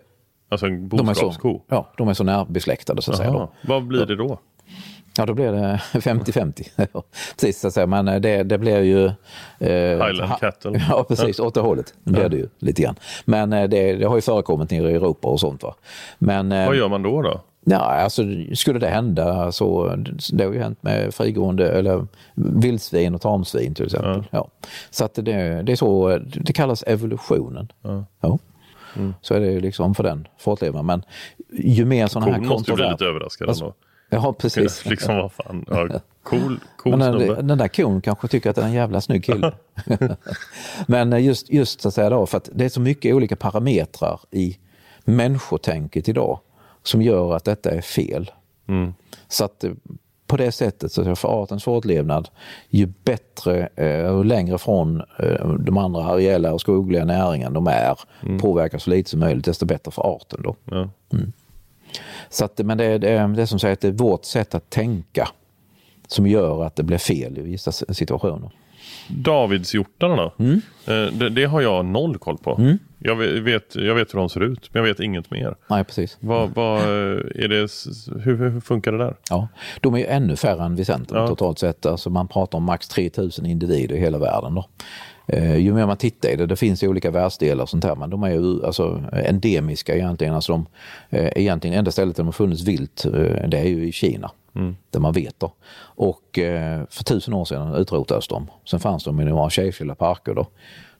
Alltså 0.48 0.66
en 0.66 0.88
boskapsko. 0.88 1.60
ja, 1.68 1.86
de 1.96 2.08
är 2.08 2.14
så 2.14 2.24
närbesläktade 2.24 3.02
så 3.02 3.10
att 3.10 3.16
säga. 3.16 3.28
Jaha. 3.30 3.38
Då. 3.62 3.68
Vad 3.74 3.82
blir 3.86 4.06
det 4.06 4.16
då? 4.16 4.38
Ja, 5.16 5.26
då 5.26 5.34
blir 5.34 5.52
det 5.52 5.80
50-50. 5.92 6.68
Ja, 6.92 7.02
precis, 7.34 7.60
så 7.60 7.66
att 7.68 7.74
säga. 7.74 7.86
men 7.86 8.08
eh, 8.08 8.20
det, 8.20 8.42
det 8.42 8.58
blir 8.58 8.80
ju... 8.80 9.06
Eh, 9.58 10.06
Highland 10.06 10.32
cattle. 10.40 10.80
Ja, 10.88 11.04
precis. 11.08 11.40
Åt 11.40 11.54
det 11.54 11.60
hållet 11.60 11.94
blir 12.04 12.28
det 12.28 12.36
ju 12.36 12.48
lite 12.58 12.82
grann. 12.82 12.94
Men 13.24 13.52
eh, 13.52 13.68
det, 13.68 13.92
det 13.96 14.04
har 14.04 14.14
ju 14.16 14.20
förekommit 14.20 14.70
nere 14.70 14.90
i 14.90 14.94
Europa 14.94 15.28
och 15.28 15.40
sånt. 15.40 15.62
Va? 15.62 15.74
Men, 16.18 16.52
eh, 16.52 16.66
Vad 16.66 16.76
gör 16.76 16.88
man 16.88 17.02
då? 17.02 17.22
då? 17.22 17.40
Ja, 17.66 17.78
alltså 17.78 18.22
skulle 18.54 18.78
det 18.78 18.88
hända 18.88 19.52
så, 19.52 19.96
det 20.32 20.44
har 20.44 20.52
ju 20.52 20.60
hänt 20.62 20.82
med 20.82 21.14
frigående 21.14 21.68
eller 21.68 22.06
vildsvin 22.34 23.14
och 23.14 23.20
tamsvin 23.20 23.74
till 23.74 23.84
exempel. 23.84 24.24
Ja. 24.30 24.48
Så 24.90 25.04
att 25.04 25.14
det, 25.14 25.62
det 25.62 25.72
är 25.72 25.76
så, 25.76 26.18
det 26.24 26.52
kallas 26.52 26.82
evolutionen. 26.86 27.72
Ja. 28.20 28.38
Så 29.20 29.34
är 29.34 29.40
det 29.40 29.60
liksom 29.60 29.94
för 29.94 30.02
den 30.02 30.28
fortlevnaden. 30.38 30.86
Men 30.86 31.02
ju 31.52 31.84
mer 31.84 32.06
sådana 32.06 32.32
här 32.32 32.38
Kon 32.38 32.48
måste 32.48 32.70
ju 32.70 32.74
bli 32.76 32.90
lite 32.90 33.04
överraskad 33.04 33.48
Alltså, 33.48 33.64
ändå. 33.64 33.74
Ja, 34.08 34.32
precis. 34.32 34.86
liksom 34.86 35.16
vad 35.16 35.32
fan, 35.32 35.64
ja, 35.70 35.88
cool, 36.22 36.60
cool 36.76 36.96
Men 36.96 37.12
snubbe. 37.12 37.34
den, 37.34 37.46
den 37.46 37.58
där 37.58 37.68
kon 37.68 38.00
kanske 38.00 38.28
tycker 38.28 38.50
att 38.50 38.56
det 38.56 38.62
är 38.62 38.66
en 38.66 38.72
jävla 38.72 39.00
snygg 39.00 39.24
kille. 39.24 39.52
Men 40.86 41.12
eh, 41.12 41.24
just, 41.24 41.50
just 41.50 41.80
så 41.80 41.88
att 41.88 41.94
säga 41.94 42.10
då, 42.10 42.26
för 42.26 42.36
att 42.36 42.48
det 42.52 42.64
är 42.64 42.68
så 42.68 42.80
mycket 42.80 43.14
olika 43.14 43.36
parametrar 43.36 44.20
i 44.30 44.58
människotänket 45.04 46.08
idag 46.08 46.40
som 46.82 47.02
gör 47.02 47.36
att 47.36 47.44
detta 47.44 47.70
är 47.70 47.80
fel. 47.80 48.30
Så 49.28 49.44
att 49.44 49.64
eh, 49.64 49.72
på 50.26 50.36
det 50.36 50.52
sättet, 50.52 50.92
så 50.92 51.16
för 51.16 51.28
artens 51.28 51.64
fortlevnad, 51.64 52.28
ju 52.68 52.86
bättre 52.86 53.68
eh, 53.76 54.06
och 54.06 54.24
längre 54.24 54.58
från 54.58 55.02
de 55.60 55.78
andra 55.78 56.04
areella 56.04 56.52
och 56.52 56.60
skogliga 56.60 57.04
näringen 57.04 57.52
de 57.52 57.66
är, 57.66 57.98
påverkar 58.40 58.78
så 58.78 58.90
lite 58.90 59.10
som 59.10 59.20
möjligt, 59.20 59.44
desto 59.44 59.66
bättre 59.66 59.90
för 59.90 60.14
arten. 60.14 60.42
Då. 60.42 60.56
Ja. 60.64 60.88
Så 62.28 62.44
att, 62.44 62.58
men 62.58 62.78
det, 62.78 62.84
är- 62.84 62.98
det, 62.98 63.08
är- 63.10 63.28
det 63.28 63.42
är 63.42 63.46
som 63.46 63.58
sagt 63.58 63.80
det 63.80 63.88
är 63.88 63.92
vårt 63.92 64.24
sätt 64.24 64.54
att 64.54 64.70
tänka 64.70 65.28
som 66.08 66.26
gör 66.26 66.64
att 66.64 66.76
det 66.76 66.82
blir 66.82 66.98
fel 66.98 67.38
i 67.38 67.42
vissa 67.42 67.72
situationer. 67.72 68.50
Davidshjortarna? 69.08 70.30
Mm. 70.38 70.60
Eh, 70.86 71.12
Det, 71.18 71.28
det 71.30 71.44
har 71.44 71.60
jag 71.60 71.84
noll 71.84 72.18
koll 72.18 72.38
på. 72.38 72.76
Jag, 72.98 73.16
vet, 73.16 73.74
jag 73.76 73.94
vet 73.94 74.14
hur 74.14 74.18
de 74.18 74.28
ser 74.28 74.40
ut, 74.42 74.70
men 74.72 74.82
jag 74.82 74.88
vet 74.88 75.00
inget 75.00 75.30
mer. 75.30 75.54
Nej, 75.70 75.84
precis. 75.84 76.16
Vad, 76.20 76.50
vad 76.54 76.80
eh, 76.80 76.86
är 77.34 77.48
det, 77.48 77.68
hur, 78.24 78.50
hur 78.50 78.60
funkar 78.60 78.92
det 78.92 78.98
där? 78.98 79.16
Ja, 79.30 79.48
de 79.80 79.94
är 79.94 79.98
ju 79.98 80.06
ännu 80.06 80.36
färre 80.36 80.64
än 80.64 80.76
Vicenten 80.76 81.18
Ja. 81.18 81.28
totalt 81.28 81.58
sett. 81.58 81.86
Alltså 81.86 82.10
man 82.10 82.28
pratar 82.28 82.58
om 82.58 82.64
max 82.64 82.88
3000 82.88 83.46
individer 83.46 83.96
i 83.96 84.00
hela 84.00 84.18
världen. 84.18 84.54
Då. 84.54 84.64
Eh, 85.26 85.56
ju 85.56 85.74
mer 85.74 85.86
man 85.86 85.96
tittar 85.96 86.28
i 86.28 86.36
det, 86.36 86.46
det 86.46 86.56
finns 86.56 86.82
ju 86.82 86.88
olika 86.88 87.10
världsdelar 87.10 87.62
och 87.62 87.68
sånt 87.68 87.84
här, 87.84 87.94
men 87.96 88.10
de 88.10 88.22
är 88.22 88.30
ju 88.30 88.66
alltså, 88.66 89.02
endemiska 89.12 89.94
egentligen. 89.94 90.34
Alltså 90.34 90.52
de, 90.52 90.66
eh, 91.10 91.32
egentligen 91.36 91.78
enda 91.78 91.90
stället 91.90 92.16
där 92.16 92.22
de 92.22 92.26
har 92.26 92.32
funnits 92.32 92.62
vilt, 92.62 93.04
eh, 93.04 93.48
det 93.48 93.58
är 93.58 93.64
ju 93.68 93.88
i 93.88 93.92
Kina. 93.92 94.30
Där 94.90 95.00
man 95.00 95.12
vet 95.12 95.40
då. 95.40 95.52
Och 95.78 96.38
eh, 96.38 96.82
för 96.90 97.04
tusen 97.04 97.34
år 97.34 97.44
sedan 97.44 97.74
utrotades 97.74 98.28
de. 98.28 98.50
Sen 98.64 98.80
fanns 98.80 99.04
de 99.04 99.20
i 99.20 99.24
några 99.24 99.50
tjejfyllda 99.50 99.94
parker 99.94 100.34
då. 100.34 100.46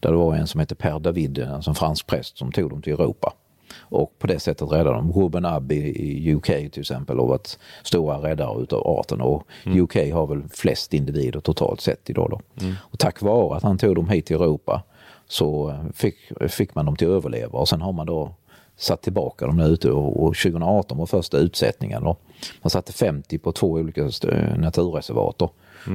Där 0.00 0.10
det 0.10 0.16
var 0.16 0.34
en 0.34 0.46
som 0.46 0.60
hette 0.60 0.74
Per 0.74 0.98
David, 0.98 1.38
en 1.38 1.74
fransk 1.74 2.06
präst 2.06 2.38
som 2.38 2.52
tog 2.52 2.70
dem 2.70 2.82
till 2.82 2.92
Europa. 2.92 3.32
Och 3.80 4.18
på 4.18 4.26
det 4.26 4.38
sättet 4.38 4.72
räddade 4.72 4.96
de. 4.96 5.12
Ruben 5.12 5.44
Abbey 5.44 5.78
i 5.78 6.34
UK 6.34 6.46
till 6.46 6.80
exempel 6.80 7.18
har 7.18 7.26
varit 7.26 7.58
stora 7.82 8.16
räddare 8.16 8.62
utav 8.62 8.86
arten 8.86 9.20
och 9.20 9.46
UK 9.66 9.94
har 10.12 10.26
väl 10.26 10.42
flest 10.50 10.94
individer 10.94 11.40
totalt 11.40 11.80
sett 11.80 12.10
idag. 12.10 12.30
Då. 12.30 12.40
Och 12.76 12.98
tack 12.98 13.22
vare 13.22 13.56
att 13.56 13.62
han 13.62 13.78
tog 13.78 13.94
dem 13.94 14.08
hit 14.08 14.26
till 14.26 14.36
Europa 14.36 14.82
så 15.28 15.70
eh, 15.70 15.76
fick, 15.94 16.16
fick 16.48 16.74
man 16.74 16.86
dem 16.86 16.96
till 16.96 17.06
att 17.08 17.12
överleva 17.12 17.58
och 17.58 17.68
sen 17.68 17.80
har 17.80 17.92
man 17.92 18.06
då 18.06 18.34
satt 18.76 19.02
tillbaka 19.02 19.46
dem 19.46 19.56
där 19.56 19.68
ute 19.68 19.90
och, 19.90 20.22
och 20.24 20.36
2018 20.36 20.98
var 20.98 21.06
första 21.06 21.38
utsättningen. 21.38 22.02
Då. 22.04 22.16
Man 22.62 22.70
satte 22.70 22.92
50 22.92 23.38
på 23.38 23.52
två 23.52 23.66
olika 23.70 24.06
st- 24.06 24.56
naturreservat. 24.56 25.38
Då. 25.38 25.50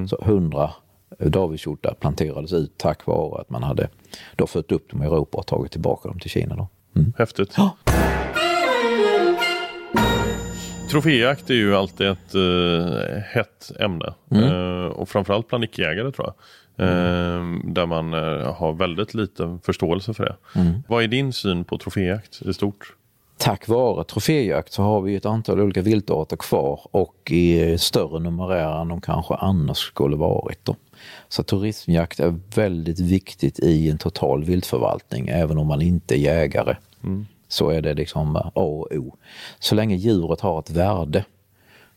Så 0.07 0.17
100 0.21 0.71
davidshjortar 1.19 1.93
planterades 1.99 2.53
ut 2.53 2.73
tack 2.77 3.05
vare 3.05 3.41
att 3.41 3.49
man 3.49 3.63
hade 3.63 3.89
då 4.35 4.47
fött 4.47 4.71
upp 4.71 4.91
dem 4.91 5.03
i 5.03 5.05
Europa 5.05 5.37
och 5.37 5.47
tagit 5.47 5.71
tillbaka 5.71 6.09
dem 6.09 6.19
till 6.19 6.29
Kina. 6.29 6.55
Då. 6.55 6.67
Häftigt. 7.17 7.55
Troféjakt 10.91 11.49
är 11.49 11.53
ju 11.53 11.75
alltid 11.75 12.07
ett 12.07 12.35
uh, 12.35 12.97
hett 13.33 13.71
ämne. 13.79 14.13
Eh, 14.31 14.85
och 14.85 15.09
framförallt 15.09 15.47
bland 15.47 15.63
icke-jägare 15.63 16.11
tror 16.11 16.27
jag. 16.27 16.87
Eh, 16.87 17.43
Där 17.63 17.85
man 17.85 18.13
eh, 18.13 18.53
har 18.53 18.73
väldigt 18.73 19.13
liten 19.13 19.59
förståelse 19.59 20.13
för 20.13 20.25
det. 20.25 20.35
Vad 20.87 21.03
är 21.03 21.07
din 21.07 21.33
syn 21.33 21.63
på 21.63 21.77
troféjakt 21.77 22.41
i 22.41 22.53
stort? 22.53 22.95
Tack 23.37 23.67
vare 23.67 24.03
troféjakt 24.03 24.73
så 24.73 24.83
har 24.83 25.01
vi 25.01 25.15
ett 25.15 25.25
antal 25.25 25.59
olika 25.61 25.81
viltarter 25.81 26.37
kvar 26.37 26.79
och 26.91 27.31
i 27.31 27.77
större 27.77 28.19
numerär 28.19 28.81
än 28.81 28.87
de 28.87 29.01
kanske 29.01 29.33
annars 29.33 29.77
skulle 29.77 30.15
varit. 30.15 30.65
Då. 30.65 30.75
Så 31.29 31.43
turismjakt 31.43 32.19
är 32.19 32.39
väldigt 32.55 32.99
viktigt 32.99 33.59
i 33.59 33.89
en 33.89 33.97
total 33.97 34.43
viltförvaltning 34.43 35.27
även 35.27 35.57
om 35.57 35.67
man 35.67 35.81
inte 35.81 36.15
är 36.15 36.19
jägare. 36.19 36.75
Så 37.47 37.69
är 37.69 37.81
det 37.81 37.93
liksom 37.93 38.35
A 38.35 38.51
och 38.53 38.91
O. 38.91 39.15
Så 39.59 39.75
länge 39.75 39.95
djuret 39.95 40.41
har 40.41 40.59
ett 40.59 40.69
värde 40.69 41.25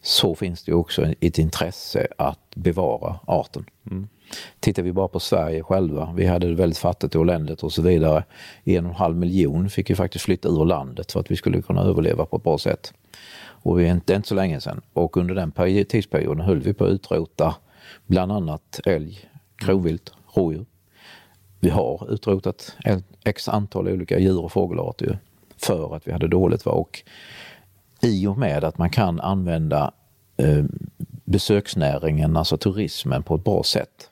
så 0.03 0.35
finns 0.35 0.65
det 0.65 0.73
också 0.73 1.07
ett 1.21 1.39
intresse 1.39 2.07
att 2.19 2.55
bevara 2.55 3.19
arten. 3.27 3.65
Tittar 4.61 4.83
vi 4.83 4.93
bara 4.93 5.09
på 5.09 5.21
Sverige 5.21 5.63
själva, 5.63 6.13
vi 6.17 6.27
hade 6.27 6.49
det 6.49 6.55
väldigt 6.55 6.79
fattigt 6.79 7.15
och 7.15 7.23
eländigt 7.23 7.63
och 7.63 7.73
så 7.73 7.83
vidare. 7.83 8.25
En 8.65 8.85
och 8.87 8.91
en 8.91 8.97
halv 8.97 9.17
miljon 9.17 9.71
fick 9.71 9.91
ju 9.91 9.97
faktiskt 9.97 10.25
flytta 10.25 10.49
ur 10.49 10.65
landet 10.65 11.13
för 11.13 11.21
att 11.21 11.31
vi 11.31 11.37
skulle 11.37 11.63
kunna 11.63 11.83
överleva 11.83 12.27
på 12.27 12.37
ett 12.37 12.43
bra 12.43 12.59
sätt. 12.59 12.95
Och 13.65 13.79
det 13.79 13.89
är 13.89 13.93
inte, 13.93 14.15
inte 14.15 14.29
så 14.29 14.35
länge 14.35 14.61
sedan. 14.61 14.81
Och 14.93 15.17
under 15.17 15.35
den 15.35 15.53
tidsperioden 15.85 16.45
höll 16.45 16.61
vi 16.61 16.75
på 16.75 16.85
att 16.85 16.91
utrota 16.91 17.55
bland 18.07 18.33
annat 18.33 18.81
älg, 18.85 19.19
kronvilt, 19.57 20.13
rådjur. 20.35 20.65
Vi 21.65 21.71
har 21.71 22.13
utrotat 22.13 22.77
x 23.25 23.49
antal 23.49 23.89
olika 23.89 24.19
djur 24.19 24.41
och 24.41 24.53
fågelarter 24.53 25.19
för 25.57 25.97
att 25.97 26.07
vi 26.09 26.13
hade 26.13 26.29
dåligt 26.29 26.67
var. 26.67 26.73
Och 26.73 27.03
i 28.01 28.27
och 28.27 28.39
med 28.39 28.65
att 28.65 28.79
man 28.79 28.91
kan 28.91 29.21
använda 29.21 29.93
eh, 30.37 30.65
besöksnäringen, 31.25 32.37
alltså 32.37 32.57
turismen 32.57 33.23
på 33.23 33.35
ett 33.35 33.45
bra 33.45 33.63
sätt 33.63 34.11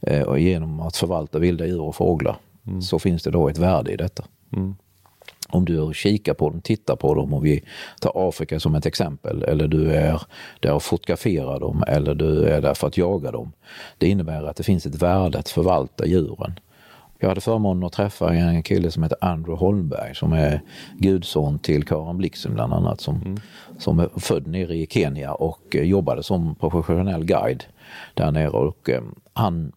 eh, 0.00 0.22
och 0.22 0.38
genom 0.38 0.80
att 0.80 0.96
förvalta 0.96 1.38
vilda 1.38 1.66
djur 1.66 1.80
och 1.80 1.96
fåglar 1.96 2.36
så 2.82 2.98
finns 2.98 3.22
det 3.22 3.30
då 3.30 3.48
ett 3.48 3.58
värde 3.58 3.92
i 3.92 3.96
detta. 3.96 4.24
Om 5.48 5.64
du 5.64 5.90
kikar 5.94 6.34
på 6.34 6.50
dem, 6.50 6.60
tittar 6.60 6.96
på 6.96 7.14
dem, 7.14 7.34
om 7.34 7.42
vi 7.42 7.64
tar 8.00 8.28
Afrika 8.28 8.60
som 8.60 8.74
ett 8.74 8.86
exempel, 8.86 9.42
eller 9.42 9.68
du 9.68 9.92
är 9.94 10.22
där 10.60 10.72
och 10.72 10.82
fotograferar 10.82 11.60
dem, 11.60 11.84
eller 11.86 12.14
du 12.14 12.44
är 12.44 12.60
där 12.60 12.74
för 12.74 12.86
att 12.86 12.96
jaga 12.96 13.30
dem. 13.30 13.52
Det 13.98 14.08
innebär 14.08 14.42
att 14.42 14.56
det 14.56 14.62
finns 14.62 14.86
ett 14.86 15.02
värde 15.02 15.38
att 15.38 15.48
förvalta 15.48 16.06
djuren. 16.06 16.54
Jag 17.22 17.28
hade 17.28 17.40
förmånen 17.40 17.84
att 17.84 17.92
träffa 17.92 18.34
en 18.34 18.62
kille 18.62 18.90
som 18.90 19.02
heter 19.02 19.18
Andrew 19.20 19.66
Holmberg 19.66 20.14
som 20.14 20.32
är 20.32 20.60
gudson 20.98 21.58
till 21.58 21.84
Karin 21.84 22.18
Blixen 22.18 22.54
bland 22.54 22.72
annat 22.72 23.00
som, 23.00 23.36
som 23.78 23.98
är 23.98 24.08
född 24.16 24.46
nere 24.46 24.74
i 24.74 24.86
Kenya 24.90 25.32
och 25.32 25.76
eh, 25.76 25.82
jobbade 25.82 26.22
som 26.22 26.54
professionell 26.54 27.24
guide 27.24 27.64
där 28.14 28.32
nere. 28.32 28.48
Och, 28.48 28.90
eh, 28.90 29.02
han 29.32 29.72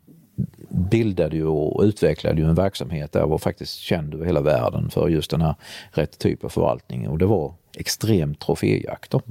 bildade 0.69 1.35
ju 1.35 1.45
och 1.45 1.83
utvecklade 1.83 2.41
ju 2.41 2.47
en 2.49 2.55
verksamhet 2.55 3.11
där 3.11 3.25
var 3.25 3.37
faktiskt 3.37 3.73
känd 3.73 4.13
över 4.13 4.25
hela 4.25 4.41
världen 4.41 4.89
för 4.89 5.07
just 5.07 5.31
den 5.31 5.41
här 5.41 5.55
rätt 5.91 6.19
typ 6.19 6.43
av 6.43 6.49
förvaltning 6.49 7.09
och 7.09 7.17
det 7.17 7.25
var 7.25 7.53
extrem 7.77 8.35
troféjakt. 8.35 9.11
Då. 9.11 9.21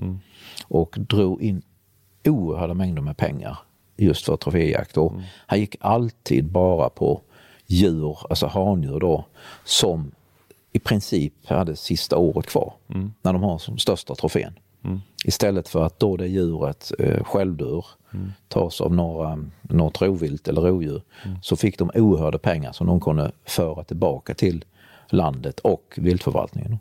Och 0.68 0.96
drog 0.98 1.42
in 1.42 1.62
oerhörda 2.24 2.74
mängder 2.74 3.02
med 3.02 3.16
pengar 3.16 3.58
just 3.96 4.24
för 4.24 4.36
troféjakt. 4.36 4.96
Och 4.96 5.12
Han 5.46 5.60
gick 5.60 5.76
alltid 5.80 6.44
bara 6.44 6.88
på 6.88 7.20
djur, 7.66 8.18
alltså 8.30 8.46
handjur 8.46 9.00
då, 9.00 9.24
som 9.64 10.12
i 10.72 10.78
princip 10.78 11.32
hade 11.46 11.76
sista 11.76 12.16
året 12.16 12.46
kvar 12.46 12.72
när 13.22 13.32
de 13.32 13.42
har 13.42 13.58
som 13.58 13.78
största 13.78 14.14
trofén. 14.14 14.58
Istället 15.24 15.68
för 15.68 15.82
att 15.84 15.98
då 15.98 16.16
det 16.16 16.26
djuret 16.26 16.92
eh, 16.98 17.24
självdör 17.24 17.86
tas 18.48 18.80
av 18.80 18.94
några, 18.94 19.38
något 19.62 20.02
rovvilt 20.02 20.48
eller 20.48 20.60
rovdjur 20.60 21.02
så 21.42 21.56
fick 21.56 21.78
de 21.78 21.90
oerhörda 21.94 22.38
pengar 22.38 22.72
som 22.72 22.86
de 22.86 23.00
kunde 23.00 23.32
föra 23.44 23.84
tillbaka 23.84 24.34
till 24.34 24.64
landet 25.08 25.60
och 25.60 25.94
viltförvaltningen. 25.96 26.78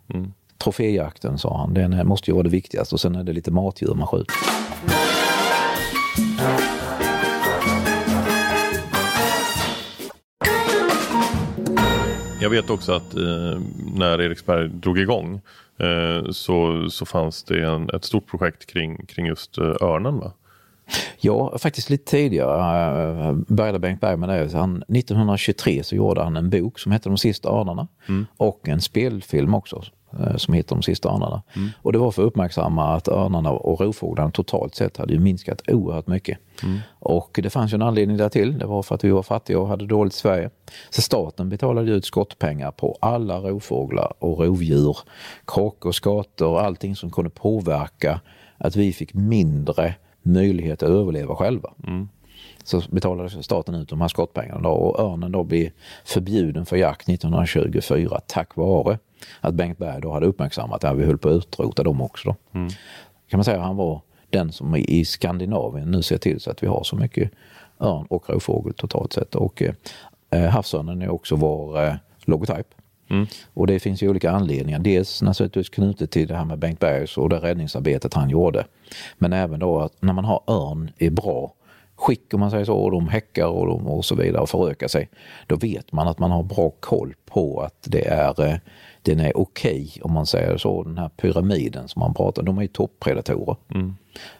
Troféjakten 0.57 1.37
sa 1.37 1.57
han, 1.57 1.73
den 1.73 2.07
måste 2.07 2.31
ju 2.31 2.33
vara 2.33 2.43
det 2.43 2.49
viktigaste 2.49 2.95
och 2.95 3.01
sen 3.01 3.15
är 3.15 3.23
det 3.23 3.33
lite 3.33 3.51
matdjur 3.51 3.93
man 3.93 4.07
skjuter. 4.07 4.35
Jag 12.43 12.49
vet 12.49 12.69
också 12.69 12.91
att 12.91 13.15
eh, 13.15 13.61
när 13.95 14.21
Eriksberg 14.21 14.69
drog 14.69 14.99
igång 14.99 15.41
eh, 15.77 16.31
så, 16.31 16.89
så 16.89 17.05
fanns 17.05 17.43
det 17.43 17.63
en, 17.63 17.89
ett 17.89 18.03
stort 18.05 18.27
projekt 18.27 18.65
kring, 18.65 19.05
kring 19.05 19.25
just 19.25 19.57
eh, 19.57 19.63
örnen 19.81 20.19
va? 20.19 20.31
Ja, 21.19 21.57
faktiskt 21.57 21.89
lite 21.89 22.11
tidigare 22.11 23.29
äh, 23.29 23.35
började 23.47 23.79
Bengt 23.79 24.01
Berg 24.01 24.17
med 24.17 24.29
det. 24.29 24.53
Han, 24.53 24.77
1923 24.77 25.83
så 25.83 25.95
gjorde 25.95 26.23
han 26.23 26.37
en 26.37 26.49
bok 26.49 26.79
som 26.79 26.91
hette 26.91 27.09
De 27.09 27.17
sista 27.17 27.49
örnarna 27.49 27.87
och 28.37 28.67
en 28.67 28.81
spelfilm 28.81 29.53
också 29.53 29.83
som 30.37 30.53
heter 30.53 30.75
De 30.75 30.81
sista 30.81 31.09
örnarna. 31.09 31.41
Och 31.81 31.93
det 31.93 31.99
var 31.99 32.11
för 32.11 32.21
att 32.21 32.27
uppmärksamma 32.27 32.95
att 32.95 33.07
örnarna 33.07 33.51
och 33.51 33.81
rovfåglarna 33.81 34.31
totalt 34.31 34.75
sett 34.75 34.97
hade 34.97 35.13
ju 35.13 35.19
minskat 35.19 35.61
oerhört 35.67 36.07
mycket. 36.07 36.37
Och 36.99 37.39
det 37.43 37.49
fanns 37.49 37.73
ju 37.73 37.75
en 37.75 37.81
anledning 37.81 38.17
där 38.17 38.29
till. 38.29 38.57
Det 38.57 38.65
var 38.65 38.83
för 38.83 38.95
att 38.95 39.03
vi 39.03 39.09
var 39.09 39.23
fattiga 39.23 39.59
och 39.59 39.67
hade 39.67 39.85
dåligt 39.85 40.13
i 40.13 40.17
Sverige. 40.17 40.49
Så 40.89 41.01
staten 41.01 41.49
betalade 41.49 41.91
ut 41.91 42.05
skottpengar 42.05 42.71
på 42.71 42.97
alla 43.01 43.39
rovfåglar 43.39 44.13
och 44.19 44.39
rovdjur, 44.39 44.97
kråkor, 45.47 45.91
skator 45.91 46.47
och 46.47 46.61
allting 46.61 46.95
som 46.95 47.09
kunde 47.11 47.29
påverka 47.29 48.21
att 48.57 48.75
vi 48.75 48.93
fick 48.93 49.13
mindre 49.13 49.95
möjlighet 50.21 50.83
att 50.83 50.89
överleva 50.89 51.35
själva. 51.35 51.73
Så 52.63 52.81
betalade 52.89 53.43
staten 53.43 53.75
ut 53.75 53.89
de 53.89 54.01
här 54.01 54.07
skottpengarna 54.07 54.61
då, 54.61 54.69
och 54.69 54.99
örnen 54.99 55.31
då 55.31 55.43
blev 55.43 55.69
förbjuden 56.05 56.65
för 56.65 56.75
jakt 56.75 57.09
1924 57.09 58.19
tack 58.27 58.55
vare 58.55 58.97
att 59.41 59.53
Bengt 59.53 59.77
Berg 59.77 60.01
då 60.01 60.11
hade 60.11 60.25
uppmärksammat 60.25 60.83
att 60.83 60.97
vi 60.97 61.05
höll 61.05 61.17
på 61.17 61.29
att 61.29 61.35
utrota 61.35 61.83
dem 61.83 62.01
också. 62.01 62.29
Då. 62.29 62.35
Kan 63.29 63.37
man 63.37 63.43
säga 63.43 63.57
att 63.57 63.65
han 63.65 63.75
var 63.75 64.01
den 64.29 64.51
som 64.51 64.75
i 64.75 65.05
Skandinavien 65.05 65.91
nu 65.91 66.01
ser 66.01 66.17
till 66.17 66.39
så 66.39 66.51
att 66.51 66.63
vi 66.63 66.67
har 66.67 66.83
så 66.83 66.95
mycket 66.95 67.31
örn 67.79 68.05
och 68.09 68.29
rovfågel 68.29 68.73
totalt 68.73 69.13
sett. 69.13 69.35
Och 69.35 69.63
eh, 70.29 70.49
havsörnen 70.49 71.01
är 71.01 71.09
också 71.09 71.35
vår 71.35 71.83
eh, 71.83 71.93
logotyp. 72.25 72.67
Mm. 73.09 73.27
Och 73.53 73.67
det 73.67 73.79
finns 73.79 74.03
ju 74.03 74.09
olika 74.09 74.31
anledningar. 74.31 74.79
Dels 74.79 75.21
naturligtvis 75.21 75.69
knutet 75.69 76.11
till 76.11 76.27
det 76.27 76.35
här 76.35 76.45
med 76.45 76.59
Bengt 76.59 76.79
Bergs 76.79 77.17
och 77.17 77.29
det 77.29 77.37
räddningsarbetet 77.37 78.13
han 78.13 78.29
gjorde. 78.29 78.65
Men 79.17 79.33
även 79.33 79.59
då 79.59 79.79
att 79.79 80.01
när 80.01 80.13
man 80.13 80.25
har 80.25 80.41
örn 80.47 80.91
i 80.97 81.09
bra 81.09 81.53
skick 81.95 82.33
om 82.33 82.39
man 82.39 82.51
säger 82.51 82.65
så 82.65 82.75
och 82.75 82.91
de 82.91 83.07
häckar 83.07 83.47
och, 83.47 83.67
de, 83.67 83.87
och 83.87 84.05
så 84.05 84.15
vidare 84.15 84.41
och 84.41 84.49
förökar 84.49 84.87
sig. 84.87 85.09
Då 85.47 85.55
vet 85.55 85.91
man 85.91 86.07
att 86.07 86.19
man 86.19 86.31
har 86.31 86.43
bra 86.43 86.69
koll 86.79 87.13
på 87.25 87.61
att 87.61 87.87
det 87.87 88.07
är, 88.07 88.45
eh, 88.45 88.55
den 89.03 89.19
är 89.19 89.37
okej 89.37 89.89
okay, 89.89 90.01
om 90.01 90.13
man 90.13 90.25
säger 90.25 90.57
så. 90.57 90.83
Den 90.83 90.97
här 90.97 91.09
pyramiden 91.09 91.87
som 91.87 91.99
man 91.99 92.13
pratar 92.13 92.43
de 92.43 92.57
är 92.57 92.61
ju 92.61 92.67
toppredatorer. 92.67 93.55
Mm. 93.73 93.95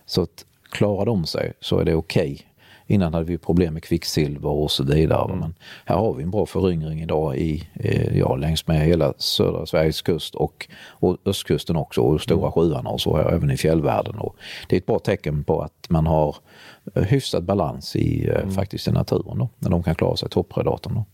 Så 0.05 0.22
att 0.22 0.45
klarar 0.70 1.05
de 1.05 1.26
sig 1.26 1.53
så 1.59 1.80
är 1.80 1.86
det 1.86 1.95
okej 1.95 2.34
okay 2.34 2.45
Innan 2.88 3.14
hade 3.14 3.26
vi 3.26 3.38
problem 3.38 3.74
med 3.74 3.84
kvicksilver 3.84 4.49
och 4.49 4.72
så 4.72 4.84
vidare. 4.84 5.26
Mm. 5.26 5.39
Men 5.39 5.55
här 5.86 5.95
har 5.95 6.14
vi 6.14 6.24
en 6.24 6.32
bra 6.32 6.45
föryngring 6.45 7.01
idag 7.01 7.38
i, 7.38 7.68
eh, 7.74 8.18
ja, 8.18 8.36
längs 8.36 8.68
med 8.68 8.86
hela 8.86 9.14
södra 9.18 9.66
Sveriges 9.66 10.01
kust 10.01 10.36
och, 10.36 10.68
och 10.88 11.18
östkusten 11.26 11.76
också 11.76 12.01
och 12.01 12.22
stora 12.22 12.39
mm. 12.39 12.51
sjöarna 12.51 12.89
och 12.89 13.01
så, 13.01 13.18
även 13.18 13.51
i 13.51 13.57
fjällvärlden. 13.57 14.16
Och 14.16 14.36
det 14.70 14.76
är 14.76 14.78
ett 14.78 14.86
bra 14.86 14.99
tecken 14.99 15.43
på 15.43 15.61
att 15.61 15.89
man 15.89 16.07
har 16.07 16.36
eh, 16.95 17.03
hyfsad 17.03 17.43
balans 17.43 17.95
i, 17.95 18.30
eh, 18.30 18.36
mm. 18.36 18.51
faktiskt 18.51 18.88
i 18.88 18.91
naturen 18.91 19.38
då, 19.38 19.49
när 19.59 19.70
de 19.70 19.84
kan 19.84 19.95
klara 19.95 20.16
sig, 20.16 20.30
toppredatorn. 20.30 20.93
Då. 20.93 21.05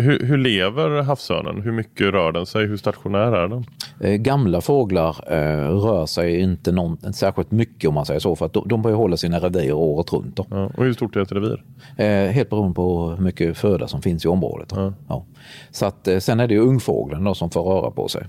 Hur, 0.00 0.26
hur, 0.26 0.36
lever 0.36 1.02
havsörnen? 1.02 1.62
Hur 1.62 1.72
mycket 1.72 2.12
rör 2.12 2.32
den 2.32 2.46
sig? 2.46 2.66
Hur 2.66 2.76
stationär 2.76 3.32
är 3.32 3.48
den? 3.48 3.64
Eh, 4.00 4.14
gamla 4.14 4.60
fåglar 4.60 5.16
eh, 5.26 5.76
rör 5.76 6.06
sig 6.06 6.40
inte, 6.40 6.72
någon, 6.72 7.12
särskilt 7.12 7.50
mycket 7.50 7.88
om 7.88 7.94
man 7.94 8.06
säger 8.06 8.20
så 8.20 8.36
för 8.36 8.46
att 8.46 8.52
de, 8.52 8.68
de 8.68 8.84
hålla 8.84 9.16
sina 9.16 9.38
revir 9.38 9.72
året 9.72 10.12
runt. 10.12 10.40
Ja, 10.50 10.70
och 10.76 10.84
hur 10.84 10.92
stort 10.92 11.16
är 11.16 11.20
ett 11.20 11.32
revir? 11.32 11.64
Eh, 11.96 12.32
helt 12.32 12.50
beroende 12.50 12.74
på 12.74 13.10
hur 13.10 13.24
mycket 13.24 13.58
föda 13.58 13.88
som 13.88 14.02
finns 14.02 14.24
i 14.24 14.28
området. 14.28 14.72
Ja. 14.76 14.92
Ja. 15.08 15.24
Så 15.70 15.86
att, 15.86 16.08
eh, 16.08 16.18
sen 16.18 16.40
är 16.40 16.48
det 16.48 16.54
ju 16.54 16.60
ungfågeln 16.60 17.24
då, 17.24 17.34
som 17.34 17.50
får 17.50 17.62
röra 17.62 17.90
på 17.90 18.08
sig. 18.08 18.22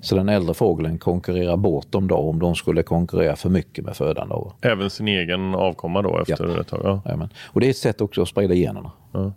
Så 0.00 0.16
den 0.16 0.28
äldre 0.28 0.54
fågeln 0.54 0.98
konkurrerar 0.98 1.56
bort 1.56 1.92
dem 1.92 2.08
då 2.08 2.16
om 2.16 2.38
de 2.38 2.54
skulle 2.54 2.82
konkurrera 2.82 3.36
för 3.36 3.48
mycket 3.48 3.84
med 3.84 3.96
födan. 3.96 4.28
Då. 4.28 4.52
Även 4.60 4.90
sin 4.90 5.08
egen 5.08 5.54
avkomma 5.54 6.02
då 6.02 6.18
efter 6.18 6.48
ja. 6.48 6.60
ett 6.60 6.68
tag? 6.68 7.00
Ja. 7.04 7.28
Och 7.44 7.60
det 7.60 7.66
är 7.66 7.70
ett 7.70 7.76
sätt 7.76 8.00
också 8.00 8.22
att 8.22 8.28
sprida 8.28 8.54
generna. 8.54 8.90
Ja. 9.12 9.32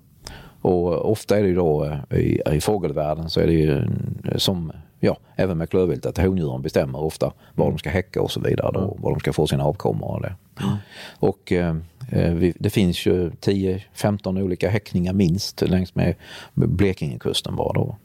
Och 0.62 1.12
ofta 1.12 1.38
är 1.38 1.41
det 1.41 1.49
ju 1.49 1.55
då 1.55 1.86
eh, 2.10 2.18
i, 2.18 2.41
i 2.51 2.62
fågelvärlden 2.62 3.30
så 3.30 3.39
är 3.39 3.47
det 3.47 3.53
ju 3.53 3.78
eh, 3.78 4.38
som 4.38 4.72
ja, 4.99 5.18
även 5.36 5.58
med 5.58 5.70
klövvilt 5.70 6.05
att 6.05 6.18
hondjuren 6.18 6.62
bestämmer 6.62 6.99
ofta 6.99 7.34
var 7.55 7.66
mm. 7.66 7.76
de 7.76 7.80
ska 7.80 7.89
häcka 7.89 8.22
och 8.22 8.32
så 8.32 8.39
vidare 8.39 8.72
då, 8.74 8.80
mm. 8.80 9.01
var 9.01 9.12
de 9.12 9.20
ska 9.20 9.34
få 9.34 9.47
sina 9.47 9.64
avkommor. 9.64 10.16
Och 10.16 10.22
det, 10.22 10.36
mm. 10.64 10.76
och, 11.20 11.51
eh, 11.51 11.76
eh 12.12 12.34
vi, 12.34 12.53
det 12.60 12.70
finns 12.70 13.05
ju 13.05 13.30
10-15 13.30 14.41
olika 14.41 14.70
häckningar 14.70 15.14
minst 15.14 15.62
längs 15.62 15.95
med 15.95 16.16
Blekingekusten 16.53 17.55
bara 17.55 17.74
då. 17.74 17.95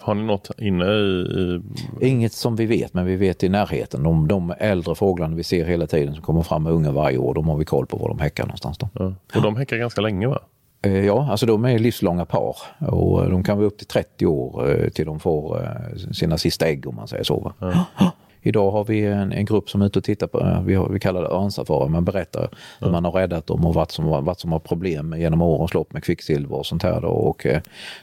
Har 0.00 0.14
ni 0.14 0.22
något 0.22 0.50
inne 0.58 0.84
i, 0.84 0.90
i... 0.90 1.60
Inget 2.08 2.32
som 2.32 2.56
vi 2.56 2.66
vet, 2.66 2.94
men 2.94 3.06
vi 3.06 3.16
vet 3.16 3.42
i 3.42 3.48
närheten. 3.48 4.02
De, 4.02 4.28
de 4.28 4.54
äldre 4.58 4.94
fåglarna 4.94 5.36
vi 5.36 5.42
ser 5.42 5.64
hela 5.64 5.86
tiden 5.86 6.14
som 6.14 6.22
kommer 6.22 6.42
fram 6.42 6.62
med 6.62 6.72
unga 6.72 6.92
varje 6.92 7.18
år, 7.18 7.34
de 7.34 7.48
har 7.48 7.56
vi 7.56 7.64
koll 7.64 7.86
på 7.86 7.96
var 7.96 8.08
de 8.08 8.18
häckar 8.18 8.44
någonstans. 8.44 8.78
Då. 8.78 8.88
Ja. 8.94 9.14
Och 9.34 9.42
de 9.42 9.56
häckar 9.56 9.76
ganska 9.76 10.00
länge 10.00 10.26
va? 10.26 10.38
Eh, 10.82 11.06
ja, 11.06 11.26
alltså 11.30 11.46
de 11.46 11.64
är 11.64 11.78
livslånga 11.78 12.24
par 12.24 12.56
och 12.78 13.30
de 13.30 13.44
kan 13.44 13.56
vara 13.56 13.66
upp 13.66 13.78
till 13.78 13.86
30 13.86 14.26
år 14.26 14.70
eh, 14.70 14.88
till 14.88 15.06
de 15.06 15.20
får 15.20 15.62
eh, 15.62 15.96
sina 16.12 16.38
sista 16.38 16.66
ägg 16.66 16.86
om 16.86 16.96
man 16.96 17.08
säger 17.08 17.24
så. 17.24 17.52
Mm. 17.60 17.74
Idag 18.44 18.70
har 18.70 18.84
vi 18.84 19.06
en, 19.06 19.32
en, 19.32 19.44
grupp 19.44 19.70
som 19.70 19.82
är 19.82 19.86
ute 19.86 19.98
och 19.98 20.04
tittar 20.04 20.26
på, 20.26 20.62
vi, 20.66 20.74
har, 20.74 20.88
vi 20.88 21.00
kallar 21.00 21.22
det 21.22 21.28
örnsafari, 21.28 21.88
man 21.88 22.04
berättar 22.04 22.40
mm. 22.40 22.50
hur 22.80 22.90
man 22.90 23.04
har 23.04 23.12
räddat 23.12 23.46
dem 23.46 23.66
och 23.66 23.74
vad 23.74 23.90
som, 23.90 24.24
vad 24.24 24.38
som 24.38 24.52
har 24.52 24.58
problem 24.58 25.14
genom 25.18 25.42
årens 25.42 25.74
lopp 25.74 25.92
med 25.92 26.04
kvicksilver 26.04 26.56
och 26.56 26.66
sånt 26.66 26.82
här. 26.82 27.00
Då. 27.00 27.08
Och 27.08 27.46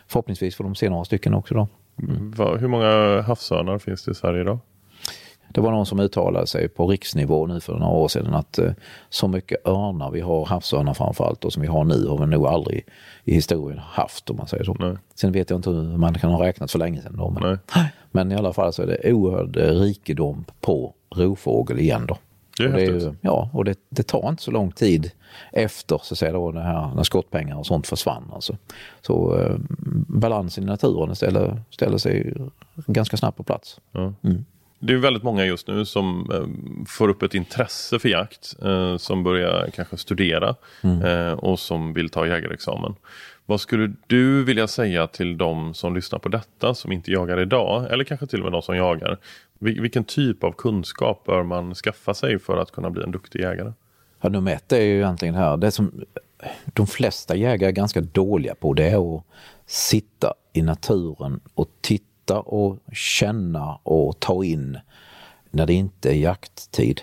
förhoppningsvis 0.08 0.56
får 0.56 0.64
de 0.64 0.76
se 0.76 0.90
några 0.90 1.06
stycken 1.06 1.34
också. 1.34 1.54
Då. 1.54 1.68
Mm. 2.02 2.34
Hur 2.60 2.68
många 2.68 3.22
havsörnar 3.22 3.80
finns 3.80 4.04
det 4.04 4.12
i 4.12 4.16
Sverige 4.16 4.42
idag? 4.42 4.60
Det 5.52 5.62
var 5.62 5.72
någon 5.72 5.86
som 5.86 6.00
uttalade 6.00 6.48
sig 6.48 6.68
på 6.68 6.88
riksnivå 6.88 7.48
nu 7.48 7.60
för 7.60 7.74
några 7.74 7.94
år 7.94 8.08
sedan 8.08 8.34
att 8.34 8.58
eh, 8.58 8.72
så 9.10 9.28
mycket 9.28 9.68
örnar 9.68 10.12
vi 10.12 10.22
har, 10.22 10.46
havsörnar 10.46 10.94
framförallt, 10.94 11.46
och 11.46 11.54
som 11.54 11.62
vi 11.62 11.68
har 11.68 11.84
nu 11.84 12.08
har 12.08 12.18
vi 12.18 12.26
nog 12.26 12.48
aldrig 12.48 12.86
i 13.24 13.34
historien 13.34 13.80
haft 13.80 14.30
om 14.30 14.38
man 14.38 14.48
säger 14.48 14.64
så. 14.64 14.76
Nej. 14.80 14.98
Sen 15.16 15.32
vet 15.32 15.50
jag 15.50 15.58
inte 15.58 15.70
hur 15.70 15.98
man 15.98 16.14
kan 16.14 16.32
ha 16.32 16.46
räknat 16.46 16.72
för 16.72 16.80
länge 16.80 17.02
sedan. 17.02 17.18
Då, 17.18 17.30
men, 17.30 17.60
men 18.12 18.32
i 18.32 18.36
alla 18.36 18.54
fall 18.54 18.74
så 18.74 18.82
är 18.82 18.88
det 18.88 19.14
oerhörd 19.14 19.58
eh, 19.58 19.70
rikedom 19.70 20.46
på 20.62 20.94
rovfågel 21.16 21.80
igen 21.80 22.06
då. 22.08 22.18
Det 22.58 22.66
och 22.66 22.74
det 22.74 22.86
är 22.86 23.16
Ja, 23.22 23.50
och 23.54 23.66
det, 23.66 23.80
det, 23.90 24.04
tar 24.04 24.30
inte 24.30 24.44
så 24.44 24.52
lång 24.52 24.72
tid 24.72 25.12
efter 25.52 26.00
så 26.04 26.14
att 26.14 26.18
säga, 26.18 26.32
då, 26.32 26.52
det 26.52 26.62
här, 26.62 26.96
när 26.96 27.04
skottpengar 27.04 27.56
och 27.56 27.66
sånt 27.66 27.88
försvann. 27.88 28.32
Alltså. 28.34 28.58
Så 29.02 29.40
eh, 29.40 29.56
balansen 30.08 30.64
i 30.64 30.68
naturen 30.68 31.16
ställer, 31.16 31.62
ställer 31.70 31.98
sig 31.98 32.34
ganska 32.76 33.18
snabbt 33.18 33.38
på 33.38 33.44
plats. 33.44 33.80
Ja. 33.92 34.14
Mm. 34.24 34.46
Det 34.80 34.94
är 34.94 34.98
väldigt 34.98 35.24
många 35.24 35.46
just 35.46 35.68
nu 35.68 35.86
som 35.86 36.32
eh, 36.34 36.86
får 36.88 37.10
upp 37.10 37.24
ett 37.24 37.34
intresse 37.34 38.00
för 38.00 38.10
jakt, 38.10 38.56
eh, 38.62 38.98
som 38.98 39.24
börjar 39.24 39.70
kanske 39.76 39.98
studera 39.98 40.56
mm. 40.82 41.02
eh, 41.02 41.34
och 41.34 41.60
som 41.60 41.94
vill 41.94 42.10
ta 42.10 42.28
jägarexamen. 42.28 42.96
Vad 43.46 43.62
skulle 43.62 43.94
du 44.08 44.44
vilja 44.44 44.68
säga 44.68 45.08
till 45.08 45.38
de 45.38 45.74
som 45.74 45.96
lyssnar 45.96 46.20
på 46.20 46.30
detta 46.30 46.74
som 46.74 46.92
inte 46.92 47.12
jagar 47.12 47.40
idag 47.40 47.92
eller 47.92 48.04
kanske 48.04 48.28
till 48.28 48.40
och 48.40 48.44
med 48.44 48.52
de 48.52 48.62
som 48.62 48.76
jagar? 48.76 49.18
Vil 49.60 49.82
vilken 49.82 50.04
typ 50.04 50.44
av 50.44 50.52
kunskap 50.52 51.26
bör 51.26 51.44
man 51.44 51.76
skaffa 51.76 52.14
sig 52.14 52.40
för 52.40 52.58
att 52.58 52.72
kunna 52.72 52.90
bli 52.90 53.04
en 53.04 53.12
duktig 53.12 53.40
jägare? 53.40 53.72
Ja, 54.22 54.30
nummer 54.30 54.52
ett 54.52 54.72
är 54.72 54.82
ju 54.82 54.96
egentligen 54.96 55.36
här, 55.36 55.58
det 55.58 55.72
som 55.72 56.06
de 56.66 56.88
flesta 56.88 57.36
jägare 57.36 57.70
är 57.70 57.74
ganska 57.74 58.02
dåliga 58.02 58.56
på 58.56 58.74
det 58.74 58.90
är 58.90 59.18
att 59.18 59.24
sitta 59.66 60.34
i 60.54 60.62
naturen 60.62 61.40
och 61.54 61.70
titta 61.82 62.09
titta 62.30 62.40
och 62.40 62.78
känna 62.94 63.80
och 63.84 64.20
ta 64.20 64.44
in 64.44 64.78
när 65.52 65.66
det 65.66 65.74
inte 65.74 66.10
är 66.10 66.16
jakttid. 66.16 67.02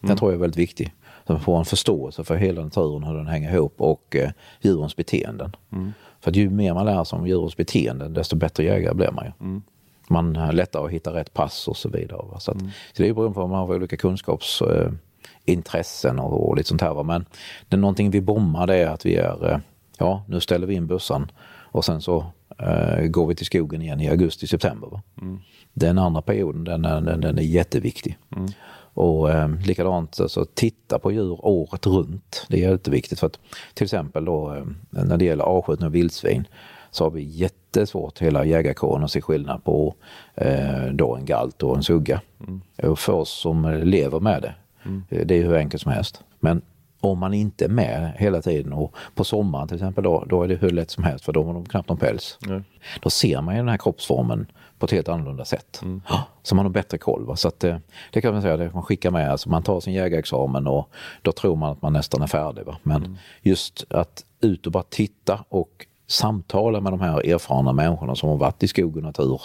Den 0.00 0.10
mm. 0.10 0.18
tror 0.18 0.30
jag 0.30 0.36
är 0.36 0.40
väldigt 0.40 0.58
viktig. 0.58 0.94
Så 1.26 1.32
man 1.32 1.42
får 1.42 1.58
en 1.58 1.64
förståelse 1.64 2.24
för 2.24 2.36
hela 2.36 2.62
naturen, 2.62 3.04
hur 3.04 3.14
den 3.14 3.26
hänger 3.26 3.54
ihop 3.54 3.74
och 3.76 4.16
eh, 4.16 4.30
djurens 4.60 4.96
beteenden. 4.96 5.56
Mm. 5.72 5.92
För 6.20 6.30
att 6.30 6.36
ju 6.36 6.50
mer 6.50 6.74
man 6.74 6.86
lär 6.86 7.04
sig 7.04 7.18
om 7.18 7.26
djurens 7.26 7.56
beteenden 7.56 8.14
desto 8.14 8.36
bättre 8.36 8.64
jägare 8.64 8.94
blir 8.94 9.10
man 9.10 9.24
ju. 9.24 9.32
Mm. 9.40 9.62
Man 10.08 10.36
har 10.36 10.52
lättare 10.52 10.84
att 10.84 10.90
hitta 10.90 11.14
rätt 11.14 11.34
pass 11.34 11.68
och 11.68 11.76
så 11.76 11.88
vidare. 11.88 12.22
Va? 12.30 12.40
Så, 12.40 12.50
att, 12.50 12.60
mm. 12.60 12.70
så 12.92 13.02
det 13.02 13.08
är 13.08 13.14
beroende 13.14 13.34
på 13.34 13.40
vad 13.40 13.50
man 13.50 13.58
har 13.58 13.74
olika 13.74 13.96
kunskapsintressen 13.96 16.18
eh, 16.18 16.24
och, 16.24 16.48
och 16.48 16.56
lite 16.56 16.68
sånt 16.68 16.80
här. 16.80 16.94
Va? 16.94 17.02
Men 17.02 17.24
det 17.68 17.76
är 17.76 17.80
någonting 17.80 18.10
vi 18.10 18.20
bommar 18.20 18.66
det 18.66 18.76
är 18.76 18.88
att 18.88 19.06
vi 19.06 19.16
är, 19.16 19.52
eh, 19.52 19.58
ja 19.98 20.24
nu 20.28 20.40
ställer 20.40 20.66
vi 20.66 20.74
in 20.74 20.86
bussen 20.86 21.30
och 21.72 21.84
sen 21.84 22.02
så 22.02 22.26
eh, 22.62 23.06
går 23.06 23.26
vi 23.26 23.34
till 23.34 23.46
skogen 23.46 23.82
igen 23.82 24.00
i 24.00 24.08
augusti-september. 24.08 25.00
Mm. 25.20 25.38
Den 25.72 25.98
andra 25.98 26.22
perioden 26.22 26.64
den 26.64 26.84
är, 26.84 27.00
den, 27.00 27.20
den 27.20 27.38
är 27.38 27.42
jätteviktig. 27.42 28.18
Mm. 28.36 28.48
Och 28.94 29.30
eh, 29.30 29.48
likadant, 29.66 30.20
alltså, 30.20 30.44
titta 30.54 30.98
på 30.98 31.12
djur 31.12 31.46
året 31.46 31.86
runt. 31.86 32.46
Det 32.48 32.64
är 32.64 32.70
jätteviktigt 32.70 33.20
för 33.20 33.26
att 33.26 33.38
till 33.74 33.84
exempel 33.84 34.24
då 34.24 34.54
eh, 34.54 34.64
när 34.90 35.16
det 35.16 35.24
gäller 35.24 35.44
avskjutning 35.44 35.86
av 35.86 35.92
vildsvin 35.92 36.44
så 36.90 37.04
har 37.04 37.10
vi 37.10 37.22
jättesvårt 37.22 38.18
hela 38.18 38.44
jägarkåren 38.44 39.04
att 39.04 39.10
se 39.10 39.20
skillnad 39.20 39.64
på 39.64 39.94
eh, 40.34 40.86
då 40.92 41.16
en 41.16 41.24
galt 41.24 41.62
och 41.62 41.76
en 41.76 41.82
sugga. 41.82 42.20
Mm. 42.40 42.60
Och 42.82 42.98
för 42.98 43.12
oss 43.12 43.30
som 43.30 43.80
lever 43.84 44.20
med 44.20 44.42
det, 44.42 44.54
mm. 44.84 45.04
det 45.08 45.34
är 45.34 45.42
hur 45.42 45.56
enkelt 45.56 45.82
som 45.82 45.92
helst. 45.92 46.22
Men 46.40 46.62
om 47.00 47.18
man 47.18 47.34
inte 47.34 47.64
är 47.64 47.68
med 47.68 48.12
hela 48.16 48.42
tiden 48.42 48.72
och 48.72 48.94
på 49.14 49.24
sommaren 49.24 49.68
till 49.68 49.76
exempel 49.76 50.04
då, 50.04 50.24
då 50.28 50.42
är 50.42 50.48
det 50.48 50.54
hur 50.54 50.70
lätt 50.70 50.90
som 50.90 51.04
helst 51.04 51.24
för 51.24 51.32
då 51.32 51.44
har 51.44 51.54
de 51.54 51.64
knappt 51.66 51.88
någon 51.88 51.98
päls. 51.98 52.38
Mm. 52.46 52.64
Då 53.00 53.10
ser 53.10 53.40
man 53.40 53.54
ju 53.54 53.60
den 53.60 53.68
här 53.68 53.76
kroppsformen 53.76 54.46
på 54.78 54.86
ett 54.86 54.92
helt 54.92 55.08
annorlunda 55.08 55.44
sätt. 55.44 55.80
Mm. 55.82 56.00
Så 56.42 56.54
man 56.54 56.64
har 56.64 56.70
bättre 56.70 56.98
koll. 56.98 57.26
Va? 57.26 57.36
Så 57.36 57.48
att, 57.48 57.64
eh, 57.64 57.76
det 58.10 58.20
kan 58.20 58.32
man 58.32 58.42
säga, 58.42 58.56
det 58.56 58.74
man 58.74 58.82
skickar 58.82 59.10
med. 59.10 59.30
Alltså 59.30 59.48
man 59.48 59.62
tar 59.62 59.80
sin 59.80 59.92
jägarexamen 59.92 60.66
och 60.66 60.88
då 61.22 61.32
tror 61.32 61.56
man 61.56 61.72
att 61.72 61.82
man 61.82 61.92
nästan 61.92 62.22
är 62.22 62.26
färdig. 62.26 62.64
Va? 62.64 62.76
Men 62.82 62.96
mm. 62.96 63.16
just 63.42 63.84
att 63.90 64.24
ut 64.40 64.66
och 64.66 64.72
bara 64.72 64.82
titta 64.82 65.44
och 65.48 65.86
samtala 66.06 66.80
med 66.80 66.92
de 66.92 67.00
här 67.00 67.26
erfarna 67.26 67.72
människorna 67.72 68.14
som 68.14 68.28
har 68.28 68.36
varit 68.36 68.62
i 68.62 68.68
skog 68.68 68.96
och 68.96 69.02
natur 69.02 69.42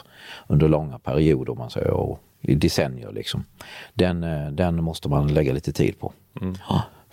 under 0.48 0.68
långa 0.68 1.00
perioder, 1.00 1.52
om 1.52 1.58
man 1.58 1.70
säger, 1.70 1.92
och 1.92 2.20
i 2.42 2.56
decennier. 2.56 3.12
Liksom. 3.12 3.44
Den, 3.94 4.24
eh, 4.24 4.52
den 4.52 4.84
måste 4.84 5.10
man 5.10 5.34
lägga 5.34 5.54
lite 5.54 5.74
tid 5.74 6.00
på. 6.00 6.14
Mm 6.42 6.56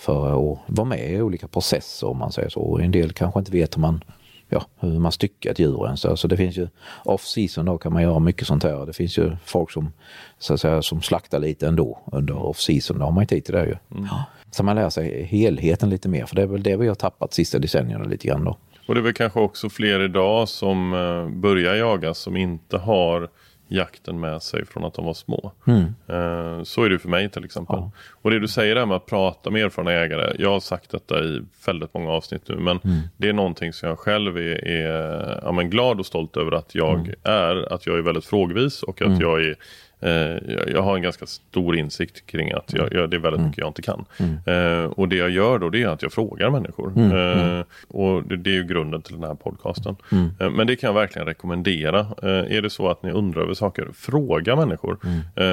för 0.02 0.52
att 0.52 0.58
vara 0.66 0.88
med 0.88 1.12
i 1.12 1.22
olika 1.22 1.48
processer 1.48 2.06
om 2.06 2.18
man 2.18 2.32
säger 2.32 2.48
så. 2.48 2.78
En 2.78 2.90
del 2.90 3.12
kanske 3.12 3.40
inte 3.40 3.52
vet 3.52 3.76
hur 3.76 3.80
man, 3.80 4.04
ja, 4.48 4.64
hur 4.80 4.98
man 4.98 5.12
styckar 5.12 5.50
ett 5.50 5.58
djur 5.58 5.86
ens. 5.86 6.20
Så 6.20 6.28
det 6.28 6.36
finns 6.36 6.56
ju 6.56 6.68
off 7.04 7.24
season 7.24 7.64
då 7.64 7.78
kan 7.78 7.92
man 7.92 8.02
göra 8.02 8.18
mycket 8.18 8.46
sånt 8.46 8.62
här. 8.62 8.86
Det 8.86 8.92
finns 8.92 9.18
ju 9.18 9.36
folk 9.44 9.70
som, 9.70 9.92
så 10.38 10.54
att 10.54 10.60
säga, 10.60 10.82
som 10.82 11.02
slaktar 11.02 11.38
lite 11.38 11.66
ändå 11.68 11.98
under 12.12 12.36
off 12.36 12.60
season. 12.60 12.98
Då 12.98 13.04
har 13.04 13.12
man 13.12 13.22
ju 13.22 13.26
tid 13.26 13.44
till 13.44 13.54
det 13.54 13.64
ju. 13.64 13.76
Mm. 13.98 14.08
Så 14.50 14.62
man 14.62 14.76
lär 14.76 14.90
sig 14.90 15.24
helheten 15.24 15.90
lite 15.90 16.08
mer 16.08 16.26
för 16.26 16.36
det 16.36 16.42
är 16.42 16.46
väl 16.46 16.62
det 16.62 16.76
vi 16.76 16.88
har 16.88 16.94
tappat 16.94 17.34
sista 17.34 17.58
decennierna 17.58 18.04
lite 18.04 18.28
grann 18.28 18.44
då. 18.44 18.56
Och 18.86 18.94
det 18.94 19.00
är 19.00 19.02
väl 19.02 19.14
kanske 19.14 19.40
också 19.40 19.70
fler 19.70 20.00
idag 20.04 20.48
som 20.48 20.94
eh, 20.94 21.40
börjar 21.40 21.74
jaga 21.74 22.14
som 22.14 22.36
inte 22.36 22.78
har 22.78 23.28
jakten 23.76 24.20
med 24.20 24.42
sig 24.42 24.66
från 24.66 24.84
att 24.84 24.94
de 24.94 25.04
var 25.04 25.14
små. 25.14 25.52
Mm. 25.66 25.80
Eh, 26.08 26.62
så 26.64 26.84
är 26.84 26.88
det 26.90 26.98
för 26.98 27.08
mig 27.08 27.30
till 27.30 27.44
exempel. 27.44 27.76
Ja. 27.78 27.90
Och 28.22 28.30
det 28.30 28.38
du 28.38 28.48
säger 28.48 28.74
där 28.74 28.86
med 28.86 28.96
att 28.96 29.06
prata 29.06 29.50
med 29.50 29.64
erfarna 29.64 29.92
ägare. 29.92 30.32
Jag 30.38 30.50
har 30.50 30.60
sagt 30.60 30.90
detta 30.90 31.24
i 31.24 31.40
väldigt 31.66 31.94
många 31.94 32.10
avsnitt 32.10 32.42
nu. 32.48 32.56
Men 32.56 32.78
Mm. 32.84 32.96
det 33.16 33.28
är 33.28 33.32
någonting 33.32 33.72
som 33.72 33.88
jag 33.88 33.98
själv 33.98 34.36
är, 34.36 34.68
är 34.68 35.40
ja, 35.42 35.52
men 35.52 35.70
glad 35.70 35.98
och 36.00 36.06
stolt 36.06 36.36
över 36.36 36.52
att 36.52 36.74
jag 36.74 36.94
Mm. 37.00 37.14
är. 37.22 37.72
Att 37.72 37.86
jag 37.86 37.98
är 37.98 38.02
väldigt 38.02 38.24
frågvis 38.26 38.82
och 38.82 39.02
att 39.02 39.20
jag 39.20 39.44
är 39.44 39.56
jag, 40.02 40.70
jag 40.72 40.82
har 40.82 40.96
en 40.96 41.02
ganska 41.02 41.26
stor 41.26 41.76
insikt 41.76 42.26
kring 42.26 42.52
att 42.52 42.72
jag, 42.74 42.92
jag, 42.92 43.10
det 43.10 43.16
är 43.16 43.20
väldigt 43.20 43.42
mycket 43.42 43.58
jag 43.58 43.68
inte 43.68 43.82
kan. 43.82 44.04
Eh, 44.46 44.84
och 44.84 45.08
det 45.08 45.16
jag 45.16 45.30
gör 45.30 45.58
då 45.58 45.68
det 45.70 45.82
är 45.82 45.88
att 45.88 46.02
jag 46.02 46.12
frågar 46.12 46.50
människor. 46.50 46.92
Eh, 46.98 47.64
och 47.88 48.22
det, 48.22 48.36
det 48.36 48.50
är 48.50 48.54
ju 48.54 48.64
grunden 48.64 49.02
till 49.02 49.14
den 49.14 49.24
här 49.24 49.34
podcasten. 49.34 49.96
Eh, 50.40 50.50
men 50.50 50.66
det 50.66 50.76
kan 50.76 50.88
jag 50.88 50.94
verkligen 50.94 51.26
rekommendera. 51.26 52.00
Eh, 52.00 52.56
är 52.56 52.62
det 52.62 52.70
så 52.70 52.88
att 52.88 53.02
ni 53.02 53.10
undrar 53.10 53.42
över 53.42 53.54
saker, 53.54 53.88
fråga 53.94 54.56
människor. 54.56 54.98
Eh, 55.36 55.44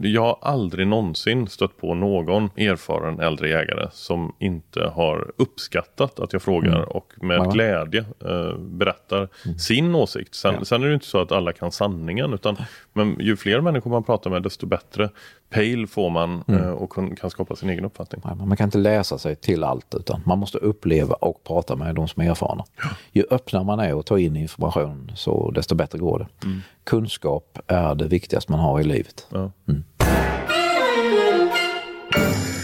jag 0.00 0.22
har 0.22 0.38
aldrig 0.42 0.86
någonsin 0.86 1.46
stött 1.46 1.76
på 1.80 1.94
någon 1.94 2.44
erfaren 2.56 3.20
äldre 3.20 3.48
jägare 3.48 3.86
som 3.92 4.32
inte 4.38 4.84
har 4.86 5.30
uppskattat 5.36 6.20
att 6.20 6.32
jag 6.32 6.42
frågar 6.42 6.96
och 6.96 7.12
med 7.22 7.38
Ja. 7.38 7.50
glädje 7.50 8.04
eh, 8.24 8.58
berättar 8.58 9.28
sin 9.58 9.94
åsikt. 9.94 10.34
Sen, 10.34 10.64
sen 10.64 10.82
är 10.82 10.88
det 10.88 10.94
inte 10.94 11.06
så 11.06 11.20
att 11.20 11.32
alla 11.32 11.52
kan 11.52 11.72
sanningen 11.72 12.32
utan 12.34 12.56
men 12.92 13.16
ju 13.20 13.36
fler 13.36 13.60
människor 13.60 13.90
man 13.94 14.02
pratar 14.04 14.30
med 14.30 14.42
desto 14.42 14.66
bättre 14.66 15.08
pejl 15.50 15.86
får 15.86 16.10
man 16.10 16.44
eh, 16.48 16.70
och 16.70 16.92
kan 17.20 17.30
skapa 17.30 17.56
sin 17.56 17.70
egen 17.70 17.84
uppfattning. 17.84 18.22
Man 18.46 18.56
kan 18.56 18.64
inte 18.64 18.78
läsa 18.78 19.18
sig 19.18 19.36
till 19.36 19.64
allt 19.64 19.94
utan 19.94 20.20
man 20.26 20.38
måste 20.38 20.58
uppleva 20.58 21.14
och 21.14 21.44
prata 21.44 21.76
med 21.76 21.94
de 21.94 22.08
som 22.08 22.22
är 22.22 22.30
erfarna. 22.30 22.64
Ju 23.12 23.24
öppnare 23.30 23.64
man 23.64 23.80
är 23.80 23.94
och 23.94 24.06
tar 24.06 24.16
in 24.18 24.36
information 24.36 25.12
så 25.14 25.50
desto 25.50 25.74
bättre 25.74 25.98
går 25.98 26.18
det. 26.18 26.48
Kunskap 26.84 27.58
är 27.66 27.94
det 27.94 28.04
viktigaste 28.08 28.52
man 28.52 28.60
har 28.60 28.80
i 28.80 28.84
livet. 28.84 29.26
Ja. 29.30 29.50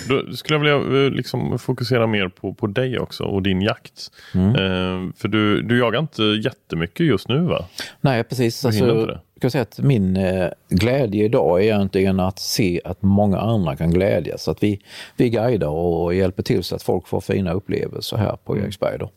Då 0.09 0.33
skulle 0.37 0.59
jag 0.69 0.81
vilja 0.81 1.05
eh, 1.07 1.11
liksom 1.11 1.59
fokusera 1.59 2.07
mer 2.07 2.29
på, 2.29 2.55
på 2.55 2.67
dig 2.67 2.99
också 2.99 3.25
och 3.25 3.43
din 3.43 3.63
jakt. 3.63 4.11
Eh, 4.35 5.13
för 5.17 5.29
du, 5.29 5.63
du 5.63 5.79
jagar 5.79 6.01
inte 6.01 6.23
jättemycket 6.23 7.07
just 7.07 7.29
nu 7.29 7.41
va? 7.41 7.65
Nej 8.01 8.25
precis. 8.25 8.61
Du 8.63 8.69
Alltså, 8.69 8.85
inte 8.85 9.07
det? 9.07 9.21
Jag 9.41 9.43
kan 9.43 9.51
säga 9.51 9.63
att 9.63 9.79
min 9.79 10.17
eh, 10.17 10.49
glädje 10.69 11.25
idag 11.25 11.61
är 11.61 11.65
egentligen 11.65 12.21
att 12.21 12.39
se 12.39 12.81
att 12.85 13.03
många 13.03 13.39
andra 13.39 13.77
kan 13.77 13.91
glädjas. 13.91 14.49
Att 14.49 14.63
vi, 14.63 14.81
vi 15.17 15.31
guidar 15.31 15.69
och 15.69 16.15
hjälper 16.15 16.43
till 16.43 16.65
så 16.65 16.75
att 16.75 16.83
folk 16.83 17.09
får 17.09 17.21
fina 17.21 17.53
upplevelser 17.53 18.17
här 18.17 18.37
på 18.45 18.59
Eriksberg. 18.59 18.99
Då. 18.99 19.11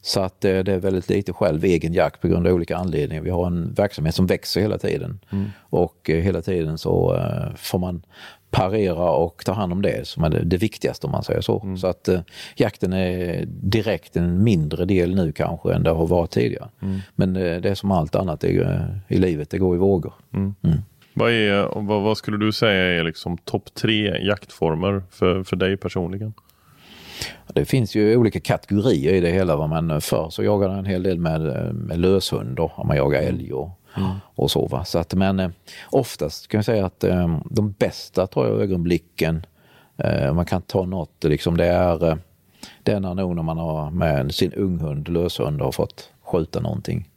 Så 0.00 0.20
att 0.20 0.44
eh, 0.44 0.58
det 0.58 0.72
är 0.72 0.78
väldigt 0.78 1.10
lite 1.10 1.32
själv 1.32 1.64
egen 1.64 1.92
jakt 1.92 2.20
på 2.20 2.28
grund 2.28 2.46
av 2.46 2.52
olika 2.52 2.76
anledningar. 2.76 3.22
Vi 3.22 3.30
har 3.30 3.46
en 3.46 3.74
verksamhet 3.74 4.14
som 4.14 4.26
växer 4.26 4.60
hela 4.60 4.78
tiden 4.78 5.20
och 5.60 6.10
eh, 6.10 6.20
hela 6.20 6.42
tiden 6.42 6.78
så 6.78 7.22
får 7.56 7.78
man 7.78 8.02
parera 8.50 9.10
och 9.10 9.42
ta 9.44 9.52
hand 9.52 9.72
om 9.72 9.82
det 9.82 10.08
som 10.08 10.24
är 10.24 10.30
det, 10.30 10.56
viktigaste 10.56 11.06
om 11.06 11.12
man 11.12 11.24
säger 11.24 11.40
så. 11.40 11.76
Så 11.80 11.86
att 11.86 12.08
eh, 12.08 12.20
jakten 12.56 12.92
är 12.92 13.44
direkt 13.46 14.16
en 14.16 14.42
mindre 14.42 14.84
del 14.84 15.14
nu 15.14 15.32
kanske 15.32 15.74
än 15.74 15.82
det 15.82 15.90
har 15.90 16.06
varit 16.06 16.30
tidigare. 16.30 16.68
Men 17.14 17.36
eh, 17.36 17.60
det 17.60 17.70
är 17.70 17.74
som 17.74 17.90
allt 17.90 18.14
annat 18.14 18.44
i, 18.44 18.58
eh, 18.58 18.80
i 19.08 19.18
livet, 19.18 19.50
det 19.50 19.58
går 19.58 19.74
i 19.74 19.78
vågor. 19.78 20.12
Vad, 21.14 21.30
är, 21.30 21.80
vad, 21.80 22.02
vad 22.02 22.18
skulle 22.18 22.36
du 22.36 22.52
säga 22.52 23.00
är 23.00 23.04
liksom 23.04 23.38
topp 23.38 23.74
tre 23.74 24.26
jaktformer 24.26 25.02
för, 25.10 25.44
för 25.44 25.56
dig 25.56 25.76
personligen? 25.76 26.32
Det 27.46 27.64
finns 27.64 27.94
ju 27.94 28.16
olika 28.16 28.40
kategorier 28.40 29.14
i 29.14 29.20
det 29.20 29.30
hela. 29.30 29.66
Men 29.66 30.00
förr 30.00 30.30
så 30.30 30.42
jagade 30.42 30.72
jag 30.72 30.78
en 30.78 30.86
hel 30.86 31.02
del 31.02 31.18
med, 31.18 31.46
eh, 31.46 31.72
med 31.72 31.98
löshund 31.98 32.60
man 32.84 32.96
jagar 32.96 33.22
älg 33.22 33.52
och, 33.52 33.77
och 34.34 34.50
så. 34.50 34.66
Va? 34.66 34.84
så 34.84 34.98
att, 34.98 35.14
men 35.14 35.40
eh, 35.40 35.50
oftast 35.90 36.48
kan 36.48 36.58
jag 36.58 36.64
säga 36.64 36.86
att 36.86 37.04
eh, 37.04 37.38
de 37.50 37.72
bästa 37.72 38.26
tror 38.26 38.46
jag 38.46 38.60
ögonblicken, 38.60 39.46
eh, 39.96 40.34
man 40.34 40.44
kan 40.46 40.62
ta 40.62 40.84
något, 40.84 41.24
liksom, 41.24 41.56
det 41.56 41.66
är 41.66 42.18
det 42.82 42.92
är 42.92 43.00
nog 43.00 43.36
när 43.36 43.42
man 43.42 43.58
har 43.58 43.90
med 43.90 44.34
sin 44.34 44.52
unghund, 44.52 45.08
löshund, 45.08 45.60
och 45.60 45.64
har 45.64 45.72
fått 45.72 46.10
skjuta 46.22 46.60
någonting 46.60 47.08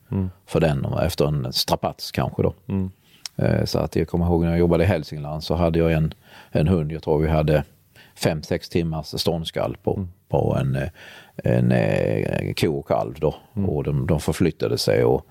för 0.45 0.59
den 0.59 0.85
och 0.85 1.03
efter 1.03 1.25
en 1.25 1.53
strapats 1.53 2.11
kanske 2.11 2.43
då. 2.43 2.53
Eh, 3.35 3.65
Så 3.65 3.79
att 3.79 3.95
jag 3.95 4.07
kommer 4.07 4.25
ihåg 4.25 4.43
när 4.43 4.49
jag 4.49 4.59
jobbade 4.59 4.83
i 4.83 4.87
Hälsingland 4.87 5.43
så 5.43 5.55
hade 5.55 5.79
jag 5.79 5.91
en, 5.93 6.13
en 6.51 6.67
hund, 6.67 6.91
jag 6.91 7.03
tror 7.03 7.19
vi 7.19 7.27
hade 7.29 7.63
fem, 8.15 8.43
sex 8.43 8.69
timmars 8.69 9.05
ståndskall 9.05 9.77
på, 9.83 10.07
på 10.29 10.57
en, 10.59 10.77
en, 11.35 11.71
eh, 11.71 12.53
ko 12.53 12.79
och 12.79 12.87
kalv 12.87 13.13
då. 13.19 13.35
Och 13.67 13.83
de, 13.83 14.07
de 14.07 14.19
förflyttade 14.19 14.77
sig 14.77 15.03
och 15.03 15.25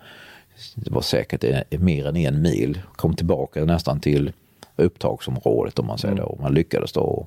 det 0.75 0.91
var 0.91 1.01
säkert 1.01 1.45
mer 1.81 2.07
än 2.07 2.17
en 2.17 2.43
mil. 2.43 2.81
Kom 2.97 3.17
tillbaka 3.17 3.65
nästan 3.65 4.01
till 4.01 4.33
upptagsområdet 4.77 5.79
om 5.79 5.87
man 5.87 5.99
säger 5.99 6.15
då. 6.15 6.39
Man 6.43 6.55
lyckades 6.55 6.93
då. 6.93 7.27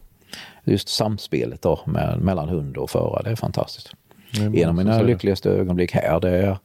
Just 0.63 0.89
samspelet 0.89 1.61
då 1.61 1.79
med, 1.85 2.19
mellan 2.21 2.49
hund 2.49 2.77
och 2.77 2.89
förare, 2.89 3.21
det 3.23 3.29
är 3.29 3.35
fantastiskt. 3.35 3.93
En 4.39 4.69
av 4.69 4.75
mina 4.75 5.01
lyckligaste 5.01 5.49
ögonblick 5.49 5.91
här, 5.91 6.19
det 6.19 6.29
är, 6.29 6.57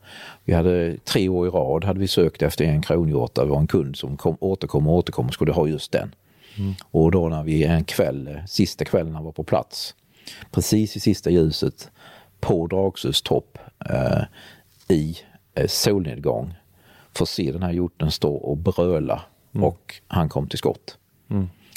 vi 0.45 0.53
hade 0.53 0.97
tre 0.97 1.29
år 1.29 1.47
i 1.47 1.51
rad 1.51 1.85
hade 1.85 2.01
vi 2.01 2.09
sökt 2.09 2.43
efter 2.43 2.65
en 2.65 2.83
kronhjorta. 2.83 3.45
Det 3.45 3.51
var 3.51 3.59
en 3.59 3.67
kund 3.67 3.97
som 3.97 4.17
kom, 4.17 4.37
återkom 4.41 4.89
och 4.89 4.95
återkom 4.95 5.27
och 5.27 5.35
skulle 5.35 5.53
ha 5.53 5.67
just 5.69 5.93
den. 5.93 6.15
Och 6.91 7.11
då 7.11 7.29
när 7.29 7.43
vi 7.43 7.65
en 7.65 7.85
kväll, 7.85 8.41
sista 8.47 8.85
kvällen 8.85 9.15
han 9.15 9.25
var 9.25 9.33
på 9.33 9.45
plats, 9.45 9.95
precis 10.51 10.97
i 10.97 11.01
sista 11.01 11.31
ljuset 11.31 11.91
på 12.41 12.67
Dragsus 12.67 13.23
topp 13.23 13.59
eh, 13.91 14.23
i 14.89 15.19
eh, 15.55 15.67
solnedgång 15.67 16.55
får 17.19 17.27
se 17.27 17.53
den 17.53 17.63
här 17.63 17.73
hjorten 17.73 18.11
stå 18.11 18.35
och 18.35 18.57
bröla 18.57 19.23
och 19.53 19.95
han 20.09 20.29
kom 20.29 20.49
till 20.49 20.59
skott. 20.59 20.99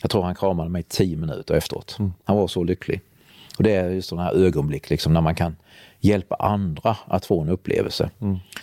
Jag 0.02 0.12
tror 0.12 0.24
han 0.24 0.36
kramade 0.36 0.70
mig 0.70 0.84
tio 0.84 1.18
minuter 1.18 1.54
efteråt. 1.54 1.98
Han 2.24 2.38
var 2.38 2.48
så 2.48 2.64
lycklig. 2.64 3.02
Och 3.58 3.64
det 3.64 3.76
är 3.76 3.90
just 3.90 4.10
sådana 4.10 4.24
här 4.28 4.34
ögonblick 4.34 4.90
liksom, 4.90 5.14
när 5.14 5.22
man 5.22 5.36
kan 5.36 5.56
hjälpa 6.00 6.36
andra 6.36 6.98
att 7.08 7.26
få 7.26 7.42
en 7.42 7.50
upplevelse. 7.50 8.10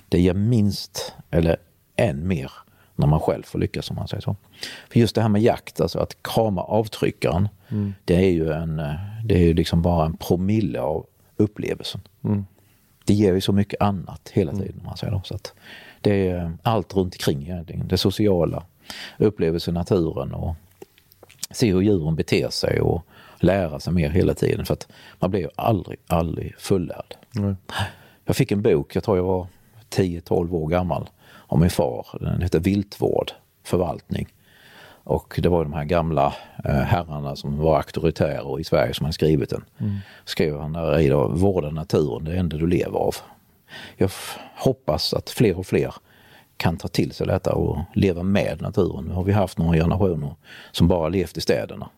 Det 0.09 0.21
ger 0.21 0.35
minst, 0.35 1.15
eller 1.31 1.57
än 1.97 2.29
mer, 2.29 2.53
när 2.97 3.07
man 3.07 3.21
själv 3.21 3.43
får 3.43 3.59
lyckas 3.59 3.91
om 3.91 3.97
man 3.97 4.09
säger 4.09 4.21
så. 4.21 4.37
För 4.91 5.01
just 5.01 5.15
det 5.15 5.23
här 5.23 5.29
med 5.29 5.43
jakt, 5.43 5.81
alltså 5.81 5.99
att 5.99 6.23
krama 6.23 6.63
avtryckaren, 6.63 7.49
det 8.05 8.17
är 8.17 8.31
ju 8.31 8.53
en, 8.53 8.79
eh, 8.79 8.95
det 9.25 9.35
är 9.35 9.39
ju 9.47 9.55
liksom 9.55 9.83
bara 9.83 10.07
en 10.07 10.17
promille 10.17 10.81
av 10.81 11.07
upplevelsen. 11.37 12.01
Det 13.05 13.15
ger 13.15 13.35
ju 13.35 13.41
så 13.41 13.53
mycket 13.53 13.83
annat 13.83 14.31
hela 14.35 14.53
tiden. 14.53 14.75
om 14.81 14.87
Man 14.87 14.97
säger. 14.97 15.21
Så 15.25 15.35
att 15.35 15.55
det 16.01 16.29
är 16.29 16.53
allt 16.63 16.97
runt 16.97 17.15
omkring 17.15 17.43
egentligen. 17.43 17.89
Det 17.89 17.99
sociala, 17.99 18.63
upplevelsen 19.19 19.75
i 19.75 19.79
naturen 19.79 20.35
och 20.35 20.55
se 21.51 21.73
hur 21.73 21.81
djuren 21.81 22.15
beter 22.15 22.49
sig 22.49 22.81
och 22.81 23.03
lära 23.41 23.81
sig 23.81 23.93
mer 23.93 24.11
hela 24.11 24.35
tiden. 24.35 24.67
För 24.67 24.75
att 24.75 24.89
man 25.19 25.31
blir 25.31 25.41
ju 25.41 25.49
aldrig, 25.57 25.99
aldrig 26.07 26.55
fullärd. 26.59 27.15
Jag 28.25 28.37
fick 28.37 28.53
en 28.53 28.63
bok, 28.63 28.97
jag 28.97 29.05
tror 29.05 29.17
jag 29.17 29.25
var 29.25 29.47
10-12 29.91 30.53
år 30.53 30.69
gammal, 30.69 31.11
av 31.47 31.59
min 31.59 31.71
far. 31.71 32.07
Den 32.21 32.43
heter 32.43 32.61
Viltvård, 32.61 33.33
förvaltning. 33.65 34.29
Och 35.05 35.41
det 35.43 35.49
var 35.49 35.65
de 35.65 35.73
här 35.73 35.85
gamla 35.85 36.35
eh, 36.65 36.75
herrarna 36.75 37.37
som 37.37 37.59
var 37.59 37.77
auktoritärer 37.77 38.61
i 38.61 38.65
Sverige 38.65 38.95
som 38.95 39.05
hade 39.05 39.13
skrivit 39.13 39.51
den. 39.51 39.65
Skrev 40.25 40.61
han 40.61 40.73
där 40.73 40.99
i 40.99 41.09
då, 41.09 41.29
vårda 41.29 41.71
naturen, 41.71 42.25
det 42.25 42.37
enda 42.37 42.57
du 42.57 42.67
lever 42.67 42.99
av. 42.99 43.17
Jag 43.97 44.11
hoppas 44.57 45.15
att 45.15 45.31
fler 45.31 45.59
och 45.59 45.67
fler 45.67 45.95
kan 46.57 46.77
ta 46.77 46.89
till 46.89 47.13
sig 47.13 47.27
detta 47.27 47.53
och 47.53 47.79
leva 47.95 48.23
med 48.23 48.63
naturen. 48.63 49.05
Nu 49.05 49.15
har 49.15 49.25
vi 49.25 49.33
haft 49.33 49.59
några 49.59 49.77
generationer 49.77 50.35
som 50.73 50.89
bara 50.89 51.09
levt 51.09 51.37
i 51.37 51.41
städerna. 51.41 51.89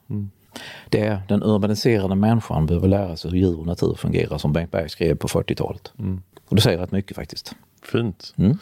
Det 0.89 1.01
är 1.01 1.23
den 1.29 1.43
urbaniserade 1.43 2.14
människan 2.14 2.66
behöver 2.66 2.89
lära 2.89 3.16
sig 3.16 3.31
hur 3.31 3.39
djur 3.39 3.61
och 3.61 3.66
natur 3.66 3.95
fungerar 3.95 4.39
som 4.39 4.53
Bengt 4.53 4.71
Berg 4.71 4.89
skrev 4.89 5.14
på 5.14 5.29
40-talet. 5.29 5.93
Och 6.49 6.57
det 6.57 6.62
säger 6.62 6.79
rätt 6.79 6.93
mycket 6.93 7.16
faktiskt. 7.16 7.55
Fint. 7.83 8.35
Mm. 8.39 8.59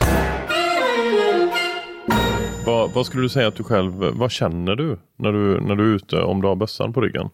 Vad, 2.67 2.91
vad 2.91 3.07
skulle 3.07 3.23
du 3.23 3.29
säga 3.29 3.49
att 3.49 3.55
du 3.55 3.65
själv, 3.65 3.93
vad 3.95 4.31
känner 4.31 4.77
du 4.77 4.99
när 5.17 5.33
du, 5.33 5.61
när 5.61 5.77
du 5.77 5.91
är 5.91 5.97
ute 5.97 6.21
om 6.23 6.43
du 6.43 6.49
har 6.49 6.57
bössan 6.57 6.93
på 6.93 7.01
ryggen? 7.01 7.31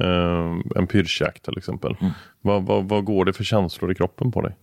Eh, 0.00 0.56
en 0.76 0.86
pyrschjakt 0.86 1.44
till 1.44 1.58
exempel. 1.58 1.96
Mm. 2.00 2.12
Vad, 2.40 2.66
vad, 2.66 2.88
vad 2.88 3.04
går 3.04 3.24
det 3.24 3.32
för 3.32 3.44
känslor 3.44 3.92
i 3.92 3.94
kroppen 3.94 4.32
på 4.32 4.40
dig? 4.40 4.56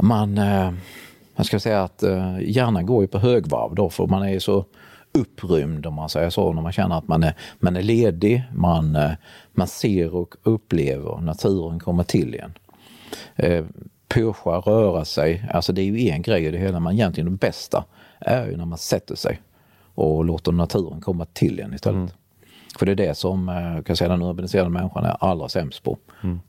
Man, 0.00 0.38
eh, 0.38 0.72
man 1.36 1.44
ska 1.44 1.60
säga 1.60 1.82
att 1.82 2.02
eh, 2.02 2.38
hjärnan 2.40 2.86
går 2.86 3.02
ju 3.02 3.08
på 3.08 3.18
högvarv 3.18 3.74
då 3.74 3.90
för 3.90 4.06
man 4.06 4.22
är 4.28 4.38
så 4.38 4.64
upprymd 5.12 5.86
om 5.86 5.94
man 5.94 6.08
säger 6.08 6.30
så 6.30 6.52
när 6.52 6.62
man 6.62 6.72
känner 6.72 6.98
att 6.98 7.08
man 7.08 7.22
är, 7.22 7.34
man 7.58 7.76
är 7.76 7.82
ledig, 7.82 8.44
man, 8.54 8.96
eh, 8.96 9.10
man 9.52 9.66
ser 9.66 10.14
och 10.14 10.34
upplever 10.42 11.20
naturen 11.20 11.80
komma 11.80 12.04
till 12.04 12.34
igen. 12.34 12.52
Eh, 13.36 13.64
röra 14.44 15.04
sig, 15.04 15.48
alltså 15.52 15.72
det 15.72 15.82
är 15.82 15.84
ju 15.84 16.08
en 16.08 16.22
grej 16.22 16.44
i 16.44 16.50
det 16.50 16.58
hela 16.58 16.80
men 16.80 16.92
egentligen 16.92 17.30
det 17.30 17.38
bästa 17.38 17.84
är 18.20 18.46
ju 18.46 18.56
när 18.56 18.64
man 18.64 18.78
sätter 18.78 19.14
sig 19.14 19.40
och 19.94 20.24
låter 20.24 20.52
naturen 20.52 21.00
komma 21.00 21.24
till 21.24 21.60
en 21.60 21.74
istället. 21.74 21.96
Mm. 21.96 22.10
För 22.78 22.86
det 22.86 22.92
är 22.92 22.96
det 22.96 23.14
som 23.14 23.48
eh, 23.48 23.82
kan 23.82 23.96
säga, 23.96 24.08
den 24.08 24.22
urbaniserade 24.22 24.70
människan 24.70 25.04
är 25.04 25.16
allra 25.20 25.48
sämst 25.48 25.82
på. 25.82 25.98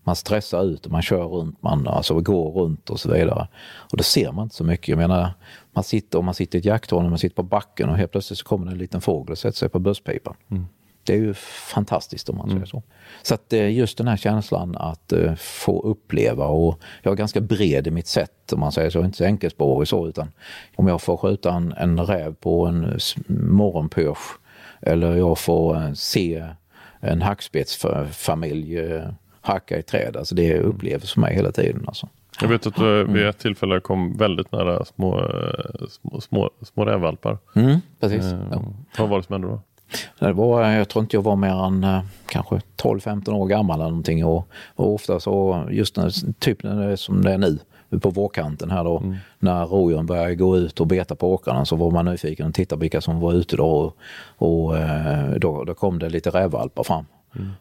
Man 0.04 0.16
stressar 0.16 0.64
ut 0.64 0.86
och 0.86 0.92
man 0.92 1.02
kör 1.02 1.24
runt, 1.24 1.62
man 1.62 1.88
alltså 1.88 2.20
går 2.20 2.52
runt 2.52 2.90
och 2.90 3.00
så 3.00 3.12
vidare. 3.12 3.48
Och 3.92 3.98
då 3.98 4.04
ser 4.04 4.32
man 4.32 4.44
inte 4.44 4.56
så 4.56 4.64
mycket. 4.64 4.88
Jag 4.88 4.98
menar, 4.98 5.34
man 5.74 5.84
sitter, 5.84 6.20
om 6.20 6.26
man 6.26 6.34
sitter 6.34 6.58
i 6.58 6.60
ett 6.60 6.66
jakttorn 6.66 7.04
och 7.04 7.10
man 7.10 7.20
sitter 7.20 7.36
på 7.36 7.44
backen 7.44 7.90
och 7.90 7.98
helt 7.98 8.12
plötsligt 8.12 8.40
så 8.40 8.46
kommer 8.46 8.66
det 8.66 8.72
en 8.72 8.78
liten 8.78 9.02
fågel 9.02 9.32
och 9.32 9.38
sätter 9.38 9.58
sig 9.58 9.70
på 9.70 9.80
busspipan. 9.80 10.36
Det 11.06 11.14
är 11.14 11.18
ju 11.18 11.34
fantastiskt 11.74 12.30
om 12.30 12.38
man 12.38 12.50
säger 12.50 12.66
så. 12.66 12.84
Så 13.24 13.34
att 13.34 13.54
eh, 13.54 13.72
just 13.72 13.98
den 13.98 14.08
här 14.08 14.18
känslan 14.18 14.76
att 14.78 15.12
eh, 15.12 15.36
få 15.36 15.82
uppleva 15.82 16.46
och 16.46 16.80
jag 17.02 17.12
är 17.12 17.16
ganska 17.16 17.42
bred 17.42 17.88
i 17.88 17.92
mitt 17.92 18.08
sätt 18.08 18.54
om 18.54 18.60
man 18.60 18.72
säger 18.72 18.90
så, 18.90 19.04
inte 19.04 19.18
så 19.18 19.24
enkelspårig 19.24 19.88
så 19.88 20.08
utan 20.08 20.32
om 20.76 20.88
jag 20.88 21.02
får 21.02 21.18
skjuta 21.18 21.54
en, 21.54 21.74
en 21.78 22.00
räv 22.00 22.34
på 22.34 22.66
en 22.66 23.00
morgonpirsch 23.28 24.38
eller 24.86 25.16
jag 25.16 25.38
får 25.40 25.76
eh, 25.76 25.94
se 25.94 26.44
en 27.00 27.22
hackspettsfamilj 27.22 28.80
eh, 28.80 29.04
hacka 29.42 29.78
i 29.78 29.84
träd. 29.84 30.18
Alltså 30.18 30.36
det 30.36 30.52
är 30.52 30.60
upplevelser 30.60 31.14
för 31.14 31.22
mig 31.22 31.36
hela 31.36 31.52
tiden. 31.52 31.84
Alltså. 31.88 32.08
Jag 32.42 32.48
vet 32.48 32.68
att 32.68 32.76
du 32.76 33.04
vid 33.04 33.26
ett 33.28 33.40
tillfälle 33.40 33.80
kom 33.80 34.18
väldigt 34.18 34.52
nära 34.52 34.86
små, 34.86 35.20
eh, 35.20 35.88
små, 35.90 36.22
små, 36.22 36.50
små 36.62 36.86
rävvalpar. 36.86 37.38
Mm, 37.56 37.80
precis. 38.00 38.24
Eh, 38.26 38.40
Ja. 38.52 38.64
Vad 38.98 39.10
var 39.10 39.18
det 39.18 39.24
som 39.24 39.34
hände 39.34 39.48
då? 39.48 39.62
Det 40.20 40.34
var, 40.34 40.70
jag 40.72 40.90
tror 40.90 41.04
inte 41.04 41.16
jag 41.16 41.22
var 41.22 41.36
mer 41.36 41.66
än 41.66 41.84
eh, 41.84 42.02
kanske 42.26 42.62
12-15 42.78 43.30
år 43.34 43.48
gammal 43.48 43.80
eller 43.80 43.90
någonting. 43.90 44.26
Och, 44.26 44.48
och 44.76 44.94
ofta 44.94 45.20
så, 45.20 45.68
just 45.72 45.98
när, 45.98 46.34
typ 46.40 46.64
när 46.64 46.76
det 46.88 46.92
är 46.92 46.96
som 46.96 47.22
det 47.24 47.34
är 47.34 47.38
nu, 47.38 47.60
på 48.00 48.10
vårkanten 48.10 48.72
här 48.72 48.84
då, 48.84 49.04
när 49.40 49.66
rådjuren 49.66 50.06
började 50.06 50.36
gå 50.36 50.58
ut 50.58 50.80
och 50.80 50.88
beta 50.88 51.16
på 51.16 51.34
åkrarna 51.34 51.66
så 51.66 51.76
var 51.76 51.92
man 51.92 52.06
nyfiken 52.06 52.48
och 52.48 52.54
tittade 52.54 52.82
vilka 52.82 53.02
som 53.02 53.20
var 53.20 53.34
ute 53.34 53.56
då. 53.56 53.68
Och, 53.68 53.98
och 54.38 54.78
eh, 54.78 55.32
då, 55.32 55.64
då 55.64 55.74
kom 55.74 56.00
det 56.00 56.10
lite 56.10 56.30
rävvalpar 56.30 56.84
fram. 56.84 57.06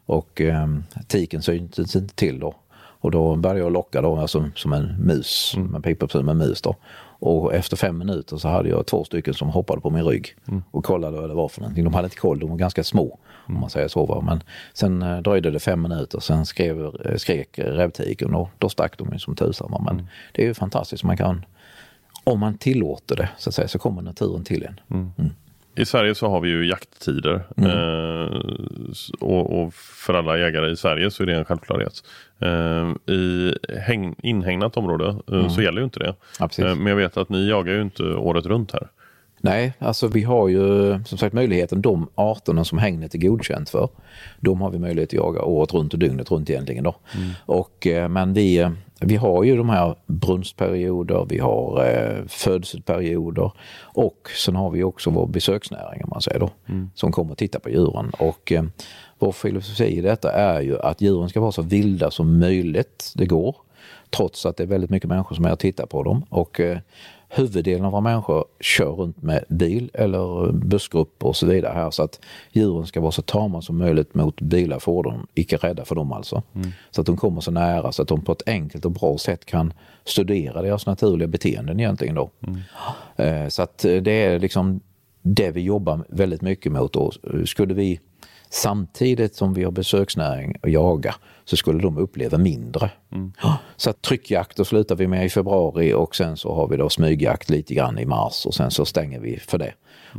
Och 0.06 0.40
eh, 0.40 0.68
tiken 1.06 1.42
syntes 1.42 1.96
inte 1.96 2.14
till 2.14 2.38
då. 2.40 2.54
Och 2.74 3.10
då 3.10 3.36
började 3.36 3.60
jag 3.60 3.72
locka 3.72 4.00
då, 4.00 4.16
alltså, 4.16 4.50
som 4.54 4.72
en 4.72 4.96
mus, 4.98 5.54
med 5.56 5.84
pipa 5.84 6.22
med 6.22 6.36
mus 6.36 6.62
då. 6.62 6.76
Och 7.18 7.54
efter 7.54 7.76
fem 7.76 7.98
minuter 7.98 8.36
så 8.36 8.48
hade 8.48 8.68
jag 8.68 8.86
två 8.86 9.04
stycken 9.04 9.34
som 9.34 9.48
hoppade 9.48 9.80
på 9.80 9.90
min 9.90 10.04
rygg 10.04 10.36
och 10.70 10.84
kollade 10.84 11.20
vad 11.20 11.30
det 11.30 11.34
var 11.34 11.48
för 11.48 11.60
någonting. 11.60 11.84
De 11.84 11.94
hade 11.94 12.06
inte 12.06 12.16
koll, 12.16 12.38
de 12.38 12.50
var 12.50 12.56
ganska 12.56 12.84
små 12.84 13.18
om 13.46 13.60
man 13.60 13.70
säger 13.70 13.88
så. 13.88 14.06
Va? 14.06 14.20
Men 14.20 14.42
sen 14.72 15.02
eh, 15.02 15.18
dröjde 15.18 15.50
det 15.50 15.60
fem 15.60 15.82
minuter, 15.82 16.20
sen 16.20 16.46
skrev, 16.46 16.84
eh, 16.84 17.16
skrek 17.16 17.58
rävtiken 17.58 18.34
och 18.34 18.50
då 18.58 18.68
stack 18.68 18.98
de 18.98 19.12
ju 19.12 19.18
som 19.18 19.36
tusan. 19.36 19.70
va. 19.70 19.82
Men 19.84 20.06
det 20.32 20.42
är 20.42 20.46
ju 20.46 20.54
fantastiskt, 20.54 21.04
man 21.04 21.16
kan, 21.16 21.44
om 22.24 22.40
man 22.40 22.58
tillåter 22.58 23.16
det 23.16 23.28
så 23.38 23.50
att 23.50 23.54
säga, 23.54 23.68
så 23.68 23.78
kommer 23.78 24.02
naturen 24.02 24.44
till 24.44 24.66
en. 24.66 24.80
I 25.74 25.84
Sverige 25.84 26.14
så 26.14 26.28
har 26.28 26.40
vi 26.40 26.48
ju 26.48 26.68
jakttider. 26.68 27.42
Mm. 27.56 27.70
Eh, 27.70 28.40
och, 29.20 29.62
och 29.62 29.74
för 29.74 30.14
alla 30.14 30.38
jägare 30.38 30.70
i 30.70 30.76
Sverige 30.76 31.10
så 31.10 31.22
är 31.22 31.26
det 31.26 31.34
en 31.34 31.44
självklarhet. 31.44 32.04
Eh, 32.38 33.14
I 33.14 33.54
häng, 33.78 34.14
inhägnat 34.22 34.76
område 34.76 35.16
eh, 35.32 35.48
så 35.48 35.62
gäller 35.62 35.78
ju 35.78 35.84
inte 35.84 35.98
det. 35.98 36.14
Mm. 36.40 36.50
Ja. 36.56 36.64
Eh, 36.64 36.76
men 36.76 36.86
jag 36.86 36.96
vet 36.96 37.16
att 37.16 37.28
ni 37.28 37.48
jagar 37.48 37.74
ju 37.74 37.82
inte 37.82 38.02
året 38.02 38.46
runt 38.46 38.72
här. 38.72 38.88
Nej, 39.44 39.72
alltså 39.78 40.08
vi 40.08 40.22
har 40.22 40.48
ju 40.48 40.98
som 41.04 41.18
sagt 41.18 41.32
möjligheten, 41.32 41.82
de 41.82 42.08
arterna 42.14 42.64
som 42.64 42.78
hängnet 42.78 43.14
är 43.14 43.18
godkänt 43.18 43.70
för, 43.70 43.88
de 44.40 44.60
har 44.60 44.70
vi 44.70 44.78
möjlighet 44.78 45.08
att 45.08 45.12
jaga 45.12 45.42
året 45.42 45.74
runt 45.74 45.92
och 45.92 45.98
dygnet 45.98 46.30
runt 46.30 46.50
egentligen. 46.50 46.84
Då. 46.84 46.94
Och, 47.46 47.86
eh, 47.86 48.08
men 48.08 48.32
vi, 48.32 48.58
eh, 48.58 48.70
vi 49.00 49.16
har 49.16 49.44
ju 49.44 49.56
de 49.56 49.68
här 49.68 49.94
brunstperioder, 50.06 51.26
vi 51.28 51.38
har 51.38 51.84
eh, 51.86 52.24
födelseperioder 52.26 53.52
och 53.80 54.30
sen 54.44 54.56
har 54.56 54.70
vi 54.70 54.82
också 54.82 55.10
vår 55.10 55.26
besöksnäring 55.26 56.04
om 56.04 56.10
man 56.10 56.22
säger 56.22 56.40
då, 56.40 56.50
som 56.94 57.12
kommer 57.12 57.32
och 57.32 57.38
tittar 57.38 57.58
på 57.58 57.70
djuren. 57.70 58.10
Och 58.18 58.52
eh, 58.52 58.64
vår 59.18 59.32
filosofi 59.32 59.84
i 59.84 60.00
detta 60.00 60.32
är 60.32 60.60
ju 60.60 60.80
att 60.80 61.00
djuren 61.00 61.28
ska 61.28 61.40
vara 61.40 61.52
så 61.52 61.62
vilda 61.62 62.10
som 62.10 62.38
möjligt 62.38 63.12
det 63.14 63.26
går. 63.26 63.56
Trots 64.10 64.46
att 64.46 64.56
det 64.56 64.62
är 64.62 64.66
väldigt 64.66 64.90
mycket 64.90 65.08
människor 65.08 65.36
som 65.36 65.44
är 65.44 65.52
och 65.52 65.58
tittar 65.58 65.86
på 65.86 66.02
dem. 66.02 66.24
Och 66.28 66.60
eh, 66.60 66.78
huvuddelen 67.34 67.84
av 67.84 67.92
våra 67.92 68.00
människor 68.00 68.44
kör 68.60 68.90
runt 68.92 69.22
med 69.22 69.44
bil 69.48 69.90
eller 69.94 70.52
bussgrupper 70.52 71.26
och 71.26 71.36
så 71.36 71.46
vidare 71.46 71.72
här. 71.74 71.90
Så 71.90 72.02
att 72.02 72.20
djuren 72.52 72.86
ska 72.86 73.00
vara 73.00 73.12
så 73.12 73.22
tama 73.22 73.62
som 73.62 73.78
möjligt 73.78 74.14
mot 74.14 74.40
bilar, 74.40 74.78
fordon, 74.78 75.26
icke 75.34 75.56
rädda 75.56 75.84
för 75.84 75.94
dem 75.94 76.12
alltså. 76.12 76.42
Så 76.90 77.00
att 77.00 77.06
de 77.06 77.16
kommer 77.16 77.40
så 77.40 77.50
nära 77.50 77.92
så 77.92 78.02
att 78.02 78.08
de 78.08 78.20
på 78.24 78.32
ett 78.32 78.42
enkelt 78.48 78.84
och 78.84 78.90
bra 78.90 79.18
sätt 79.18 79.44
kan 79.44 79.72
studera 80.04 80.62
deras 80.62 80.86
naturliga 80.86 81.28
beteenden 81.28 81.80
egentligen 81.80 82.14
då. 82.14 82.30
Eh, 83.16 83.48
Så 83.48 83.62
att 83.62 83.84
eh, 83.84 83.96
det 83.96 84.12
är 84.24 84.38
liksom 84.38 84.80
det 85.22 85.50
vi 85.50 85.60
jobbar 85.60 86.04
väldigt 86.08 86.42
mycket 86.42 86.72
mot. 86.72 86.92
Då. 86.92 87.12
Skulle 87.46 87.74
vi 87.74 88.00
samtidigt 88.52 89.34
som 89.34 89.54
vi 89.54 89.64
har 89.64 89.70
besöksnäring 89.70 90.56
och 90.62 90.68
jaga 90.68 91.14
så 91.44 91.56
skulle 91.56 91.82
de 91.82 91.98
uppleva 91.98 92.38
mindre. 92.38 92.90
Ja, 93.42 93.58
Så 93.76 93.90
att 93.90 94.02
tryckjakter 94.02 94.64
slutar 94.64 94.96
vi 94.96 95.06
med 95.06 95.26
i 95.26 95.28
februari 95.28 95.92
och 95.92 96.16
sen 96.16 96.36
så 96.36 96.54
har 96.54 96.68
vi 96.68 96.76
då 96.76 96.88
smygjakt 96.88 97.50
lite 97.50 97.74
grann 97.74 97.98
i 97.98 98.06
mars 98.06 98.46
och 98.46 98.54
sen 98.54 98.70
så 98.70 98.84
stänger 98.84 99.20
vi 99.20 99.38
för 99.38 99.58
det. 99.58 99.74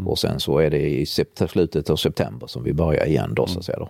Och 0.05 0.19
sen 0.19 0.39
så 0.39 0.57
är 0.57 0.69
det 0.69 0.89
i 0.89 1.05
slutet 1.05 1.89
av 1.89 1.95
september 1.95 2.47
som 2.47 2.63
vi 2.63 2.73
börjar 2.73 3.05
igen 3.05 3.33
då 3.33 3.47
så 3.47 3.59
att 3.59 3.65
säga. 3.65 3.79
Då. 3.79 3.89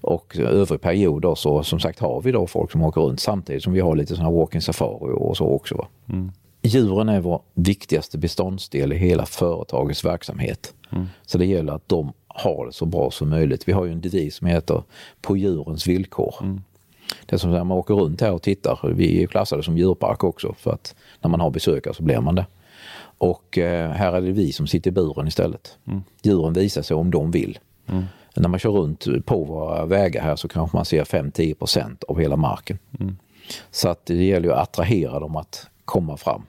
Och 0.00 0.36
övrig 0.36 0.80
period 0.80 1.22
då 1.22 1.34
så 1.34 1.62
som 1.62 1.80
sagt 1.80 1.98
har 1.98 2.20
vi 2.20 2.32
då 2.32 2.46
folk 2.46 2.72
som 2.72 2.82
åker 2.82 3.00
runt 3.00 3.20
samtidigt 3.20 3.62
som 3.62 3.72
vi 3.72 3.80
har 3.80 3.96
lite 3.96 4.16
sådana 4.16 4.30
walking 4.30 4.60
safari 4.60 5.12
och 5.16 5.36
så 5.36 5.46
också. 5.46 5.74
Va? 5.74 5.86
Djuren 6.62 7.08
är 7.08 7.20
vår 7.20 7.40
viktigaste 7.54 8.18
beståndsdel 8.18 8.92
i 8.92 8.96
hela 8.96 9.26
företagets 9.26 10.04
verksamhet. 10.04 10.74
Så 11.26 11.38
det 11.38 11.46
gäller 11.46 11.72
att 11.72 11.88
de 11.88 12.12
har 12.38 12.66
det 12.66 12.72
så 12.72 12.86
bra 12.86 13.10
som 13.10 13.28
möjligt. 13.28 13.68
Vi 13.68 13.72
har 13.72 13.84
ju 13.84 13.92
en 13.92 14.00
devis 14.00 14.36
som 14.36 14.46
heter 14.46 14.82
På 15.20 15.36
djurens 15.36 15.86
villkor. 15.86 16.34
Det 17.26 17.36
är 17.36 17.38
som 17.38 17.50
när 17.50 17.64
man 17.64 17.78
åker 17.78 17.94
runt 17.94 18.20
här 18.20 18.32
och 18.32 18.42
tittar. 18.42 18.92
Vi 18.94 19.22
är 19.22 19.26
klassade 19.26 19.62
som 19.62 19.78
djurpark 19.78 20.24
också 20.24 20.54
för 20.58 20.72
att 20.72 20.94
när 21.20 21.30
man 21.30 21.40
har 21.40 21.50
besökare 21.50 21.94
så 21.94 22.02
blir 22.02 22.20
man 22.20 22.34
det. 22.34 22.46
Och 23.18 23.58
eh, 23.58 23.90
här 23.90 24.12
är 24.12 24.20
det 24.20 24.32
vi 24.32 24.52
som 24.52 24.66
sitter 24.66 24.90
i 24.90 24.92
buren 24.92 25.26
istället. 25.28 25.78
Djuren 26.22 26.52
visar 26.52 26.82
sig 26.82 26.96
om 26.96 27.10
de 27.10 27.30
vill. 27.30 27.58
När 28.34 28.48
man 28.48 28.60
kör 28.60 28.70
runt 28.70 29.06
på 29.26 29.44
våra 29.44 29.86
vägar 29.86 30.22
här 30.22 30.36
så 30.36 30.48
kanske 30.48 30.76
man 30.76 30.84
ser 30.84 31.04
5-10 31.04 31.54
procent 31.54 32.04
av 32.04 32.20
hela 32.20 32.36
marken. 32.36 32.78
Så 33.70 33.88
att 33.88 34.06
det 34.06 34.24
gäller 34.24 34.48
ju 34.48 34.54
att 34.54 34.62
attrahera 34.62 35.20
dem 35.20 35.36
att 35.36 35.66
komma 35.84 36.16
fram. 36.16 36.42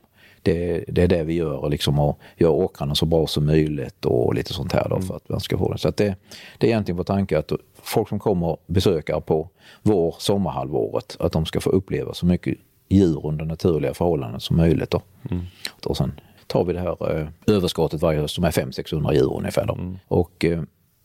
Det, 0.44 0.86
det 0.88 1.04
är 1.04 1.08
det 1.08 1.24
vi 1.24 1.34
gör, 1.34 1.70
liksom 1.70 2.00
att 2.00 2.18
göra 2.38 2.52
åkrarna 2.52 2.96
så 2.96 3.06
bra 3.06 3.28
som 3.28 3.46
möjligt 3.46 4.06
och 4.06 4.34
lite 4.34 4.54
sånt 4.54 4.74
här 4.74 4.90
då 4.90 5.02
för 5.02 5.16
att 5.16 5.30
man 5.30 5.40
ska 5.40 5.58
få 5.58 5.72
det. 5.72 5.78
Så 5.78 5.90
det, 5.90 6.16
det 6.58 6.68
är 6.68 6.72
egentligen 6.72 6.98
vår 6.98 7.04
tanke 7.04 7.40
att 7.40 7.52
folk 7.74 8.10
som 8.10 8.20
kommer 8.20 8.48
och 8.48 8.64
besökare 8.68 9.22
på 9.22 9.50
vår 9.82 10.16
sommarhalvåret, 10.20 11.18
att 11.20 11.32
de 11.32 11.46
ska 11.46 11.60
få 11.60 11.70
uppleva 11.70 12.14
så 12.14 12.26
mycket 12.26 12.58
djur 12.90 13.26
under 13.26 13.46
naturliga 13.46 13.94
förhållanden 13.94 14.40
som 14.40 14.58
möjligt. 14.58 14.92
Då. 14.92 15.02
Och 15.86 15.98
sen 15.98 16.12
tar 16.48 16.64
vi 16.64 16.74
det 16.74 16.80
här 16.80 17.20
eh, 17.20 17.28
överskottet 17.48 18.02
varje 18.02 18.20
höst 18.20 18.36
som 18.36 18.44
är 18.44 18.52
500-600 18.52 19.14
djur 19.14 19.38
ungefär. 19.38 19.66
Då. 19.66 19.78
Och 20.08 20.46
eh, 20.46 20.62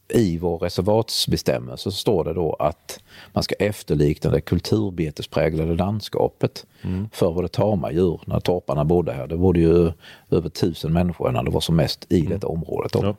i 0.09 0.39
vår 0.39 0.59
reservatsbestämmelse 0.59 1.83
så 1.83 1.91
står 1.91 2.25
det 2.25 2.33
då 2.33 2.57
att 2.59 3.01
man 3.33 3.45
ska 3.45 3.55
efterlikna 3.55 4.31
det 4.31 4.41
kulturbetespräglade 4.41 5.75
landskapet 5.75 6.67
för 7.13 7.33
våra 7.33 7.49
tama 7.49 7.93
djur 7.93 8.21
när 8.25 8.41
torparna 8.41 8.85
bodde 8.85 9.13
här. 9.13 9.27
Det 9.27 9.37
bodde 9.37 9.61
ju 9.61 9.93
över 10.31 10.49
tusen 10.49 10.93
människor 10.93 11.33
när 11.33 11.43
det 11.43 11.51
var 11.51 11.61
som 11.61 11.77
mest 11.77 12.13
i 12.13 12.21
detta 12.21 12.47
området. 12.47 12.93
Då. 12.93 13.17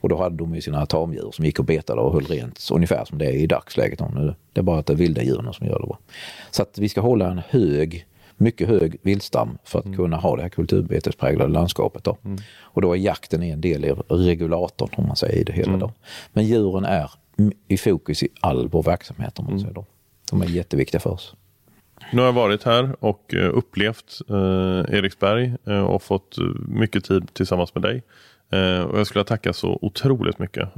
Och 0.00 0.08
då 0.08 0.16
hade 0.16 0.36
de 0.36 0.54
ju 0.54 0.60
sina 0.60 0.86
tamdjur 0.86 1.30
som 1.32 1.44
gick 1.44 1.58
och 1.58 1.64
betade 1.64 2.00
och 2.00 2.12
höll 2.12 2.26
rent 2.26 2.68
ungefär 2.72 3.04
som 3.04 3.18
det 3.18 3.26
är 3.26 3.32
i 3.32 3.46
dagsläget. 3.46 4.00
Nu. 4.14 4.34
Det 4.52 4.60
är 4.60 4.62
bara 4.62 4.78
att 4.78 4.86
det 4.86 4.92
är 4.92 4.96
vilda 4.96 5.22
djuren 5.22 5.54
som 5.54 5.66
gör 5.66 5.78
det. 5.78 5.86
Då. 5.86 5.98
Så 6.50 6.62
att 6.62 6.78
vi 6.78 6.88
ska 6.88 7.00
hålla 7.00 7.30
en 7.30 7.42
hög 7.48 8.06
mycket 8.38 8.68
hög 8.68 8.96
vildstam 9.02 9.58
för 9.64 9.78
att 9.78 9.96
kunna 9.96 10.16
ha 10.16 10.36
det 10.36 10.42
här 10.42 10.48
kulturbetespräglade 10.48 11.52
landskapet. 11.52 12.04
Då. 12.04 12.16
Och 12.60 12.82
då 12.82 12.92
är 12.92 12.98
jakten 12.98 13.42
en 13.42 13.60
del 13.60 13.84
i 13.84 13.92
regulatorn 14.08 14.90
om 14.96 15.06
man 15.06 15.16
säger 15.16 15.36
i 15.38 15.44
det 15.44 15.52
hela. 15.52 15.76
Då. 15.76 15.92
Men 16.32 16.44
djuren 16.44 16.84
är 16.84 17.10
i 17.68 17.78
fokus 17.78 18.22
i 18.22 18.28
all 18.40 18.68
vår 18.68 18.82
verksamhet 18.82 19.38
om 19.38 19.44
man 19.44 19.60
säger 19.60 19.74
då. 19.74 19.86
De 20.30 20.42
är 20.42 20.46
jätteviktiga 20.46 21.00
för 21.00 21.10
oss. 21.10 21.34
Nu 22.12 22.18
har 22.20 22.26
jag 22.26 22.32
varit 22.32 22.64
här 22.64 22.96
och 23.00 23.34
eh, 23.34 23.56
upplevt 23.56 24.20
eh, 24.28 24.96
Eriksberg 24.96 25.54
eh, 25.66 25.80
och 25.80 26.02
fått 26.02 26.38
eh, 26.38 26.44
mycket 26.68 27.04
tid 27.04 27.34
tillsammans 27.34 27.74
med 27.74 27.82
dig. 27.82 28.02
Eh, 28.50 28.80
och 28.80 28.98
jag 28.98 29.06
skulle 29.06 29.24
tacka 29.24 29.52
så 29.52 29.78
otroligt 29.82 30.38
mycket 30.38 30.68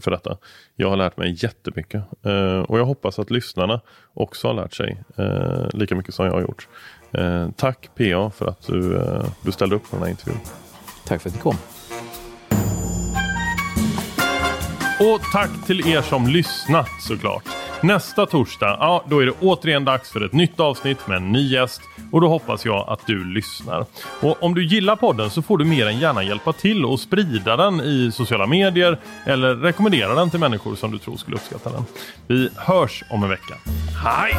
för 0.00 0.10
detta. 0.10 0.36
Jag 0.76 0.90
har 0.90 0.96
lärt 0.96 1.16
mig 1.16 1.36
jättemycket. 1.38 2.02
Eh, 2.22 2.60
och 2.60 2.78
jag 2.78 2.84
hoppas 2.84 3.18
att 3.18 3.30
lyssnarna 3.30 3.80
också 4.14 4.48
har 4.48 4.54
lärt 4.54 4.74
sig 4.74 5.02
lika 5.72 5.94
mycket 5.94 6.14
som 6.14 6.26
jag 6.26 6.32
har 6.32 6.40
gjort. 6.40 6.68
Eh, 7.12 7.48
tack 7.56 7.88
PA 7.94 8.30
för 8.30 8.46
att 8.46 8.66
du, 8.66 8.96
eh, 8.96 9.24
du 9.42 9.52
ställde 9.52 9.76
upp 9.76 9.90
på 9.90 9.96
den 9.96 10.02
här 10.02 10.10
intervjun. 10.10 10.40
Tack 11.06 11.22
för 11.22 11.28
att 11.28 11.34
ni 11.34 11.40
kom. 11.40 11.56
Och 15.00 15.20
tack 15.32 15.50
till 15.66 15.88
er 15.88 16.02
som 16.02 16.26
lyssnat 16.26 16.88
såklart. 17.00 17.44
Nästa 17.80 18.26
torsdag, 18.26 18.76
ja 18.80 19.04
då 19.08 19.22
är 19.22 19.26
det 19.26 19.32
återigen 19.40 19.84
dags 19.84 20.10
för 20.10 20.24
ett 20.24 20.32
nytt 20.32 20.60
avsnitt 20.60 21.06
med 21.06 21.16
en 21.16 21.32
ny 21.32 21.48
gäst 21.48 21.80
och 22.12 22.20
då 22.20 22.28
hoppas 22.28 22.64
jag 22.64 22.88
att 22.88 23.06
du 23.06 23.24
lyssnar. 23.24 23.86
Och 24.20 24.42
om 24.42 24.54
du 24.54 24.66
gillar 24.66 24.96
podden 24.96 25.30
så 25.30 25.42
får 25.42 25.58
du 25.58 25.64
mer 25.64 25.86
än 25.86 25.98
gärna 25.98 26.22
hjälpa 26.22 26.52
till 26.52 26.84
och 26.84 27.00
sprida 27.00 27.56
den 27.56 27.80
i 27.80 28.10
sociala 28.12 28.46
medier 28.46 28.98
eller 29.24 29.54
rekommendera 29.54 30.14
den 30.14 30.30
till 30.30 30.40
människor 30.40 30.74
som 30.74 30.90
du 30.90 30.98
tror 30.98 31.16
skulle 31.16 31.36
uppskatta 31.36 31.70
den. 31.70 31.84
Vi 32.26 32.50
hörs 32.56 33.04
om 33.10 33.22
en 33.22 33.28
vecka. 33.28 33.54
Hej! 34.04 34.34